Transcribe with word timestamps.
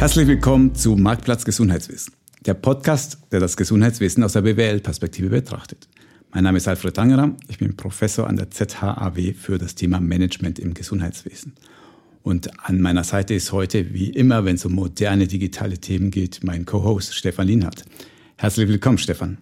Herzlich 0.00 0.26
willkommen 0.26 0.74
zu 0.74 0.96
Marktplatz 0.96 1.44
Gesundheitswesen, 1.44 2.14
der 2.46 2.54
Podcast, 2.54 3.18
der 3.32 3.38
das 3.38 3.54
Gesundheitswesen 3.54 4.24
aus 4.24 4.32
der 4.32 4.40
BWL-Perspektive 4.40 5.28
betrachtet. 5.28 5.88
Mein 6.32 6.44
Name 6.44 6.56
ist 6.56 6.66
Alfred 6.68 6.98
Angerer, 6.98 7.36
ich 7.48 7.58
bin 7.58 7.76
Professor 7.76 8.26
an 8.26 8.36
der 8.36 8.50
ZHAW 8.50 9.34
für 9.34 9.58
das 9.58 9.74
Thema 9.74 10.00
Management 10.00 10.58
im 10.58 10.72
Gesundheitswesen. 10.72 11.52
Und 12.22 12.48
an 12.66 12.80
meiner 12.80 13.04
Seite 13.04 13.34
ist 13.34 13.52
heute, 13.52 13.92
wie 13.92 14.08
immer, 14.08 14.46
wenn 14.46 14.54
es 14.54 14.64
um 14.64 14.72
moderne 14.72 15.26
digitale 15.26 15.76
Themen 15.76 16.10
geht, 16.10 16.40
mein 16.42 16.64
Co-Host 16.64 17.14
Stefan 17.14 17.46
Lienhardt. 17.46 17.84
Herzlich 18.38 18.68
willkommen, 18.68 18.96
Stefan. 18.96 19.36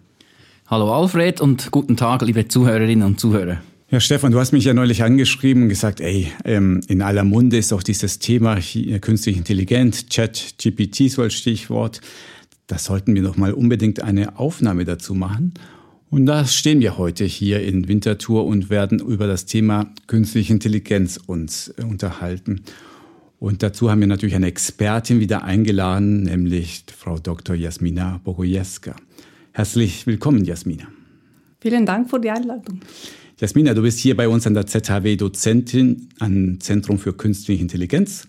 Hallo 0.67 0.93
Alfred 0.93 1.39
und 1.39 1.71
guten 1.71 1.95
Tag, 1.95 2.21
liebe 2.23 2.49
Zuhörerinnen 2.49 3.07
und 3.07 3.17
Zuhörer. 3.17 3.61
Ja, 3.91 3.99
Stefan, 3.99 4.31
du 4.31 4.39
hast 4.39 4.51
mich 4.51 4.65
ja 4.65 4.75
neulich 4.75 5.01
angeschrieben 5.01 5.63
und 5.63 5.69
gesagt, 5.69 5.99
ey, 5.99 6.31
ähm, 6.45 6.79
in 6.87 7.01
aller 7.01 7.23
Munde 7.23 7.57
ist 7.57 7.73
auch 7.73 7.81
dieses 7.81 8.19
Thema 8.19 8.59
künstliche 9.01 9.39
Intelligenz, 9.39 10.05
Chat, 10.05 10.57
GPT 10.59 11.09
so 11.09 11.23
als 11.23 11.33
Stichwort. 11.33 11.99
Da 12.67 12.77
sollten 12.77 13.15
wir 13.15 13.23
doch 13.23 13.35
mal 13.35 13.51
unbedingt 13.51 14.03
eine 14.03 14.37
Aufnahme 14.37 14.85
dazu 14.85 15.15
machen. 15.15 15.55
Und 16.11 16.27
da 16.27 16.45
stehen 16.45 16.81
wir 16.81 16.99
heute 16.99 17.25
hier 17.25 17.63
in 17.63 17.87
Winterthur 17.87 18.45
und 18.45 18.69
werden 18.69 18.99
über 18.99 19.25
das 19.25 19.47
Thema 19.47 19.91
künstliche 20.05 20.53
Intelligenz 20.53 21.17
uns 21.25 21.69
äh, 21.69 21.83
unterhalten. 21.83 22.61
Und 23.39 23.63
dazu 23.63 23.89
haben 23.89 24.01
wir 24.01 24.07
natürlich 24.07 24.35
eine 24.35 24.47
Expertin 24.47 25.19
wieder 25.19 25.43
eingeladen, 25.45 26.23
nämlich 26.23 26.83
Frau 26.95 27.17
Dr. 27.17 27.55
Jasmina 27.55 28.21
Bogojeska. 28.23 28.95
Herzlich 29.51 30.05
willkommen, 30.05 30.45
Jasmina. 30.45 30.87
Vielen 31.59 31.87
Dank 31.87 32.07
für 32.07 32.19
die 32.19 32.29
Einladung. 32.29 32.81
Jasmina, 33.39 33.73
du 33.73 33.83
bist 33.83 33.99
hier 33.99 34.17
bei 34.17 34.27
uns 34.27 34.45
an 34.47 34.53
der 34.53 34.67
ZHW 34.67 35.15
Dozentin 35.15 36.09
am 36.19 36.59
Zentrum 36.59 36.99
für 36.99 37.13
Künstliche 37.13 37.61
Intelligenz. 37.61 38.27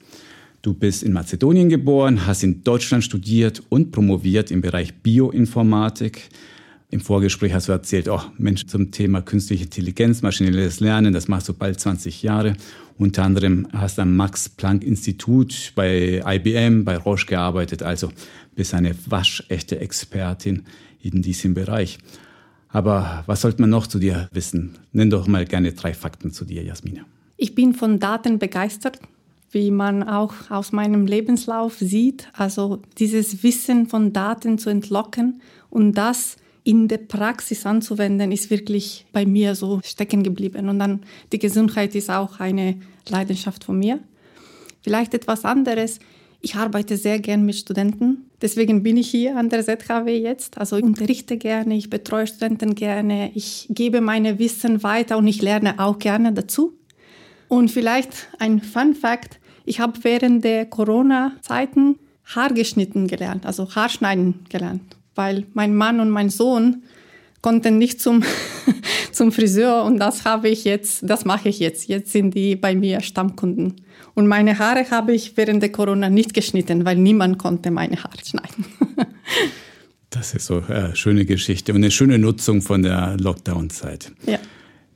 Du 0.63 0.73
bist 0.73 1.03
in 1.03 1.13
Mazedonien 1.13 1.69
geboren, 1.69 2.29
hast 2.29 2.45
in 2.45 2.63
Deutschland 2.63 3.03
studiert 3.03 3.61
und 3.71 3.91
promoviert 3.91 4.53
im 4.53 4.61
Bereich 4.61 4.95
Bioinformatik. 4.95 6.29
Im 6.91 7.01
Vorgespräch 7.01 7.53
hast 7.53 7.67
du 7.67 7.73
erzählt, 7.73 8.09
oh 8.09 8.21
Mensch, 8.39 8.69
zum 8.69 8.93
Thema 8.93 9.21
künstliche 9.21 9.65
Intelligenz, 9.65 10.23
maschinelles 10.23 10.79
Lernen, 10.79 11.13
das 11.13 11.27
machst 11.27 11.49
du 11.49 11.55
bald 11.55 11.81
20 11.81 12.23
Jahre. 12.23 12.55
Unter 12.97 13.25
anderem 13.25 13.67
hast 13.73 13.99
du 13.99 14.03
am 14.03 14.15
Max-Planck-Institut 14.15 15.73
bei 15.75 16.23
IBM, 16.25 16.85
bei 16.85 16.97
Roche 16.97 17.27
gearbeitet, 17.27 17.83
also 17.83 18.13
bist 18.55 18.75
eine 18.75 18.95
waschechte 19.07 19.81
Expertin 19.81 20.63
in 21.03 21.21
diesem 21.21 21.55
Bereich. 21.55 21.99
Aber 22.73 23.25
was 23.27 23.41
sollte 23.41 23.61
man 23.61 23.71
noch 23.71 23.87
zu 23.87 23.99
dir 23.99 24.29
wissen? 24.33 24.79
Nenn 24.93 25.11
doch 25.11 25.27
mal 25.27 25.45
gerne 25.45 25.73
drei 25.73 25.93
Fakten 25.93 26.33
zu 26.33 26.45
dir, 26.45 26.63
Jasmina. 26.63 27.03
Ich 27.37 27.55
bin 27.55 27.75
von 27.75 27.99
Daten 27.99 28.39
begeistert, 28.39 29.01
wie 29.51 29.71
man 29.71 30.03
auch 30.03 30.35
aus 30.51 30.73
meinem 30.73 31.07
Lebenslauf 31.07 31.79
sieht. 31.79 32.29
Also 32.33 32.81
dieses 32.99 33.43
Wissen 33.43 33.87
von 33.87 34.13
Daten 34.13 34.59
zu 34.59 34.71
entlocken 34.71 35.41
und 35.69 35.95
das 35.95 36.37
in 36.63 36.89
der 36.89 36.99
Praxis 36.99 37.67
anzuwenden, 37.67 38.33
ist 38.33 38.51
wirklich 38.51 39.07
bei 39.13 39.27
mir 39.27 39.55
so 39.55 39.81
stecken 39.83 40.23
geblieben. 40.23 40.69
Und 40.69 40.79
dann 40.79 41.01
die 41.33 41.39
Gesundheit 41.39 41.95
ist 41.95 42.11
auch 42.11 42.39
eine 42.39 42.79
Leidenschaft 43.09 43.65
von 43.65 43.79
mir. 43.79 43.99
Vielleicht 44.83 45.15
etwas 45.15 45.45
anderes. 45.45 45.99
Ich 46.41 46.55
arbeite 46.55 46.97
sehr 46.97 47.19
gern 47.19 47.45
mit 47.45 47.57
Studenten. 47.57 48.30
Deswegen 48.43 48.83
bin 48.83 48.97
ich 48.97 49.11
hier 49.11 49.37
an 49.37 49.51
der 49.51 49.65
ZHW 49.65 50.19
jetzt. 50.19 50.57
Also 50.59 50.77
ich 50.77 50.83
unterrichte 50.83 51.37
gerne, 51.37 51.77
ich 51.77 51.91
betreue 51.91 52.27
Studenten 52.27 52.75
gerne, 52.75 53.31
ich 53.35 53.67
gebe 53.69 54.01
meine 54.01 54.39
Wissen 54.39 54.83
weiter 54.83 55.19
und 55.19 55.27
ich 55.27 55.43
lerne 55.43 55.79
auch 55.79 55.99
gerne 55.99 56.33
dazu. 56.33 56.73
Und 57.49 57.71
vielleicht 57.71 58.29
ein 58.39 58.63
Fun 58.63 58.95
Fact. 58.95 59.41
Ich 59.65 59.81
habe 59.81 59.99
während 60.03 60.45
der 60.45 60.67
Corona-Zeiten 60.67 61.99
Haargeschnitten 62.25 63.09
gelernt, 63.09 63.45
also 63.45 63.75
Haarschneiden 63.75 64.47
gelernt, 64.49 64.97
weil 65.15 65.47
mein 65.53 65.75
Mann 65.75 66.01
und 66.01 66.11
mein 66.11 66.31
Sohn 66.31 66.85
konnten 67.43 67.79
nicht 67.79 68.01
zum, 68.01 68.23
zum 69.13 69.33
Friseur 69.33 69.85
und 69.85 69.99
das 69.99 70.25
habe 70.25 70.49
ich 70.49 70.65
jetzt, 70.65 71.09
das 71.09 71.25
mache 71.25 71.49
ich 71.49 71.59
jetzt. 71.59 71.89
Jetzt 71.89 72.13
sind 72.13 72.35
die 72.35 72.57
bei 72.57 72.75
mir 72.75 73.01
Stammkunden. 73.01 73.75
Und 74.15 74.27
meine 74.27 74.59
Haare 74.59 74.91
habe 74.91 75.13
ich 75.13 75.37
während 75.37 75.63
der 75.63 75.73
Corona 75.73 76.11
nicht 76.11 76.35
geschnitten, 76.35 76.85
weil 76.85 76.97
niemand 76.97 77.39
konnte 77.39 77.71
meine 77.71 78.03
Haare 78.03 78.25
schneiden. 78.25 78.65
das 80.11 80.35
ist 80.35 80.47
so 80.47 80.63
eine 80.67 80.91
äh, 80.91 80.97
schöne 80.97 81.25
Geschichte 81.25 81.73
und 81.73 81.79
eine 81.79 81.91
schöne 81.91 82.19
Nutzung 82.19 82.63
von 82.63 82.83
der 82.83 83.17
Lockdown-Zeit. 83.19 84.13
Ja. 84.27 84.39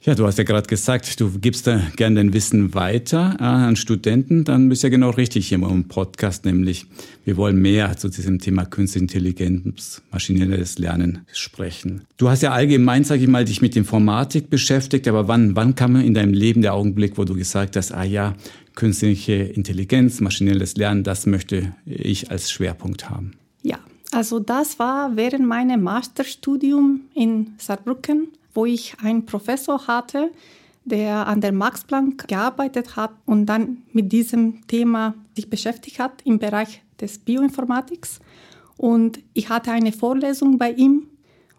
Ja, 0.06 0.14
du 0.14 0.26
hast 0.26 0.36
ja 0.36 0.44
gerade 0.44 0.68
gesagt, 0.68 1.18
du 1.18 1.30
gibst 1.38 1.66
da 1.66 1.80
gerne 1.96 2.16
dein 2.16 2.34
Wissen 2.34 2.74
weiter 2.74 3.36
äh, 3.40 3.42
an 3.42 3.74
Studenten. 3.74 4.44
Dann 4.44 4.68
bist 4.68 4.82
du 4.82 4.88
ja 4.88 4.90
genau 4.90 5.08
richtig 5.08 5.48
hier 5.48 5.56
im 5.56 5.88
Podcast, 5.88 6.44
nämlich 6.44 6.84
wir 7.24 7.38
wollen 7.38 7.56
mehr 7.56 7.96
zu 7.96 8.10
diesem 8.10 8.38
Thema 8.38 8.66
Künstliche 8.66 9.02
Intelligenz, 9.04 10.02
maschinelles 10.12 10.78
Lernen 10.78 11.24
sprechen. 11.32 12.02
Du 12.18 12.28
hast 12.28 12.42
ja 12.42 12.52
allgemein, 12.52 13.04
sage 13.04 13.22
ich 13.22 13.28
mal, 13.28 13.46
dich 13.46 13.62
mit 13.62 13.76
Informatik 13.76 14.50
beschäftigt, 14.50 15.08
aber 15.08 15.26
wann, 15.26 15.56
wann 15.56 15.74
kam 15.74 15.96
in 15.96 16.12
deinem 16.12 16.34
Leben 16.34 16.60
der 16.60 16.74
Augenblick, 16.74 17.16
wo 17.16 17.24
du 17.24 17.32
gesagt 17.32 17.74
hast, 17.76 17.92
ah 17.92 18.04
ja, 18.04 18.34
künstliche 18.74 19.34
Intelligenz, 19.34 20.20
maschinelles 20.20 20.76
Lernen, 20.76 21.04
das 21.04 21.26
möchte 21.26 21.74
ich 21.86 22.30
als 22.30 22.50
Schwerpunkt 22.50 23.10
haben? 23.10 23.32
Ja, 23.62 23.78
also 24.12 24.40
das 24.40 24.78
war 24.78 25.16
während 25.16 25.46
meinem 25.46 25.82
Masterstudium 25.82 27.02
in 27.14 27.54
Saarbrücken 27.58 28.28
wo 28.54 28.64
ich 28.64 28.94
einen 29.02 29.26
Professor 29.26 29.86
hatte, 29.86 30.30
der 30.84 31.26
an 31.26 31.40
der 31.40 31.52
Max 31.52 31.84
Planck 31.84 32.28
gearbeitet 32.28 32.96
hat 32.96 33.10
und 33.26 33.46
dann 33.46 33.82
mit 33.92 34.12
diesem 34.12 34.66
Thema 34.66 35.14
sich 35.34 35.50
beschäftigt 35.50 35.98
hat 35.98 36.22
im 36.24 36.38
Bereich 36.38 36.82
des 37.00 37.18
Bioinformatiks. 37.18 38.20
Und 38.76 39.20
ich 39.34 39.48
hatte 39.48 39.72
eine 39.72 39.92
Vorlesung 39.92 40.58
bei 40.58 40.72
ihm 40.72 41.08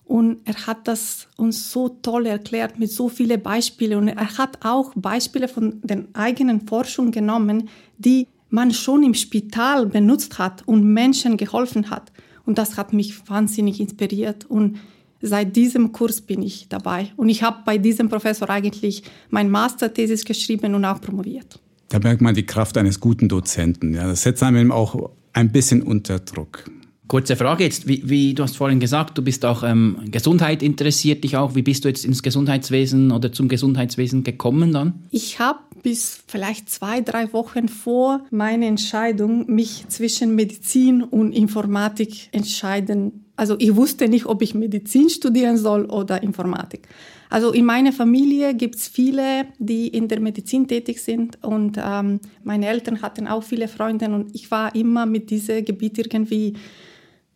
und 0.06 0.38
er 0.46 0.68
hat 0.68 0.88
das 0.88 1.28
uns 1.36 1.72
so 1.72 1.90
toll 1.90 2.28
erklärt 2.28 2.80
mit 2.80 2.92
so 2.92 3.10
vielen 3.10 3.42
Beispielen. 3.42 3.98
Und 3.98 4.08
er 4.10 4.38
hat 4.38 4.64
auch 4.64 4.94
Beispiele 4.96 5.48
von 5.48 5.82
den 5.82 6.14
eigenen 6.14 6.68
Forschungen 6.68 7.12
genommen, 7.12 7.70
die 7.98 8.28
man 8.50 8.72
schon 8.72 9.04
im 9.04 9.16
Spital 9.16 9.88
benutzt 9.88 10.38
hat 10.38 10.62
und 10.68 10.84
Menschen 10.84 11.38
geholfen 11.38 11.90
hat. 11.90 12.12
Und 12.46 12.60
das 12.60 12.78
hat 12.78 12.94
mich 12.94 13.28
wahnsinnig 13.28 13.80
inspiriert. 13.80 14.46
Und 14.46 14.78
Seit 15.22 15.56
diesem 15.56 15.92
Kurs 15.92 16.22
bin 16.22 16.44
ich 16.44 16.68
dabei 16.70 17.12
und 17.16 17.30
ich 17.30 17.42
habe 17.42 17.60
bei 17.66 17.80
diesem 17.80 18.10
Professor 18.10 18.48
eigentlich 18.48 19.02
mein 19.32 19.50
Masterthesis 19.50 20.24
geschrieben 20.24 20.76
und 20.76 20.86
auch 20.86 21.02
promoviert. 21.02 21.60
Da 21.90 21.98
merkt 21.98 22.22
man 22.22 22.36
die 22.36 22.46
Kraft 22.46 22.78
eines 22.78 23.00
guten 23.00 23.28
Dozenten. 23.28 23.94
Ja, 23.94 24.06
das 24.06 24.22
setzt 24.22 24.44
einem 24.44 24.72
auch 24.72 25.10
ein 25.34 25.52
bisschen 25.52 25.82
unter 25.82 26.20
Druck. 26.20 26.70
Kurze 27.08 27.36
Frage 27.36 27.64
jetzt, 27.64 27.88
wie, 27.88 28.02
wie, 28.10 28.34
du 28.34 28.42
hast 28.42 28.58
vorhin 28.58 28.80
gesagt, 28.80 29.18
du 29.18 29.22
bist 29.22 29.46
auch 29.46 29.62
ähm, 29.64 29.98
Gesundheit 30.10 30.64
interessiert 30.64 31.24
dich 31.24 31.38
auch. 31.38 31.54
Wie 31.54 31.62
bist 31.62 31.86
du 31.86 31.88
jetzt 31.88 32.04
ins 32.04 32.24
Gesundheitswesen 32.24 33.12
oder 33.12 33.32
zum 33.32 33.48
Gesundheitswesen 33.48 34.24
gekommen 34.24 34.74
dann? 34.74 35.04
Ich 35.12 35.40
habe 35.40 35.60
bis 35.84 36.24
vielleicht 36.26 36.68
zwei, 36.68 37.02
drei 37.02 37.32
Wochen 37.32 37.68
vor 37.68 38.26
meiner 38.32 38.66
Entscheidung 38.66 39.46
mich 39.46 39.88
zwischen 39.88 40.34
Medizin 40.34 41.04
und 41.04 41.32
Informatik 41.32 42.30
entscheiden. 42.32 43.26
Also 43.36 43.56
ich 43.60 43.76
wusste 43.76 44.08
nicht, 44.08 44.26
ob 44.26 44.42
ich 44.42 44.56
Medizin 44.56 45.10
studieren 45.10 45.58
soll 45.58 45.86
oder 45.86 46.24
Informatik. 46.24 46.88
Also 47.30 47.52
in 47.52 47.66
meiner 47.66 47.92
Familie 47.92 48.56
gibt 48.56 48.78
es 48.78 48.88
viele, 48.88 49.46
die 49.60 49.90
in 49.90 50.08
der 50.08 50.22
Medizin 50.22 50.68
tätig 50.68 51.04
sind 51.04 51.38
und 51.44 51.78
ähm, 51.78 52.20
meine 52.44 52.68
Eltern 52.68 53.04
hatten 53.04 53.28
auch 53.28 53.44
viele 53.44 53.68
Freunde 53.68 54.06
und 54.06 54.34
ich 54.34 54.50
war 54.50 54.74
immer 54.74 55.06
mit 55.06 55.30
diesem 55.30 55.66
Gebiet 55.66 56.00
irgendwie 56.00 56.56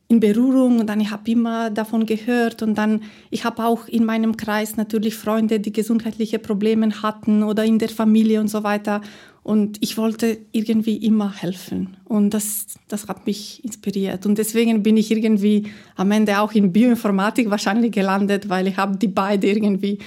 in 0.10 0.20
Berührung 0.20 0.80
und 0.80 0.88
dann 0.88 1.00
ich 1.00 1.12
habe 1.12 1.30
immer 1.30 1.70
davon 1.70 2.08
gehört 2.08 2.64
und 2.64 2.76
dann 2.76 3.04
ich 3.30 3.46
habe 3.46 3.64
auch 3.64 3.88
in 3.88 4.06
meinem 4.06 4.36
Kreis 4.38 4.76
natürlich 4.76 5.16
Freunde, 5.16 5.60
die 5.60 5.72
gesundheitliche 5.72 6.40
Probleme 6.40 6.90
hatten 7.04 7.44
oder 7.44 7.64
in 7.64 7.78
der 7.78 7.90
Familie 7.90 8.42
und 8.42 8.48
so 8.48 8.64
weiter 8.64 9.02
und 9.44 9.78
ich 9.82 9.98
wollte 9.98 10.40
irgendwie 10.52 10.98
immer 10.98 11.32
helfen 11.32 11.96
und 12.06 12.34
das 12.34 12.66
das 12.88 13.08
hat 13.08 13.28
mich 13.28 13.64
inspiriert 13.64 14.26
und 14.26 14.40
deswegen 14.40 14.82
bin 14.82 14.98
ich 14.98 15.12
irgendwie 15.12 15.68
am 15.96 16.10
Ende 16.10 16.40
auch 16.40 16.54
in 16.54 16.74
Bioinformatik 16.74 17.52
wahrscheinlich 17.52 17.92
gelandet, 17.92 18.50
weil 18.50 18.68
ich 18.68 18.78
habe 18.78 18.98
die 18.98 19.08
beide 19.08 19.46
irgendwie 19.46 20.00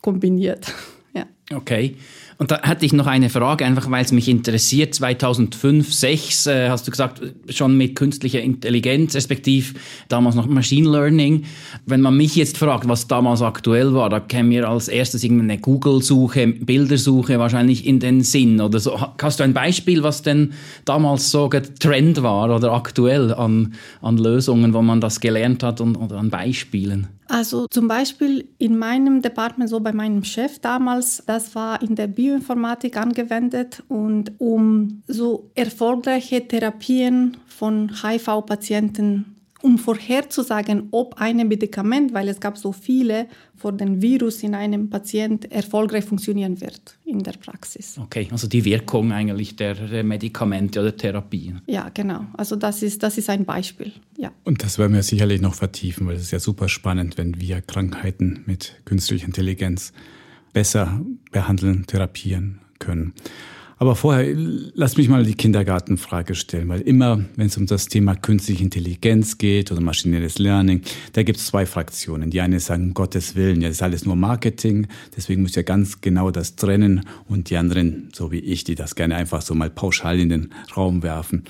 kombiniert. 0.00 0.74
ja. 1.14 1.26
Okay. 1.54 1.96
Und 2.40 2.50
da 2.50 2.62
hatte 2.62 2.86
ich 2.86 2.94
noch 2.94 3.06
eine 3.06 3.28
Frage, 3.28 3.66
einfach 3.66 3.90
weil 3.90 4.02
es 4.02 4.12
mich 4.12 4.26
interessiert. 4.26 4.94
2005, 4.94 5.90
2006 5.90 6.46
äh, 6.46 6.70
hast 6.70 6.86
du 6.86 6.90
gesagt, 6.90 7.20
schon 7.50 7.76
mit 7.76 7.94
künstlicher 7.96 8.40
Intelligenz, 8.40 9.14
respektive 9.14 9.74
damals 10.08 10.36
noch 10.36 10.46
Machine 10.46 10.88
Learning. 10.88 11.44
Wenn 11.84 12.00
man 12.00 12.16
mich 12.16 12.36
jetzt 12.36 12.56
fragt, 12.56 12.88
was 12.88 13.06
damals 13.08 13.42
aktuell 13.42 13.92
war, 13.92 14.08
da 14.08 14.20
käme 14.20 14.48
mir 14.48 14.66
als 14.70 14.88
erstes 14.88 15.22
irgendeine 15.22 15.58
Google-Suche, 15.58 16.46
Bildersuche 16.46 17.38
wahrscheinlich 17.38 17.84
in 17.86 18.00
den 18.00 18.22
Sinn 18.22 18.58
oder 18.62 18.80
so. 18.80 18.98
Hast 19.20 19.40
du 19.40 19.44
ein 19.44 19.52
Beispiel, 19.52 20.02
was 20.02 20.22
denn 20.22 20.54
damals 20.86 21.30
so 21.30 21.50
Trend 21.50 22.22
war 22.22 22.56
oder 22.56 22.72
aktuell 22.72 23.34
an, 23.34 23.74
an 24.00 24.16
Lösungen, 24.16 24.72
wo 24.72 24.80
man 24.80 25.02
das 25.02 25.20
gelernt 25.20 25.62
hat 25.62 25.82
und, 25.82 25.94
oder 25.94 26.16
an 26.16 26.30
Beispielen? 26.30 27.08
Also 27.30 27.68
zum 27.70 27.86
Beispiel 27.86 28.48
in 28.58 28.76
meinem 28.76 29.22
Department, 29.22 29.70
so 29.70 29.78
bei 29.78 29.92
meinem 29.92 30.24
Chef 30.24 30.58
damals, 30.58 31.22
das 31.26 31.54
war 31.54 31.80
in 31.80 31.94
der 31.94 32.08
Bioinformatik 32.08 32.96
angewendet 32.96 33.84
und 33.86 34.32
um 34.38 35.04
so 35.06 35.48
erfolgreiche 35.54 36.48
Therapien 36.48 37.36
von 37.46 37.92
HIV-Patienten 38.02 39.29
um 39.62 39.78
vorherzusagen, 39.78 40.88
ob 40.90 41.20
ein 41.20 41.36
Medikament, 41.48 42.14
weil 42.14 42.28
es 42.28 42.40
gab 42.40 42.56
so 42.56 42.72
viele, 42.72 43.26
vor 43.56 43.72
dem 43.72 44.00
Virus 44.00 44.42
in 44.42 44.54
einem 44.54 44.88
Patient 44.88 45.50
erfolgreich 45.52 46.04
funktionieren 46.04 46.60
wird 46.60 46.96
in 47.04 47.22
der 47.22 47.32
Praxis. 47.32 47.98
Okay, 47.98 48.28
also 48.30 48.48
die 48.48 48.64
Wirkung 48.64 49.12
eigentlich 49.12 49.56
der 49.56 50.02
Medikamente 50.02 50.80
oder 50.80 50.96
Therapien. 50.96 51.60
Ja, 51.66 51.90
genau. 51.92 52.24
Also 52.34 52.56
das 52.56 52.82
ist, 52.82 53.02
das 53.02 53.18
ist 53.18 53.28
ein 53.28 53.44
Beispiel. 53.44 53.92
Ja. 54.16 54.32
Und 54.44 54.62
das 54.62 54.78
werden 54.78 54.94
wir 54.94 55.02
sicherlich 55.02 55.40
noch 55.40 55.54
vertiefen, 55.54 56.06
weil 56.06 56.16
es 56.16 56.22
ist 56.22 56.30
ja 56.30 56.40
super 56.40 56.68
spannend, 56.68 57.18
wenn 57.18 57.40
wir 57.40 57.60
Krankheiten 57.60 58.42
mit 58.46 58.80
künstlicher 58.84 59.26
Intelligenz 59.26 59.92
besser 60.52 61.00
behandeln, 61.30 61.86
therapieren 61.86 62.60
können. 62.78 63.12
Aber 63.80 63.96
vorher, 63.96 64.36
lass 64.74 64.98
mich 64.98 65.08
mal 65.08 65.24
die 65.24 65.34
Kindergartenfrage 65.34 66.34
stellen, 66.34 66.68
weil 66.68 66.82
immer, 66.82 67.24
wenn 67.36 67.46
es 67.46 67.56
um 67.56 67.64
das 67.64 67.86
Thema 67.86 68.14
künstliche 68.14 68.62
Intelligenz 68.62 69.38
geht 69.38 69.72
oder 69.72 69.80
maschinelles 69.80 70.38
Learning, 70.38 70.82
da 71.14 71.22
gibt 71.22 71.38
es 71.38 71.46
zwei 71.46 71.64
Fraktionen. 71.64 72.28
Die 72.28 72.42
eine 72.42 72.60
sagen, 72.60 72.88
um 72.88 72.94
Gottes 72.94 73.36
Willen, 73.36 73.62
ja, 73.62 73.68
das 73.68 73.78
ist 73.78 73.82
alles 73.82 74.04
nur 74.04 74.16
Marketing, 74.16 74.86
deswegen 75.16 75.40
müsst 75.40 75.56
ihr 75.56 75.62
ganz 75.62 76.02
genau 76.02 76.30
das 76.30 76.56
trennen. 76.56 77.06
Und 77.26 77.48
die 77.48 77.56
anderen, 77.56 78.10
so 78.12 78.30
wie 78.30 78.40
ich, 78.40 78.64
die 78.64 78.74
das 78.74 78.96
gerne 78.96 79.16
einfach 79.16 79.40
so 79.40 79.54
mal 79.54 79.70
pauschal 79.70 80.20
in 80.20 80.28
den 80.28 80.50
Raum 80.76 81.02
werfen. 81.02 81.44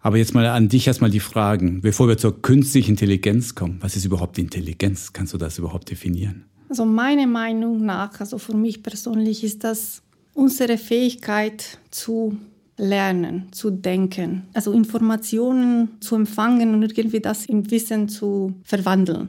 Aber 0.00 0.16
jetzt 0.16 0.34
mal 0.34 0.44
an 0.46 0.68
dich 0.68 0.88
erstmal 0.88 1.10
die 1.10 1.20
Fragen, 1.20 1.80
bevor 1.80 2.08
wir 2.08 2.18
zur 2.18 2.42
künstlichen 2.42 2.90
Intelligenz 2.90 3.54
kommen. 3.54 3.78
Was 3.78 3.94
ist 3.94 4.04
überhaupt 4.04 4.36
Intelligenz? 4.36 5.12
Kannst 5.12 5.32
du 5.32 5.38
das 5.38 5.58
überhaupt 5.58 5.88
definieren? 5.90 6.44
Also 6.68 6.84
meiner 6.84 7.28
Meinung 7.28 7.84
nach, 7.86 8.18
also 8.18 8.38
für 8.38 8.56
mich 8.56 8.82
persönlich 8.82 9.44
ist 9.44 9.62
das 9.62 10.01
unsere 10.34 10.78
Fähigkeit 10.78 11.78
zu 11.90 12.36
lernen, 12.76 13.48
zu 13.52 13.70
denken, 13.70 14.44
also 14.54 14.72
Informationen 14.72 16.00
zu 16.00 16.16
empfangen 16.16 16.74
und 16.74 16.98
irgendwie 16.98 17.20
das 17.20 17.46
in 17.46 17.70
Wissen 17.70 18.08
zu 18.08 18.54
verwandeln. 18.64 19.28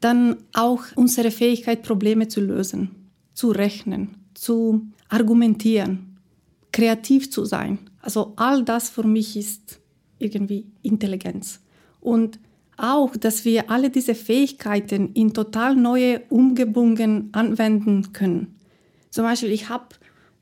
Dann 0.00 0.36
auch 0.52 0.84
unsere 0.94 1.30
Fähigkeit, 1.30 1.82
Probleme 1.82 2.28
zu 2.28 2.40
lösen, 2.40 2.90
zu 3.32 3.50
rechnen, 3.50 4.14
zu 4.34 4.86
argumentieren, 5.08 6.18
kreativ 6.70 7.30
zu 7.30 7.44
sein. 7.44 7.78
Also 8.00 8.34
all 8.36 8.62
das 8.62 8.90
für 8.90 9.06
mich 9.06 9.36
ist 9.36 9.80
irgendwie 10.18 10.66
Intelligenz. 10.82 11.60
Und 12.00 12.38
auch, 12.76 13.16
dass 13.16 13.44
wir 13.44 13.70
alle 13.70 13.88
diese 13.88 14.14
Fähigkeiten 14.14 15.12
in 15.14 15.32
total 15.32 15.74
neue 15.74 16.20
Umgebungen 16.28 17.30
anwenden 17.32 18.12
können. 18.12 18.54
Zum 19.10 19.24
Beispiel, 19.24 19.50
ich 19.50 19.70
habe 19.70 19.86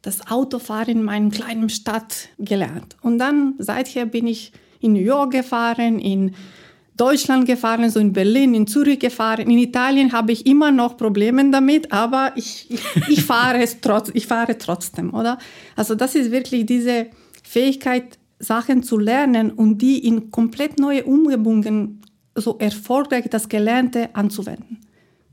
das 0.04 0.30
Autofahren 0.30 0.98
in 0.98 1.02
meiner 1.02 1.30
kleinen 1.30 1.70
Stadt 1.70 2.28
gelernt. 2.38 2.96
Und 3.00 3.18
dann 3.18 3.54
seither 3.58 4.04
bin 4.04 4.26
ich 4.26 4.52
in 4.80 4.92
New 4.92 5.00
York 5.00 5.32
gefahren, 5.32 5.98
in 5.98 6.34
Deutschland 6.96 7.46
gefahren, 7.46 7.90
so 7.90 7.98
in 7.98 8.12
Berlin, 8.12 8.54
in 8.54 8.66
Zürich 8.66 9.00
gefahren. 9.00 9.50
In 9.50 9.58
Italien 9.58 10.12
habe 10.12 10.32
ich 10.32 10.46
immer 10.46 10.70
noch 10.70 10.98
Probleme 10.98 11.50
damit, 11.50 11.90
aber 11.90 12.32
ich, 12.36 12.70
ich, 12.70 12.80
ich, 13.08 13.24
fahre, 13.32 13.62
es 13.62 13.80
trotz, 13.80 14.10
ich 14.12 14.26
fahre 14.26 14.58
trotzdem, 14.58 15.12
oder? 15.14 15.38
Also 15.74 15.94
das 15.94 16.14
ist 16.14 16.30
wirklich 16.30 16.66
diese 16.66 17.06
Fähigkeit, 17.42 18.18
Sachen 18.38 18.82
zu 18.82 18.98
lernen 18.98 19.52
und 19.52 19.78
die 19.78 20.06
in 20.06 20.30
komplett 20.30 20.78
neue 20.78 21.04
Umgebungen 21.04 22.02
so 22.34 22.58
erfolgreich 22.58 23.26
das 23.30 23.48
Gelernte 23.48 24.14
anzuwenden. 24.14 24.80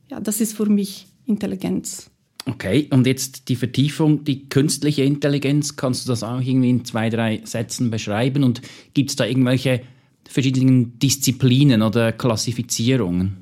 Ja, 0.09 0.19
das 0.19 0.39
ist 0.39 0.55
für 0.55 0.67
mich 0.67 1.07
Intelligenz. 1.25 2.10
Okay, 2.45 2.87
und 2.89 3.05
jetzt 3.05 3.49
die 3.49 3.55
Vertiefung, 3.55 4.23
die 4.23 4.49
künstliche 4.49 5.03
Intelligenz, 5.03 5.75
kannst 5.75 6.05
du 6.05 6.11
das 6.11 6.23
auch 6.23 6.41
irgendwie 6.41 6.71
in 6.71 6.85
zwei, 6.85 7.09
drei 7.09 7.41
Sätzen 7.43 7.91
beschreiben? 7.91 8.43
Und 8.43 8.61
gibt 8.93 9.11
es 9.11 9.15
da 9.15 9.25
irgendwelche 9.25 9.81
verschiedenen 10.27 10.97
Disziplinen 10.97 11.81
oder 11.81 12.11
Klassifizierungen? 12.11 13.37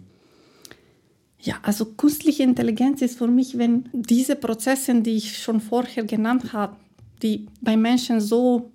Ja, 1.42 1.56
also 1.62 1.86
künstliche 1.86 2.44
Intelligenz 2.44 3.02
ist 3.02 3.18
für 3.18 3.28
mich, 3.28 3.58
wenn 3.58 3.88
diese 3.94 4.36
Prozesse, 4.36 5.02
die 5.02 5.16
ich 5.16 5.38
schon 5.38 5.62
vorher 5.62 6.04
genannt 6.04 6.52
habe, 6.52 6.76
die 7.24 7.48
bei 7.62 7.78
Menschen 7.78 8.20
so 8.20 8.72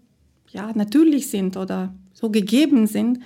ja, 0.50 0.72
natürlich 0.74 1.28
sind 1.28 1.56
oder 1.58 1.92
so 2.14 2.30
gegeben 2.30 2.86
sind, 2.86 3.18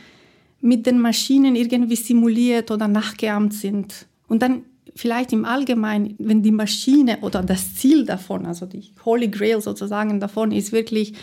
mit 0.60 0.86
den 0.86 0.98
Maschinen 0.98 1.54
irgendwie 1.54 1.96
simuliert 1.96 2.72
oder 2.72 2.88
nachgeahmt 2.88 3.54
sind. 3.54 4.06
Und 4.26 4.42
dann 4.42 4.62
vielleicht 4.98 5.32
im 5.32 5.44
Allgemeinen, 5.44 6.16
wenn 6.18 6.42
die 6.42 6.50
Maschine 6.50 7.18
oder 7.20 7.40
das 7.40 7.76
Ziel 7.76 8.04
davon, 8.04 8.46
also 8.46 8.66
die 8.66 8.90
Holy 9.04 9.28
Grail 9.28 9.60
sozusagen 9.60 10.18
davon, 10.18 10.50
ist 10.50 10.72
wirklich 10.72 11.14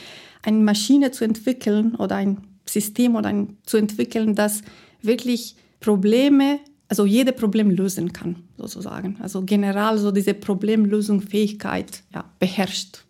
eine 0.44 0.60
Maschine 0.60 1.12
zu 1.12 1.25
entwickeln 1.25 1.94
oder 1.95 2.16
ein 2.16 2.38
System 2.66 3.18
oder 3.18 3.27
ein, 3.27 3.57
zu 3.66 3.75
entwickeln, 3.75 4.33
das 4.33 4.62
wirklich 5.01 5.57
Probleme, 5.81 6.60
also 6.88 7.06
jede 7.06 7.33
Problem 7.33 7.69
lösen 7.69 8.13
kann, 8.13 8.38
sozusagen. 8.57 9.18
Also 9.19 9.42
generell 9.42 9.98
so 9.98 10.12
diese 10.12 10.36
Problemlösungsfähigkeit 10.36 12.01
ja, 12.13 12.24
beherrscht. 12.39 13.04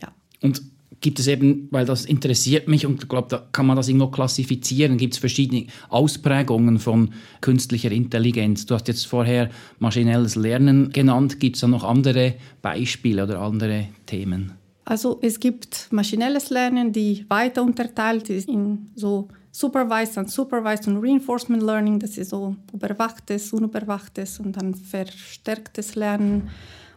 Ja. 0.00 0.08
Und 0.40 0.62
gibt 1.00 1.18
es 1.18 1.26
eben, 1.26 1.68
weil 1.70 1.86
das 1.86 2.04
interessiert 2.04 2.68
mich 2.68 2.86
und 2.86 3.02
ich 3.02 3.08
glaube, 3.08 3.28
da 3.28 3.46
kann 3.52 3.66
man 3.66 3.76
das 3.76 3.88
irgendwo 3.88 4.08
klassifizieren, 4.08 4.98
gibt 4.98 5.14
es 5.14 5.18
verschiedene 5.18 5.66
Ausprägungen 5.88 6.78
von 6.78 7.10
künstlicher 7.40 7.90
Intelligenz. 7.90 8.66
Du 8.66 8.74
hast 8.74 8.88
jetzt 8.88 9.06
vorher 9.06 9.50
maschinelles 9.78 10.36
Lernen 10.36 10.90
genannt. 10.90 11.40
Gibt 11.40 11.56
es 11.56 11.60
da 11.60 11.68
noch 11.68 11.84
andere 11.84 12.34
Beispiele 12.62 13.24
oder 13.24 13.40
andere 13.40 13.88
Themen? 14.06 14.52
Also 14.84 15.18
es 15.22 15.38
gibt 15.38 15.88
maschinelles 15.90 16.50
Lernen, 16.50 16.92
die 16.92 17.24
weiter 17.28 17.62
unterteilt 17.62 18.28
ist 18.28 18.48
in 18.48 18.90
so 18.94 19.28
Supervised, 19.52 20.16
Unsupervised 20.16 20.86
und 20.88 20.98
Reinforcement 20.98 21.62
Learning. 21.62 21.98
Das 21.98 22.18
ist 22.18 22.30
so 22.30 22.56
überwachtes, 22.72 23.52
unüberwachtes 23.52 24.40
und 24.40 24.56
dann 24.56 24.74
verstärktes 24.74 25.94
Lernen. 25.96 26.50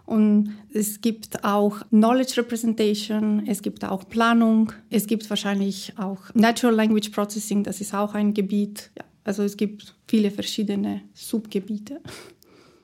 Und 0.06 0.56
es 0.74 1.00
gibt 1.00 1.46
auch 1.46 1.82
Knowledge 1.90 2.38
Representation, 2.38 3.48
es 3.48 3.62
gibt 3.62 3.86
auch 3.86 4.08
Planung, 4.08 4.74
es 4.90 5.08
gibt 5.08 5.30
wahrscheinlich 5.30 5.94
auch 5.98 6.20
Natural 6.34 6.76
Language 6.76 7.10
Processing, 7.10 7.64
das 7.64 7.80
ist 7.80 7.94
auch 7.94 8.14
ein 8.14 8.34
Gebiet. 8.34 8.92
Ja, 8.98 9.06
also 9.24 9.44
es 9.44 9.56
gibt 9.56 9.96
viele 10.08 10.30
verschiedene 10.30 11.02
Subgebiete. 11.14 12.02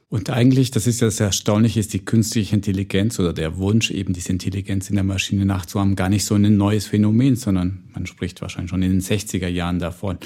Und 0.08 0.32
eigentlich, 0.32 0.72
das 0.72 0.88
ist 0.88 1.02
ja 1.02 1.08
das 1.08 1.20
Erstaunliche, 1.20 1.80
ist 1.80 1.94
die 1.94 2.04
künstliche 2.04 2.56
Intelligenz 2.56 3.20
oder 3.20 3.32
der 3.32 3.58
Wunsch, 3.58 3.92
eben 3.92 4.14
diese 4.14 4.32
Intelligenz 4.32 4.90
in 4.90 4.96
der 4.96 5.04
Maschine 5.04 5.46
nachzuhaben, 5.46 5.96
gar 5.96 6.10
nicht 6.10 6.26
so 6.26 6.34
ein 6.34 6.58
neues 6.58 6.88
Phänomen, 6.88 7.36
sondern 7.36 7.84
man 7.94 8.08
spricht 8.08 8.42
wahrscheinlich 8.42 8.72
schon 8.72 8.82
in 8.82 8.92
den 8.92 9.02
60er 9.02 9.48
Jahren 9.48 9.78
davon. 9.78 10.18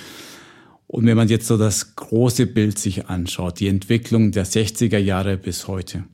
Und 0.88 1.06
wenn 1.06 1.18
man 1.18 1.28
jetzt 1.28 1.48
so 1.48 1.58
das 1.58 1.96
große 1.96 2.46
Bild 2.46 2.80
sich 2.80 3.08
anschaut, 3.08 3.60
die 3.60 3.68
Entwicklung 3.68 4.32
der 4.32 4.46
60er 4.46 5.00
Jahre 5.00 5.38
bis 5.38 5.68
heute, 5.68 6.06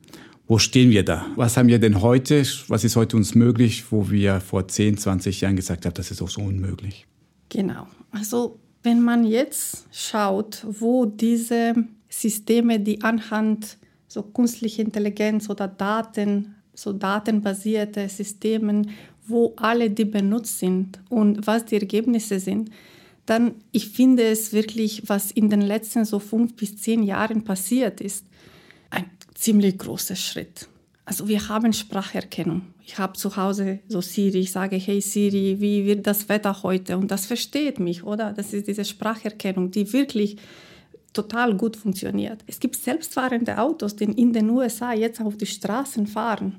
wo 0.49 0.57
stehen 0.57 0.89
wir 0.89 1.05
da? 1.05 1.27
Was 1.35 1.57
haben 1.57 1.67
wir 1.67 1.77
denn 1.77 2.01
heute? 2.01 2.43
Was 2.69 2.83
ist 2.83 2.95
heute 2.95 3.15
uns 3.15 3.35
möglich, 3.35 3.91
wo 3.91 4.09
wir 4.09 4.41
vor 4.41 4.67
10, 4.67 4.97
20 4.97 5.41
Jahren 5.41 5.55
gesagt 5.55 5.85
haben, 5.85 5.93
das 5.93 6.09
ist 6.09 6.23
auch 6.23 6.29
so 6.29 6.41
unmöglich? 6.41 7.05
Genau. 7.49 7.85
Also 8.09 8.57
wenn 8.81 8.99
man 8.99 9.25
jetzt 9.25 9.85
schaut, 9.91 10.65
wo 10.67 11.05
diese 11.05 11.75
Systeme, 12.09 12.79
die 12.79 13.03
anhand 13.03 13.77
so 14.07 14.23
künstlicher 14.23 14.81
Intelligenz 14.81 15.51
oder 15.51 15.67
Daten, 15.67 16.55
so 16.73 16.93
datenbasierte 16.93 18.09
Systeme, 18.09 18.87
wo 19.27 19.53
alle 19.55 19.91
die 19.91 20.05
benutzt 20.05 20.57
sind 20.57 20.99
und 21.09 21.45
was 21.45 21.65
die 21.65 21.75
Ergebnisse 21.75 22.39
sind, 22.39 22.71
dann 23.27 23.53
ich 23.71 23.89
finde 23.89 24.23
es 24.23 24.51
wirklich, 24.51 25.03
was 25.05 25.29
in 25.29 25.51
den 25.51 25.61
letzten 25.61 26.05
so 26.05 26.17
fünf 26.17 26.55
bis 26.55 26.75
zehn 26.77 27.03
Jahren 27.03 27.43
passiert 27.43 28.01
ist, 28.01 28.25
ziemlich 29.39 29.77
großer 29.77 30.15
Schritt. 30.15 30.67
Also 31.05 31.27
wir 31.27 31.47
haben 31.49 31.73
Spracherkennung. 31.73 32.61
Ich 32.85 32.97
habe 32.99 33.13
zu 33.13 33.35
Hause 33.35 33.79
so 33.87 34.01
Siri, 34.01 34.41
ich 34.41 34.51
sage, 34.51 34.75
hey 34.75 35.01
Siri, 35.01 35.59
wie 35.59 35.85
wird 35.85 36.05
das 36.05 36.29
Wetter 36.29 36.61
heute? 36.61 36.97
Und 36.97 37.09
das 37.09 37.25
versteht 37.25 37.79
mich, 37.79 38.03
oder? 38.03 38.33
Das 38.33 38.53
ist 38.53 38.67
diese 38.67 38.85
Spracherkennung, 38.85 39.71
die 39.71 39.91
wirklich 39.91 40.37
total 41.13 41.55
gut 41.55 41.77
funktioniert. 41.77 42.43
Es 42.45 42.59
gibt 42.59 42.75
selbstfahrende 42.75 43.57
Autos, 43.57 43.95
die 43.95 44.03
in 44.03 44.33
den 44.33 44.49
USA 44.49 44.93
jetzt 44.93 45.21
auf 45.21 45.37
die 45.37 45.47
Straßen 45.47 46.05
fahren. 46.05 46.57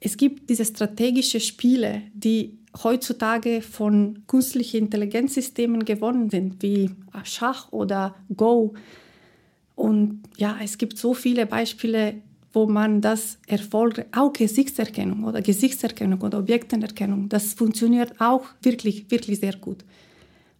Es 0.00 0.16
gibt 0.16 0.50
diese 0.50 0.64
strategischen 0.64 1.40
Spiele, 1.40 2.02
die 2.14 2.58
heutzutage 2.82 3.62
von 3.62 4.24
künstlichen 4.26 4.84
Intelligenzsystemen 4.84 5.84
gewonnen 5.84 6.30
sind, 6.30 6.62
wie 6.62 6.90
Schach 7.24 7.70
oder 7.72 8.14
Go. 8.34 8.74
Und 9.78 10.22
ja, 10.36 10.58
es 10.60 10.76
gibt 10.76 10.98
so 10.98 11.14
viele 11.14 11.46
Beispiele, 11.46 12.14
wo 12.52 12.66
man 12.66 13.00
das 13.00 13.38
Erfolg, 13.46 14.06
auch 14.10 14.32
Gesichtserkennung 14.32 15.22
oder 15.22 15.40
Gesichtserkennung 15.40 16.20
oder 16.20 16.40
Objektenerkennung, 16.40 17.28
das 17.28 17.54
funktioniert 17.54 18.20
auch 18.20 18.44
wirklich, 18.60 19.08
wirklich 19.12 19.38
sehr 19.38 19.56
gut. 19.56 19.84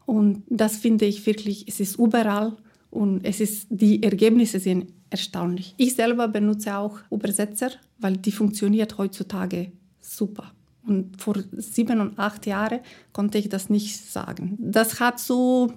Und 0.07 0.45
das 0.49 0.77
finde 0.77 1.07
ich 1.07 1.27
wirklich, 1.27 1.67
es 1.67 1.81
ist 1.81 1.99
überall 1.99 2.57
Und 2.91 3.25
es 3.25 3.41
ist, 3.41 3.67
die 3.71 4.03
Ergebnisse 4.03 4.61
sind 4.61 4.93
erstaunlich. 5.11 5.75
Ich 5.77 5.95
selber 5.95 6.29
benutze 6.29 6.77
auch 6.77 6.99
Übersetzer, 7.11 7.71
weil 7.99 8.17
die 8.17 8.33
funktioniert 8.33 8.99
heutzutage 8.99 9.73
super. 10.01 10.53
Und 10.87 11.21
vor 11.21 11.37
sieben 11.53 12.01
und 12.01 12.19
acht 12.19 12.47
Jahren 12.47 12.81
konnte 13.13 13.39
ich 13.39 13.49
das 13.49 13.69
nicht 13.69 13.97
sagen. 13.97 14.57
Das 14.59 15.01
hat 15.01 15.19
so, 15.21 15.73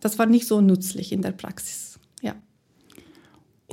das 0.00 0.18
war 0.18 0.26
nicht 0.26 0.46
so 0.46 0.60
nützlich 0.60 1.12
in 1.12 1.20
der 1.22 1.32
Praxis. 1.32 1.91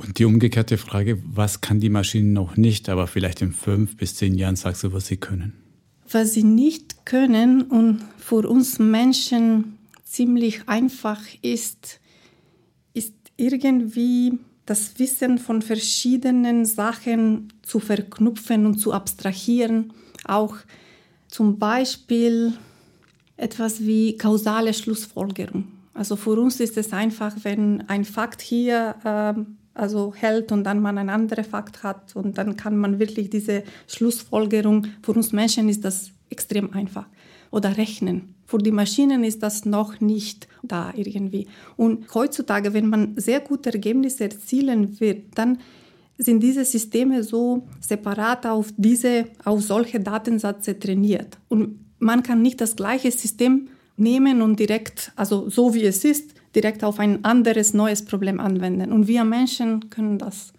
Und 0.00 0.18
die 0.18 0.24
umgekehrte 0.24 0.78
Frage, 0.78 1.22
was 1.26 1.60
kann 1.60 1.78
die 1.78 1.90
Maschine 1.90 2.28
noch 2.30 2.56
nicht, 2.56 2.88
aber 2.88 3.06
vielleicht 3.06 3.42
in 3.42 3.52
fünf 3.52 3.98
bis 3.98 4.14
zehn 4.14 4.34
Jahren 4.34 4.56
sagst 4.56 4.82
du, 4.82 4.94
was 4.94 5.06
sie 5.06 5.18
können? 5.18 5.52
Was 6.10 6.32
sie 6.32 6.42
nicht 6.42 7.04
können 7.04 7.62
und 7.62 8.00
für 8.16 8.48
uns 8.48 8.78
Menschen 8.78 9.76
ziemlich 10.02 10.66
einfach 10.68 11.20
ist, 11.42 12.00
ist 12.94 13.12
irgendwie 13.36 14.38
das 14.64 14.98
Wissen 14.98 15.36
von 15.36 15.60
verschiedenen 15.60 16.64
Sachen 16.64 17.52
zu 17.60 17.78
verknüpfen 17.78 18.64
und 18.64 18.78
zu 18.78 18.94
abstrahieren. 18.94 19.92
Auch 20.24 20.56
zum 21.28 21.58
Beispiel 21.58 22.54
etwas 23.36 23.80
wie 23.80 24.16
kausale 24.16 24.72
Schlussfolgerung. 24.72 25.68
Also 25.92 26.16
für 26.16 26.40
uns 26.40 26.58
ist 26.58 26.78
es 26.78 26.94
einfach, 26.94 27.34
wenn 27.42 27.86
ein 27.88 28.06
Fakt 28.06 28.40
hier 28.40 28.94
äh, 29.04 29.59
also 29.74 30.12
hält 30.14 30.52
und 30.52 30.64
dann 30.64 30.80
man 30.80 30.98
ein 30.98 31.08
anderer 31.08 31.44
Fakt 31.44 31.82
hat 31.82 32.14
und 32.16 32.38
dann 32.38 32.56
kann 32.56 32.76
man 32.76 32.98
wirklich 32.98 33.30
diese 33.30 33.62
Schlussfolgerung, 33.86 34.86
für 35.02 35.12
uns 35.12 35.32
Menschen 35.32 35.68
ist 35.68 35.84
das 35.84 36.10
extrem 36.28 36.72
einfach. 36.72 37.06
Oder 37.50 37.76
rechnen. 37.76 38.34
Für 38.46 38.58
die 38.58 38.70
Maschinen 38.70 39.24
ist 39.24 39.42
das 39.42 39.64
noch 39.64 40.00
nicht 40.00 40.46
da 40.62 40.92
irgendwie. 40.94 41.48
Und 41.76 42.12
heutzutage, 42.14 42.72
wenn 42.74 42.88
man 42.88 43.14
sehr 43.16 43.40
gute 43.40 43.72
Ergebnisse 43.72 44.24
erzielen 44.24 45.00
wird, 45.00 45.36
dann 45.36 45.58
sind 46.16 46.42
diese 46.42 46.64
Systeme 46.64 47.22
so 47.24 47.66
separat 47.80 48.46
auf 48.46 48.72
diese, 48.76 49.26
auf 49.44 49.62
solche 49.62 50.00
Datensätze 50.00 50.78
trainiert. 50.78 51.38
Und 51.48 51.80
man 51.98 52.22
kann 52.22 52.42
nicht 52.42 52.60
das 52.60 52.76
gleiche 52.76 53.10
System 53.10 53.68
nehmen 53.96 54.42
und 54.42 54.58
direkt, 54.58 55.12
also 55.16 55.48
so 55.48 55.74
wie 55.74 55.84
es 55.84 56.04
ist, 56.04 56.34
direkt 56.54 56.84
auf 56.84 56.98
ein 56.98 57.24
anderes, 57.24 57.74
neues 57.74 58.04
Problem 58.04 58.40
anwenden. 58.40 58.92
Und 58.92 59.06
wir 59.06 59.24
Menschen 59.24 59.90
können 59.90 60.18
das. 60.18 60.52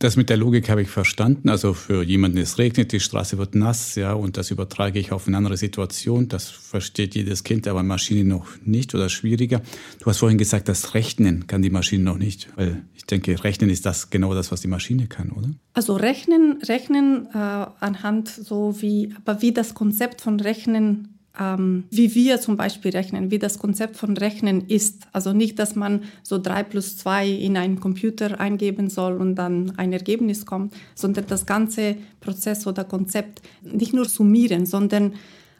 Das 0.00 0.16
mit 0.16 0.30
der 0.30 0.38
Logik 0.38 0.70
habe 0.70 0.80
ich 0.80 0.88
verstanden. 0.88 1.50
Also 1.50 1.74
für 1.74 2.02
jemanden, 2.02 2.38
es 2.38 2.56
regnet, 2.56 2.90
die 2.90 3.00
Straße 3.00 3.36
wird 3.36 3.54
nass, 3.54 3.96
ja, 3.96 4.14
und 4.14 4.38
das 4.38 4.50
übertrage 4.50 4.98
ich 4.98 5.12
auf 5.12 5.28
eine 5.28 5.36
andere 5.36 5.58
Situation. 5.58 6.26
Das 6.26 6.48
versteht 6.48 7.14
jedes 7.14 7.44
Kind, 7.44 7.68
aber 7.68 7.82
Maschine 7.82 8.24
noch 8.24 8.46
nicht 8.64 8.94
oder 8.94 9.10
schwieriger. 9.10 9.60
Du 9.98 10.06
hast 10.06 10.16
vorhin 10.16 10.38
gesagt, 10.38 10.70
das 10.70 10.94
Rechnen 10.94 11.46
kann 11.46 11.60
die 11.60 11.68
Maschine 11.68 12.02
noch 12.02 12.16
nicht, 12.16 12.48
weil 12.56 12.82
ich 12.94 13.04
denke, 13.04 13.44
Rechnen 13.44 13.68
ist 13.68 13.84
das 13.84 14.08
genau 14.08 14.32
das, 14.32 14.50
was 14.50 14.62
die 14.62 14.68
Maschine 14.68 15.06
kann, 15.06 15.32
oder? 15.32 15.50
Also 15.74 15.96
Rechnen, 15.96 16.62
Rechnen 16.62 17.26
äh, 17.34 17.36
anhand 17.36 18.28
so 18.28 18.80
wie, 18.80 19.12
aber 19.22 19.42
wie 19.42 19.52
das 19.52 19.74
Konzept 19.74 20.22
von 20.22 20.40
Rechnen 20.40 21.19
ähm, 21.38 21.84
wie 21.90 22.14
wir 22.14 22.40
zum 22.40 22.56
Beispiel 22.56 22.90
rechnen, 22.90 23.30
wie 23.30 23.38
das 23.38 23.58
Konzept 23.58 23.96
von 23.96 24.16
Rechnen 24.16 24.66
ist. 24.66 25.06
Also 25.12 25.32
nicht, 25.32 25.58
dass 25.58 25.76
man 25.76 26.02
so 26.22 26.38
drei 26.38 26.62
plus 26.62 26.96
zwei 26.96 27.28
in 27.28 27.56
einen 27.56 27.80
Computer 27.80 28.40
eingeben 28.40 28.90
soll 28.90 29.16
und 29.16 29.36
dann 29.36 29.72
ein 29.76 29.92
Ergebnis 29.92 30.46
kommt, 30.46 30.74
sondern 30.94 31.26
das 31.28 31.46
ganze 31.46 31.96
Prozess 32.20 32.66
oder 32.66 32.84
Konzept 32.84 33.42
nicht 33.62 33.92
nur 33.92 34.06
summieren, 34.06 34.66
sondern 34.66 35.14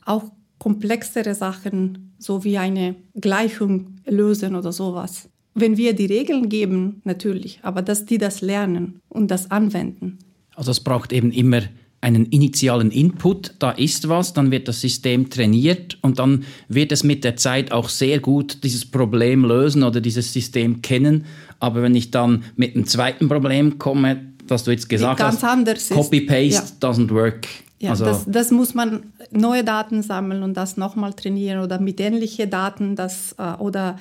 auch 0.05 0.25
komplexere 0.59 1.35
Sachen, 1.35 2.15
so 2.19 2.45
wie 2.45 2.59
eine 2.59 2.97
Gleichung 3.15 3.97
lösen 4.07 4.57
oder 4.57 4.73
sowas. 4.73 5.29
Wenn 5.55 5.77
wir 5.77 5.95
die 5.95 6.07
Regeln 6.07 6.49
geben, 6.49 7.01
natürlich, 7.05 7.61
aber 7.63 7.83
dass 7.83 8.07
die 8.07 8.19
das 8.19 8.41
lernen 8.41 9.01
und 9.09 9.31
das 9.31 9.51
anwenden. 9.51 10.19
Also 10.55 10.71
es 10.71 10.81
braucht 10.81 11.13
eben 11.13 11.33
immer 11.33 11.63
einen 12.01 12.27
initialen 12.27 12.91
Input, 12.91 13.55
da 13.59 13.73
ist 13.73 14.09
was, 14.09 14.33
dann 14.33 14.51
wird 14.51 14.69
das 14.69 14.81
System 14.81 15.29
trainiert 15.29 15.99
und 16.01 16.19
dann 16.19 16.45
wird 16.69 16.93
es 16.93 17.05
mit 17.05 17.25
der 17.25 17.37
Zeit 17.37 17.73
auch 17.73 17.89
sehr 17.91 18.21
gut 18.21 18.65
dieses 18.65 18.87
Problem 18.87 19.45
lösen 19.45 19.83
oder 19.83 20.01
dieses 20.01 20.33
System 20.33 20.81
kennen. 20.81 21.27
Aber 21.59 21.83
wenn 21.83 21.95
ich 21.95 22.11
dann 22.11 22.45
mit 22.57 22.75
einem 22.75 22.87
zweiten 22.87 23.29
Problem 23.29 23.79
komme, 23.79 24.33
das 24.47 24.65
du 24.65 24.71
jetzt 24.71 24.89
gesagt 24.89 25.19
ganz 25.19 25.43
hast, 25.43 25.91
Copy-Paste 25.91 26.73
ja. 26.81 26.89
doesn't 26.89 27.11
work. 27.11 27.47
Ja, 27.81 27.91
also 27.91 28.05
das, 28.05 28.25
das, 28.27 28.51
muss 28.51 28.75
man 28.75 29.05
neue 29.31 29.65
Daten 29.65 30.03
sammeln 30.03 30.43
und 30.43 30.55
das 30.55 30.77
nochmal 30.77 31.15
trainieren 31.15 31.63
oder 31.63 31.81
mit 31.81 31.99
ähnlichen 31.99 32.51
Daten 32.51 32.95
das, 32.95 33.35
äh, 33.39 33.55
oder 33.59 33.97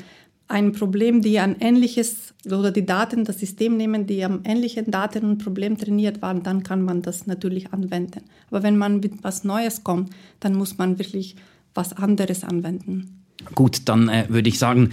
ein 0.49 0.71
Problem, 0.71 1.21
die 1.21 1.39
an 1.39 1.55
ähnliches 1.59 2.33
oder 2.45 2.71
die 2.71 2.85
Daten, 2.85 3.23
das 3.23 3.39
System 3.39 3.77
nehmen, 3.77 4.07
die 4.07 4.25
am 4.25 4.41
ähnlichen 4.43 4.89
Daten 4.89 5.23
und 5.23 5.43
Problem 5.43 5.77
trainiert 5.77 6.21
waren, 6.21 6.43
dann 6.43 6.63
kann 6.63 6.81
man 6.81 7.01
das 7.01 7.27
natürlich 7.27 7.71
anwenden. 7.71 8.21
Aber 8.49 8.63
wenn 8.63 8.77
man 8.77 8.99
mit 8.99 9.23
was 9.23 9.43
Neues 9.43 9.83
kommt, 9.83 10.09
dann 10.39 10.55
muss 10.55 10.77
man 10.77 10.97
wirklich 10.97 11.35
was 11.75 11.93
anderes 11.93 12.43
anwenden. 12.43 13.23
Gut, 13.55 13.81
dann 13.85 14.09
äh, 14.09 14.25
würde 14.27 14.49
ich 14.49 14.59
sagen, 14.59 14.89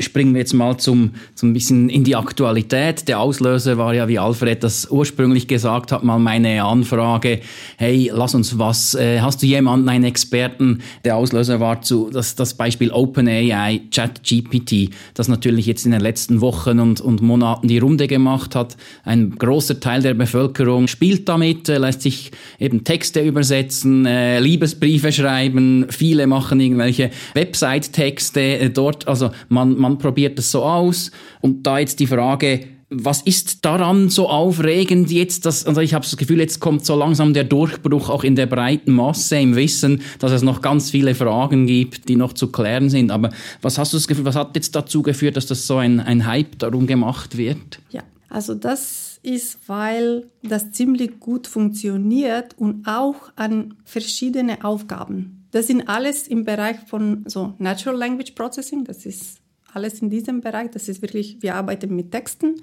springen 0.00 0.34
wir 0.34 0.40
jetzt 0.40 0.54
mal 0.54 0.76
zum, 0.76 1.12
zum 1.34 1.52
bisschen 1.52 1.88
in 1.88 2.04
die 2.04 2.16
Aktualität. 2.16 3.06
Der 3.08 3.20
Auslöser 3.20 3.78
war 3.78 3.94
ja, 3.94 4.08
wie 4.08 4.18
Alfred 4.18 4.62
das 4.62 4.90
ursprünglich 4.90 5.46
gesagt 5.46 5.92
hat, 5.92 6.02
mal 6.02 6.18
meine 6.18 6.64
Anfrage, 6.64 7.40
hey, 7.76 8.10
lass 8.12 8.34
uns 8.34 8.58
was, 8.58 8.94
äh, 8.94 9.20
hast 9.20 9.42
du 9.42 9.46
jemanden, 9.46 9.88
einen 9.88 10.04
Experten? 10.04 10.80
Der 11.04 11.16
Auslöser 11.16 11.60
war 11.60 11.80
zu, 11.82 12.10
das, 12.12 12.34
das 12.34 12.54
Beispiel 12.54 12.90
OpenAI, 12.90 13.82
ChatGPT, 13.90 14.90
das 15.14 15.28
natürlich 15.28 15.66
jetzt 15.66 15.86
in 15.86 15.92
den 15.92 16.00
letzten 16.00 16.40
Wochen 16.40 16.80
und, 16.80 17.00
und 17.00 17.22
Monaten 17.22 17.68
die 17.68 17.78
Runde 17.78 18.08
gemacht 18.08 18.54
hat. 18.54 18.76
Ein 19.04 19.30
großer 19.38 19.80
Teil 19.80 20.02
der 20.02 20.14
Bevölkerung 20.14 20.88
spielt 20.88 21.28
damit, 21.28 21.68
äh, 21.68 21.78
lässt 21.78 22.02
sich 22.02 22.32
eben 22.58 22.84
Texte 22.84 23.20
übersetzen, 23.20 24.06
äh, 24.06 24.40
Liebesbriefe 24.40 25.12
schreiben, 25.12 25.86
viele 25.88 26.26
machen 26.26 26.60
irgendwelche 26.60 27.10
Website-Texte 27.34 28.40
äh, 28.40 28.70
dort, 28.70 29.06
also 29.06 29.30
man 29.48 29.77
man, 29.78 29.98
probiert 29.98 30.38
es 30.38 30.50
so 30.50 30.62
aus. 30.62 31.10
Und 31.40 31.66
da 31.66 31.78
jetzt 31.78 32.00
die 32.00 32.06
Frage, 32.06 32.66
was 32.90 33.20
ist 33.22 33.64
daran 33.64 34.08
so 34.08 34.28
aufregend 34.28 35.10
jetzt? 35.10 35.44
Dass, 35.44 35.66
also 35.66 35.80
ich 35.80 35.92
habe 35.92 36.04
das 36.04 36.16
Gefühl, 36.16 36.40
jetzt 36.40 36.60
kommt 36.60 36.86
so 36.86 36.94
langsam 36.94 37.34
der 37.34 37.44
Durchbruch 37.44 38.08
auch 38.08 38.24
in 38.24 38.34
der 38.34 38.46
breiten 38.46 38.92
Masse 38.92 39.38
im 39.38 39.56
Wissen, 39.56 40.00
dass 40.18 40.32
es 40.32 40.42
noch 40.42 40.62
ganz 40.62 40.90
viele 40.90 41.14
Fragen 41.14 41.66
gibt, 41.66 42.08
die 42.08 42.16
noch 42.16 42.32
zu 42.32 42.50
klären 42.50 42.88
sind. 42.88 43.10
Aber 43.10 43.30
was 43.60 43.78
hast 43.78 43.92
du 43.92 43.98
das 43.98 44.08
Gefühl, 44.08 44.24
was 44.24 44.36
hat 44.36 44.56
jetzt 44.56 44.74
dazu 44.74 45.02
geführt, 45.02 45.36
dass 45.36 45.46
das 45.46 45.66
so 45.66 45.76
ein, 45.76 46.00
ein 46.00 46.26
Hype 46.26 46.58
darum 46.58 46.86
gemacht 46.86 47.36
wird? 47.36 47.80
Ja, 47.90 48.02
also 48.30 48.54
das 48.54 49.20
ist, 49.22 49.58
weil 49.66 50.30
das 50.42 50.72
ziemlich 50.72 51.20
gut 51.20 51.46
funktioniert 51.46 52.56
und 52.56 52.86
auch 52.86 53.16
an 53.36 53.74
verschiedene 53.84 54.64
Aufgaben. 54.64 55.46
Das 55.50 55.66
sind 55.66 55.88
alles 55.88 56.26
im 56.28 56.44
Bereich 56.44 56.76
von 56.86 57.24
so 57.26 57.54
Natural 57.58 57.98
Language 57.98 58.32
Processing, 58.32 58.84
das 58.84 59.04
ist 59.06 59.38
alles 59.78 60.02
in 60.02 60.10
diesem 60.10 60.40
Bereich. 60.40 60.70
Das 60.72 60.88
ist 60.88 61.02
wirklich, 61.02 61.38
wir 61.40 61.54
arbeiten 61.54 61.94
mit 61.94 62.10
Texten. 62.10 62.56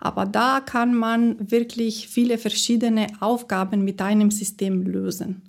Aber 0.00 0.26
da 0.26 0.60
kann 0.60 0.94
man 0.94 1.50
wirklich 1.50 2.08
viele 2.08 2.38
verschiedene 2.38 3.06
Aufgaben 3.20 3.84
mit 3.84 4.00
einem 4.00 4.30
System 4.30 4.82
lösen. 4.82 5.42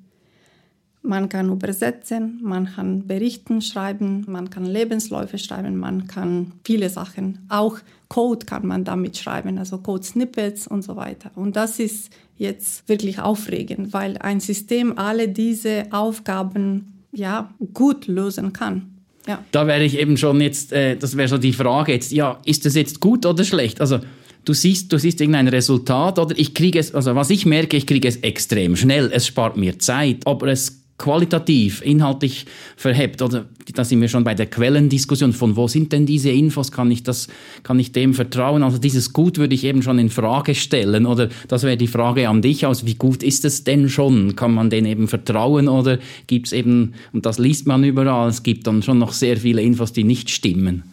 Man 1.01 1.29
kann 1.29 1.51
übersetzen, 1.51 2.39
man 2.41 2.65
kann 2.65 3.05
Berichten 3.05 3.61
schreiben, 3.61 4.25
man 4.27 4.49
kann 4.49 4.65
Lebensläufe 4.65 5.37
schreiben, 5.37 5.77
man 5.77 6.07
kann 6.07 6.53
viele 6.63 6.89
Sachen. 6.89 7.45
Auch 7.47 7.77
Code 8.07 8.45
kann 8.45 8.65
man 8.65 8.83
damit 8.83 9.15
schreiben, 9.17 9.59
also 9.59 9.77
Code-Snippets 9.77 10.67
und 10.67 10.81
so 10.83 10.95
weiter. 10.95 11.29
Und 11.35 11.55
das 11.55 11.79
ist 11.79 12.11
jetzt 12.37 12.89
wirklich 12.89 13.19
aufregend, 13.19 13.93
weil 13.93 14.17
ein 14.17 14.39
System 14.39 14.97
alle 14.97 15.27
diese 15.29 15.83
Aufgaben 15.91 17.03
ja 17.11 17.53
gut 17.73 18.07
lösen 18.07 18.51
kann. 18.51 18.94
Ja. 19.27 19.43
Da 19.51 19.67
wäre 19.67 19.83
ich 19.83 19.97
eben 19.97 20.17
schon 20.17 20.39
jetzt, 20.41 20.71
äh, 20.71 20.95
das 20.95 21.17
wäre 21.17 21.27
so 21.27 21.37
die 21.37 21.53
Frage 21.53 21.93
jetzt, 21.93 22.11
ja, 22.11 22.39
ist 22.45 22.65
das 22.65 22.75
jetzt 22.75 22.99
gut 22.99 23.25
oder 23.25 23.43
schlecht? 23.43 23.81
Also 23.81 23.99
du 24.45 24.53
siehst, 24.53 24.93
du 24.93 24.99
siehst 24.99 25.19
irgendein 25.19 25.47
Resultat 25.47 26.19
oder 26.19 26.37
ich 26.37 26.53
kriege 26.53 26.79
es, 26.79 26.93
also 26.93 27.15
was 27.15 27.29
ich 27.29 27.45
merke, 27.45 27.75
ich 27.75 27.87
kriege 27.87 28.07
es 28.07 28.17
extrem 28.17 28.75
schnell, 28.75 29.09
es 29.11 29.25
spart 29.25 29.57
mir 29.57 29.79
Zeit, 29.79 30.25
aber 30.25 30.47
es 30.47 30.84
qualitativ, 30.97 31.81
inhaltlich 31.81 32.45
verhebt. 32.77 33.21
Oder 33.21 33.45
da 33.73 33.83
sind 33.83 33.99
wir 33.99 34.07
schon 34.07 34.23
bei 34.23 34.33
der 34.33 34.45
Quellendiskussion. 34.45 35.33
Von 35.33 35.55
wo 35.57 35.67
sind 35.67 35.91
denn 35.91 36.05
diese 36.05 36.29
Infos? 36.29 36.71
Kann 36.71 36.89
ich, 36.89 37.03
das, 37.03 37.27
kann 37.63 37.79
ich 37.79 37.91
dem 37.91 38.13
vertrauen? 38.13 38.63
Also 38.63 38.77
dieses 38.77 39.11
Gut 39.11 39.37
würde 39.37 39.55
ich 39.55 39.65
eben 39.65 39.81
schon 39.81 39.99
in 39.99 40.09
Frage 40.09 40.55
stellen. 40.55 41.05
Oder 41.05 41.29
das 41.47 41.63
wäre 41.63 41.75
die 41.75 41.87
Frage 41.87 42.29
an 42.29 42.41
dich 42.41 42.65
aus. 42.65 42.85
Wie 42.85 42.95
gut 42.95 43.23
ist 43.23 43.43
es 43.43 43.65
denn 43.65 43.89
schon? 43.89 44.35
Kann 44.35 44.53
man 44.53 44.69
denen 44.69 44.87
eben 44.87 45.07
vertrauen? 45.07 45.67
Oder 45.67 45.99
gibt 46.27 46.47
es 46.47 46.53
eben, 46.53 46.93
und 47.11 47.25
das 47.25 47.39
liest 47.39 47.67
man 47.67 47.83
überall, 47.83 48.29
es 48.29 48.43
gibt 48.43 48.65
dann 48.67 48.81
schon 48.81 48.97
noch 48.97 49.11
sehr 49.11 49.37
viele 49.37 49.61
Infos, 49.61 49.91
die 49.91 50.05
nicht 50.05 50.29
stimmen. 50.29 50.83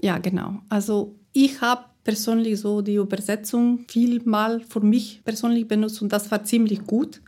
Ja, 0.00 0.18
genau. 0.18 0.60
Also 0.70 1.14
ich 1.32 1.60
habe 1.60 1.82
persönlich 2.04 2.58
so 2.58 2.80
die 2.80 2.94
Übersetzung 2.94 3.80
vielmal 3.86 4.60
für 4.60 4.80
mich 4.80 5.20
persönlich 5.24 5.68
benutzt 5.68 6.02
und 6.02 6.12
das 6.12 6.30
war 6.30 6.42
ziemlich 6.42 6.84
gut 6.84 7.20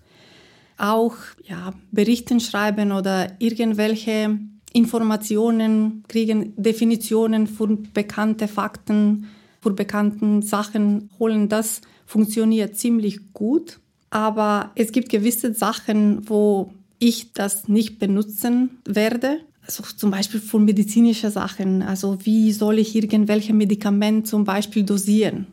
auch 0.77 1.15
ja, 1.45 1.73
Berichten 1.93 2.41
schreiben 2.41 2.93
oder 2.93 3.33
irgendwelche 3.39 4.39
Informationen, 4.73 6.03
kriegen 6.09 6.53
Definitionen 6.57 7.47
von 7.47 7.89
bekannten 7.93 8.49
Fakten, 8.49 9.29
von 9.61 9.77
bekannten 9.77 10.43
Sachen 10.43 11.11
holen. 11.19 11.49
Das 11.49 11.81
funktioniert 12.07 12.77
ziemlich 12.77 13.33
gut. 13.33 13.79
Aber 14.11 14.73
es 14.75 14.93
gibt 14.93 15.09
gewisse 15.09 15.55
Sachen, 15.55 16.29
wo 16.29 16.73
ich 16.99 17.33
das 17.33 17.69
nicht 17.69 17.99
benutzen 17.99 18.79
werde. 18.85 19.41
Also 19.67 19.83
zum 19.97 20.11
Beispiel 20.11 20.41
von 20.41 20.65
medizinischen 20.65 21.31
Sachen. 21.31 21.83
Also 21.83 22.19
wie 22.25 22.53
soll 22.53 22.79
ich 22.79 22.95
irgendwelche 22.95 23.55
Medikamente 23.55 24.29
zum 24.29 24.45
Beispiel 24.45 24.83
dosieren? 24.83 25.47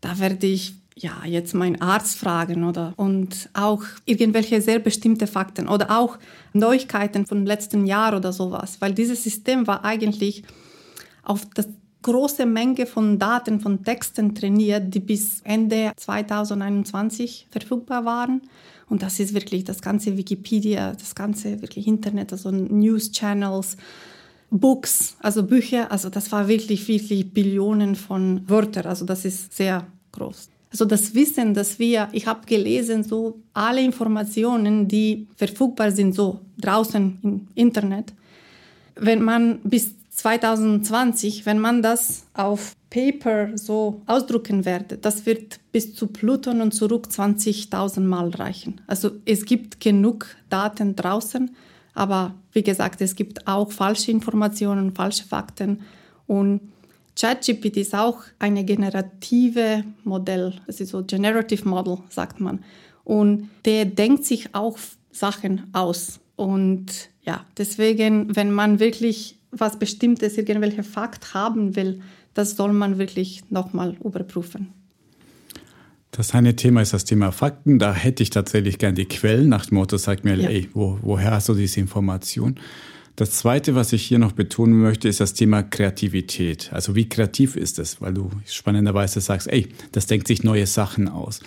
Da 0.00 0.18
werde 0.18 0.46
ich 0.46 0.74
ja, 0.96 1.22
jetzt 1.26 1.54
meinen 1.54 1.80
Arzt 1.80 2.18
fragen 2.18 2.64
oder 2.64 2.92
und 2.96 3.48
auch 3.52 3.82
irgendwelche 4.04 4.60
sehr 4.60 4.78
bestimmte 4.78 5.26
Fakten 5.26 5.68
oder 5.68 5.98
auch 5.98 6.18
Neuigkeiten 6.52 7.26
vom 7.26 7.44
letzten 7.44 7.86
Jahr 7.86 8.16
oder 8.16 8.32
sowas, 8.32 8.80
weil 8.80 8.94
dieses 8.94 9.24
System 9.24 9.66
war 9.66 9.84
eigentlich 9.84 10.44
auf 11.24 11.46
das 11.54 11.68
große 12.02 12.46
Menge 12.46 12.86
von 12.86 13.18
Daten, 13.18 13.60
von 13.60 13.82
Texten 13.82 14.34
trainiert, 14.34 14.94
die 14.94 15.00
bis 15.00 15.40
Ende 15.42 15.92
2021 15.96 17.48
verfügbar 17.50 18.04
waren. 18.04 18.42
Und 18.88 19.02
das 19.02 19.18
ist 19.18 19.32
wirklich 19.34 19.64
das 19.64 19.80
ganze 19.80 20.16
Wikipedia, 20.16 20.92
das 20.92 21.14
ganze 21.14 21.62
wirklich 21.62 21.86
Internet, 21.86 22.30
also 22.32 22.50
News 22.50 23.10
Channels, 23.10 23.78
Books, 24.50 25.16
also 25.20 25.42
Bücher, 25.42 25.90
also 25.90 26.10
das 26.10 26.30
war 26.30 26.46
wirklich, 26.46 26.86
wirklich 26.86 27.32
Billionen 27.32 27.96
von 27.96 28.48
Wörtern, 28.48 28.86
also 28.86 29.06
das 29.06 29.24
ist 29.24 29.54
sehr 29.54 29.86
groß. 30.12 30.50
Also 30.74 30.86
das 30.86 31.14
Wissen, 31.14 31.54
dass 31.54 31.78
wir, 31.78 32.08
ich 32.10 32.26
habe 32.26 32.46
gelesen, 32.46 33.04
so 33.04 33.38
alle 33.52 33.80
Informationen, 33.80 34.88
die 34.88 35.28
verfügbar 35.36 35.92
sind, 35.92 36.16
so 36.16 36.40
draußen 36.58 37.20
im 37.22 37.46
Internet, 37.54 38.12
wenn 38.96 39.22
man 39.22 39.60
bis 39.60 39.94
2020, 40.10 41.46
wenn 41.46 41.60
man 41.60 41.80
das 41.80 42.26
auf 42.34 42.74
Paper 42.90 43.56
so 43.56 44.02
ausdrucken 44.06 44.64
werde, 44.64 44.98
das 44.98 45.26
wird 45.26 45.60
bis 45.70 45.94
zu 45.94 46.08
Pluton 46.08 46.60
und 46.60 46.74
zurück 46.74 47.06
20.000 47.08 48.00
Mal 48.00 48.30
reichen. 48.30 48.80
Also 48.88 49.12
es 49.26 49.44
gibt 49.44 49.78
genug 49.78 50.26
Daten 50.50 50.96
draußen, 50.96 51.54
aber 51.94 52.34
wie 52.50 52.64
gesagt, 52.64 53.00
es 53.00 53.14
gibt 53.14 53.46
auch 53.46 53.70
falsche 53.70 54.10
Informationen, 54.10 54.92
falsche 54.92 55.22
Fakten 55.22 55.82
und 56.26 56.62
ChatGPT 57.18 57.76
ist 57.78 57.94
auch 57.94 58.22
eine 58.38 58.64
generative 58.64 59.84
Modell, 60.02 60.54
das 60.66 60.80
ist 60.80 60.90
so 60.90 61.04
Generative 61.04 61.68
Model, 61.68 61.98
sagt 62.08 62.40
man. 62.40 62.64
Und 63.04 63.50
der 63.64 63.84
denkt 63.84 64.24
sich 64.24 64.54
auch 64.54 64.78
Sachen 65.12 65.68
aus. 65.72 66.20
Und 66.36 66.86
ja, 67.22 67.44
deswegen, 67.56 68.34
wenn 68.34 68.50
man 68.50 68.80
wirklich 68.80 69.38
was 69.50 69.78
Bestimmtes, 69.78 70.36
irgendwelche 70.36 70.82
Fakt 70.82 71.34
haben 71.34 71.76
will, 71.76 72.00
das 72.34 72.56
soll 72.56 72.72
man 72.72 72.98
wirklich 72.98 73.42
nochmal 73.50 73.96
überprüfen. 74.02 74.72
Das 76.10 76.34
eine 76.34 76.54
Thema 76.54 76.80
ist 76.82 76.92
das 76.92 77.04
Thema 77.04 77.32
Fakten. 77.32 77.78
Da 77.78 77.92
hätte 77.92 78.22
ich 78.22 78.30
tatsächlich 78.30 78.78
gern 78.78 78.94
die 78.94 79.06
Quellen 79.06 79.48
nach 79.48 79.66
dem 79.66 79.78
Motto, 79.78 79.96
sag 79.96 80.24
mir, 80.24 80.36
ja. 80.36 80.48
ey, 80.48 80.68
wo, 80.72 80.98
woher 81.02 81.32
hast 81.32 81.48
du 81.48 81.54
diese 81.54 81.80
Information? 81.80 82.56
Das 83.16 83.30
Zweite, 83.30 83.76
was 83.76 83.92
ich 83.92 84.02
hier 84.02 84.18
noch 84.18 84.32
betonen 84.32 84.80
möchte, 84.80 85.08
ist 85.08 85.20
das 85.20 85.34
Thema 85.34 85.62
Kreativität. 85.62 86.70
Also 86.72 86.96
wie 86.96 87.08
kreativ 87.08 87.54
ist 87.54 87.78
es? 87.78 88.00
Weil 88.00 88.14
du 88.14 88.30
spannenderweise 88.46 89.20
sagst, 89.20 89.46
ey, 89.48 89.68
das 89.92 90.06
denkt 90.06 90.26
sich 90.26 90.42
neue 90.42 90.66
Sachen 90.66 91.08
aus. 91.08 91.40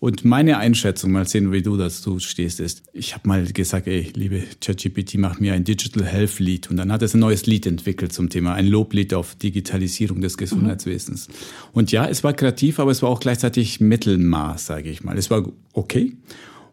Und 0.00 0.24
meine 0.24 0.58
Einschätzung, 0.58 1.12
mal 1.12 1.26
sehen, 1.26 1.50
wie 1.50 1.62
du 1.62 1.76
dazu 1.76 2.18
stehst, 2.18 2.60
ist, 2.60 2.82
ich 2.92 3.14
habe 3.14 3.26
mal 3.28 3.44
gesagt, 3.46 3.86
ey, 3.86 4.10
liebe 4.14 4.42
ChatGPT, 4.60 5.14
mach 5.14 5.40
mir 5.40 5.54
ein 5.54 5.64
Digital 5.64 6.04
Health 6.04 6.40
Lied. 6.40 6.68
Und 6.68 6.76
dann 6.76 6.92
hat 6.92 7.00
es 7.00 7.14
ein 7.14 7.20
neues 7.20 7.46
Lied 7.46 7.64
entwickelt 7.64 8.12
zum 8.12 8.28
Thema, 8.28 8.52
ein 8.52 8.66
Loblied 8.66 9.14
auf 9.14 9.36
Digitalisierung 9.36 10.20
des 10.20 10.36
Gesundheitswesens. 10.36 11.28
Mhm. 11.28 11.32
Und 11.72 11.92
ja, 11.92 12.06
es 12.06 12.24
war 12.24 12.34
kreativ, 12.34 12.80
aber 12.80 12.90
es 12.90 13.02
war 13.02 13.08
auch 13.08 13.20
gleichzeitig 13.20 13.80
Mittelmaß, 13.80 14.66
sage 14.66 14.90
ich 14.90 15.04
mal. 15.04 15.16
Es 15.16 15.30
war 15.30 15.48
okay. 15.72 16.12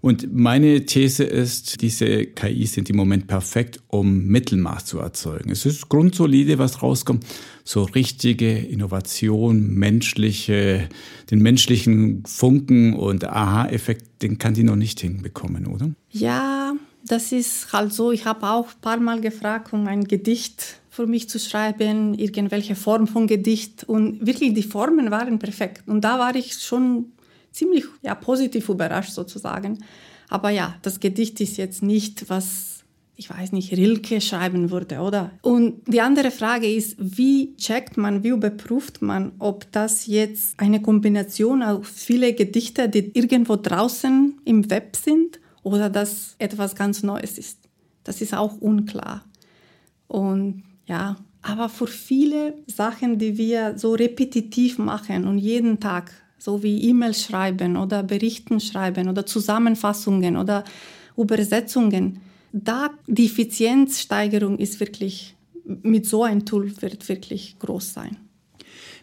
Und 0.01 0.34
meine 0.34 0.86
These 0.86 1.24
ist, 1.24 1.81
diese 1.81 2.25
KIs 2.25 2.74
sind 2.74 2.90
im 2.90 2.96
Moment 2.96 3.27
perfekt, 3.27 3.79
um 3.87 4.25
Mittelmaß 4.25 4.85
zu 4.85 4.98
erzeugen. 4.98 5.51
Es 5.51 5.66
ist 5.68 5.90
grundsolide, 5.90 6.57
was 6.57 6.81
rauskommt. 6.81 7.24
So 7.64 7.83
richtige 7.83 8.57
Innovation, 8.57 9.75
menschliche, 9.75 10.90
den 11.29 11.40
menschlichen 11.40 12.24
Funken 12.25 12.96
und 12.96 13.25
Aha-Effekt, 13.25 14.24
den 14.24 14.40
kann 14.40 14.55
die 14.55 14.64
noch 14.64 14.75
nicht 14.75 15.00
hinbekommen, 15.00 15.68
oder? 15.68 15.92
Ja, 16.09 16.74
das 17.05 17.31
ist 17.31 17.72
halt 17.72 17.94
so. 17.94 18.11
Ich 18.11 18.25
habe 18.25 18.50
auch 18.50 18.70
ein 18.70 18.81
paar 18.81 19.00
Mal 19.00 19.22
gefragt, 19.22 19.72
um 19.72 19.85
ein 19.87 20.05
Gedicht 20.05 20.79
für 20.90 21.05
mich 21.05 21.29
zu 21.29 21.40
schreiben, 21.40 22.16
irgendwelche 22.16 22.75
Form 22.75 23.05
von 23.07 23.27
Gedicht. 23.27 23.83
Und 23.83 24.25
wirklich, 24.25 24.53
die 24.55 24.64
Formen 24.64 25.11
waren 25.11 25.37
perfekt. 25.37 25.87
Und 25.87 26.01
da 26.01 26.18
war 26.18 26.35
ich 26.35 26.55
schon 26.55 27.05
ziemlich 27.51 27.85
ja, 28.01 28.16
positiv 28.16 28.70
überrascht 28.70 29.11
sozusagen. 29.11 29.83
Aber 30.29 30.50
ja, 30.50 30.75
das 30.81 31.00
Gedicht 31.00 31.42
ist 31.42 31.57
jetzt 31.57 31.83
nicht, 31.83 32.29
was, 32.29 32.83
ich 33.16 33.29
weiß 33.29 33.51
nicht, 33.51 33.74
Rilke 33.74 34.22
schreiben 34.22 34.72
würde, 34.72 35.00
oder? 35.00 35.31
Und 35.42 35.81
die 35.87 36.01
andere 36.01 36.31
Frage 36.31 36.72
ist, 36.72 36.96
wie 36.98 37.55
checkt 37.57 37.98
man, 37.98 38.24
wie 38.24 38.29
überprüft 38.29 39.01
man, 39.01 39.33
ob 39.40 39.72
das 39.72 40.07
jetzt 40.07 40.59
eine 40.59 40.81
Kombination 40.81 41.61
aus 41.64 41.87
viele 41.94 42.33
Gedichte, 42.33 42.87
die 42.87 43.11
irgendwo 43.14 43.57
draußen 43.57 44.40
im 44.46 44.70
Web 44.70 44.96
sind, 44.96 45.42
oder 45.64 45.90
das 45.90 46.35
etwas 46.40 46.75
ganz 46.75 47.03
Neues 47.03 47.37
ist. 47.37 47.59
Das 48.03 48.22
ist 48.22 48.33
auch 48.33 48.57
unklar. 48.59 49.24
Und 50.07 50.64
ja, 50.85 51.18
aber 51.42 51.70
für 51.70 51.87
viele 51.87 52.55
Sachen, 52.68 53.18
die 53.18 53.37
wir 53.37 53.77
so 53.77 53.94
repetitiv 53.94 54.77
machen 54.77 55.27
und 55.27 55.37
jeden 55.37 55.79
Tag 55.79 56.11
so 56.42 56.64
wie 56.64 56.90
E-Mails 56.90 57.24
schreiben 57.24 57.77
oder 57.77 58.01
Berichten 58.01 58.60
schreiben 58.60 59.08
oder 59.08 59.27
Zusammenfassungen 59.27 60.38
oder 60.38 60.64
Übersetzungen. 61.16 62.20
Da 62.51 62.90
die 63.06 63.27
Effizienzsteigerung 63.27 64.58
ist 64.58 64.80
wirklich, 64.80 65.36
mit 65.84 66.08
so 66.08 66.24
einem 66.24 66.44
Tool 66.44 66.74
wird 66.82 67.08
wirklich 67.08 67.58
groß 67.60 67.94
sein. 67.94 68.18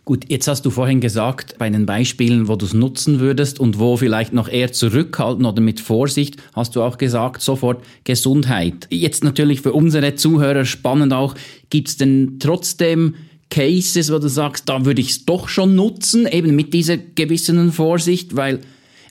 Gut, 0.05 0.25
jetzt 0.29 0.49
hast 0.49 0.63
du 0.63 0.71
vorhin 0.71 1.01
gesagt, 1.01 1.57
bei 1.59 1.71
den 1.71 1.87
Beispielen, 1.87 2.49
wo 2.49 2.57
du 2.57 2.67
es 2.67 2.75
nutzen 2.75 3.21
würdest 3.21 3.61
und 3.61 3.79
wo 3.79 3.97
vielleicht 3.97 4.33
noch 4.33 4.49
eher 4.49 4.73
zurückhalten 4.73 5.45
oder 5.45 5.61
mit 5.61 5.81
Vorsicht, 5.81 6.39
hast 6.55 6.75
du 6.75 6.83
auch 6.83 6.99
gesagt, 6.99 7.43
sofort 7.43 7.85
Gesundheit. 8.03 8.89
Jetzt 8.91 9.23
natürlich 9.23 9.61
für 9.61 9.75
unsere 9.75 10.17
Zuhörer 10.17 10.65
spannend 10.65 11.13
auch, 11.13 11.37
gibt 11.71 11.89
es 11.89 11.99
denn 11.99 12.39
trotzdem 12.41 13.15
Cases, 13.51 14.13
wo 14.13 14.19
du 14.19 14.29
sagst, 14.29 14.69
da 14.69 14.85
würde 14.85 15.01
ich 15.01 15.11
es 15.11 15.25
doch 15.25 15.49
schon 15.49 15.75
nutzen, 15.75 16.27
eben 16.27 16.55
mit 16.55 16.75
dieser 16.75 16.97
gewissen 16.97 17.73
Vorsicht, 17.73 18.37
weil 18.37 18.61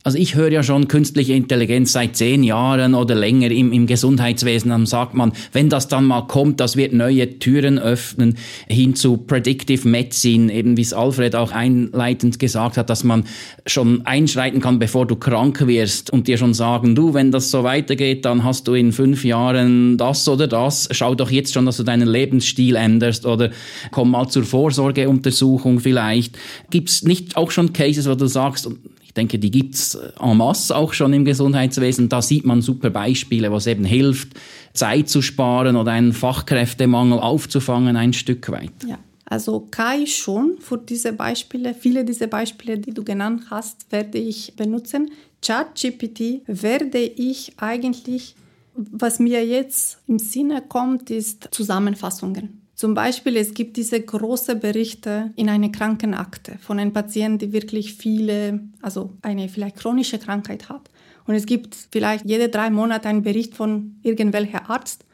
also 0.08 0.20
ich 0.20 0.36
höre 0.36 0.54
ja 0.54 0.64
schon 0.64 0.88
künstliche 0.88 1.34
Intelligenz 1.34 1.92
seit 1.92 2.16
zehn 2.16 2.42
Jahren 2.42 2.96
oder 2.96 3.14
länger 3.14 3.52
im, 3.52 3.74
im 3.74 3.88
Gesundheitswesen. 3.88 4.72
Dann 4.72 4.86
sagt 4.86 5.16
man, 5.16 5.34
wenn 5.52 5.68
das 5.68 5.90
dann 5.90 6.06
mal 6.06 6.22
kommt, 6.22 6.62
das 6.62 6.78
wird 6.78 6.94
neue 6.94 7.40
Türen 7.40 7.78
öffnen 7.78 8.38
hin 8.70 8.96
zu 8.96 9.18
Predictive 9.18 9.86
Medicine, 9.86 10.54
eben 10.54 10.78
wie 10.78 10.82
es 10.82 10.94
Alfred 10.94 11.36
auch 11.36 11.52
einleitend 11.52 12.40
gesagt 12.40 12.78
hat, 12.78 12.90
dass 12.90 13.04
man 13.04 13.26
schon 13.66 14.06
einschreiten 14.06 14.62
kann, 14.62 14.80
bevor 14.80 15.06
du 15.06 15.18
krank 15.18 15.68
wirst 15.68 16.10
und 16.10 16.30
dir 16.30 16.38
schon 16.38 16.54
sagen, 16.54 16.96
du, 16.96 17.14
wenn 17.14 17.34
das 17.34 17.52
so 17.52 17.66
weitergeht, 17.66 18.24
dann 18.24 18.46
hast 18.46 18.70
du 18.70 18.76
in 18.76 18.94
fünf 18.94 19.26
Jahren 19.26 19.98
das 19.98 20.26
oder 20.30 20.48
das. 20.48 20.88
Schau 20.92 21.16
doch 21.16 21.32
jetzt 21.32 21.54
schon, 21.54 21.66
dass 21.66 21.76
du 21.76 21.84
deinen 21.84 22.08
Lebensstil 22.08 22.78
änderst 22.78 23.26
oder 23.26 23.50
komm 23.92 24.12
mal 24.12 24.30
zur 24.30 24.44
Vorsorgeuntersuchung 24.44 25.82
vielleicht. 25.82 26.38
Gibt 26.70 26.88
es 26.88 27.04
nicht 27.04 27.36
auch 27.36 27.52
schon 27.52 27.74
Cases, 27.74 28.08
wo 28.08 28.16
du 28.16 28.28
sagst, 28.28 28.70
denke, 29.18 29.40
die 29.40 29.52
gibt 29.52 29.76
es 29.76 29.98
en 30.20 30.38
masse 30.38 30.76
auch 30.76 30.94
schon 30.94 31.12
im 31.14 31.26
Gesundheitswesen. 31.26 32.08
Da 32.08 32.22
sieht 32.22 32.46
man 32.46 32.62
super 32.62 32.90
Beispiele, 32.90 33.52
was 33.52 33.68
eben 33.68 33.84
hilft, 33.84 34.30
Zeit 34.74 35.10
zu 35.10 35.22
sparen 35.22 35.76
oder 35.76 35.92
einen 35.92 36.14
Fachkräftemangel 36.14 37.20
aufzufangen 37.20 37.98
ein 37.98 38.14
Stück 38.14 38.50
weit. 38.50 38.72
Ja. 38.88 39.00
Also 39.30 39.60
KI 39.60 40.08
schon 40.08 40.58
für 40.60 40.78
diese 40.78 41.12
Beispiele, 41.12 41.74
viele 41.74 42.06
dieser 42.06 42.28
Beispiele, 42.28 42.80
die 42.80 42.94
du 42.94 43.04
genannt 43.04 43.48
hast, 43.50 43.92
werde 43.92 44.18
ich 44.18 44.56
benutzen. 44.56 45.12
ChatGPT 45.42 46.44
werde 46.48 47.00
ich 47.00 47.54
eigentlich, 47.58 48.36
was 48.74 49.20
mir 49.20 49.46
jetzt 49.46 50.00
im 50.08 50.18
Sinne 50.18 50.62
kommt, 50.62 51.10
ist 51.10 51.50
Zusammenfassungen. 51.52 52.67
Zum 52.78 52.94
Beispiel, 52.94 53.38
es 53.38 53.56
gibt 53.56 53.76
diese 53.76 54.00
großen 54.00 54.60
Berichte 54.60 55.34
in 55.36 55.50
einer 55.50 55.70
Krankenakte 55.70 56.60
von 56.60 56.78
einem 56.78 56.94
Patienten, 56.94 57.40
der 57.40 57.52
wirklich 57.52 57.96
viele, 57.96 58.60
also 58.84 59.18
eine 59.24 59.50
vielleicht 59.50 59.78
chronische 59.78 60.20
Krankheit 60.20 60.70
hat. 60.70 60.92
Und 61.26 61.34
es 61.34 61.48
gibt 61.48 61.76
vielleicht 61.92 62.26
jede 62.26 62.50
drei 62.50 62.70
Monate 62.70 63.10
einen 63.10 63.24
Bericht 63.24 63.56
von 63.56 63.96
irgendwelcher 64.04 64.70
Arzt. 64.70 65.06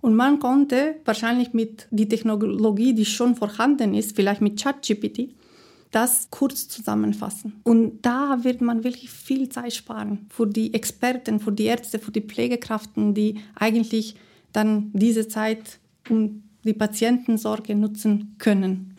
Und 0.00 0.14
man 0.14 0.38
konnte 0.38 0.96
wahrscheinlich 1.04 1.52
mit 1.52 1.86
der 1.90 2.08
Technologie, 2.08 2.94
die 2.94 3.04
schon 3.04 3.34
vorhanden 3.34 3.92
ist, 3.92 4.16
vielleicht 4.16 4.40
mit 4.40 4.58
ChatGPT, 4.58 5.34
das 5.90 6.28
kurz 6.30 6.66
zusammenfassen. 6.66 7.60
Und 7.62 8.06
da 8.06 8.38
wird 8.40 8.62
man 8.62 8.84
wirklich 8.84 9.10
viel 9.10 9.50
Zeit 9.50 9.74
sparen 9.74 10.28
für 10.30 10.46
die 10.46 10.72
Experten, 10.72 11.40
für 11.40 11.52
die 11.52 11.64
Ärzte, 11.64 11.98
für 11.98 12.10
die 12.10 12.22
Pflegekräfte, 12.22 13.12
die 13.12 13.42
eigentlich 13.54 14.16
dann 14.52 14.90
diese 14.94 15.28
Zeit 15.28 15.78
um 16.08 16.42
die 16.66 16.74
Patientensorge 16.74 17.74
nutzen 17.74 18.34
können. 18.38 18.94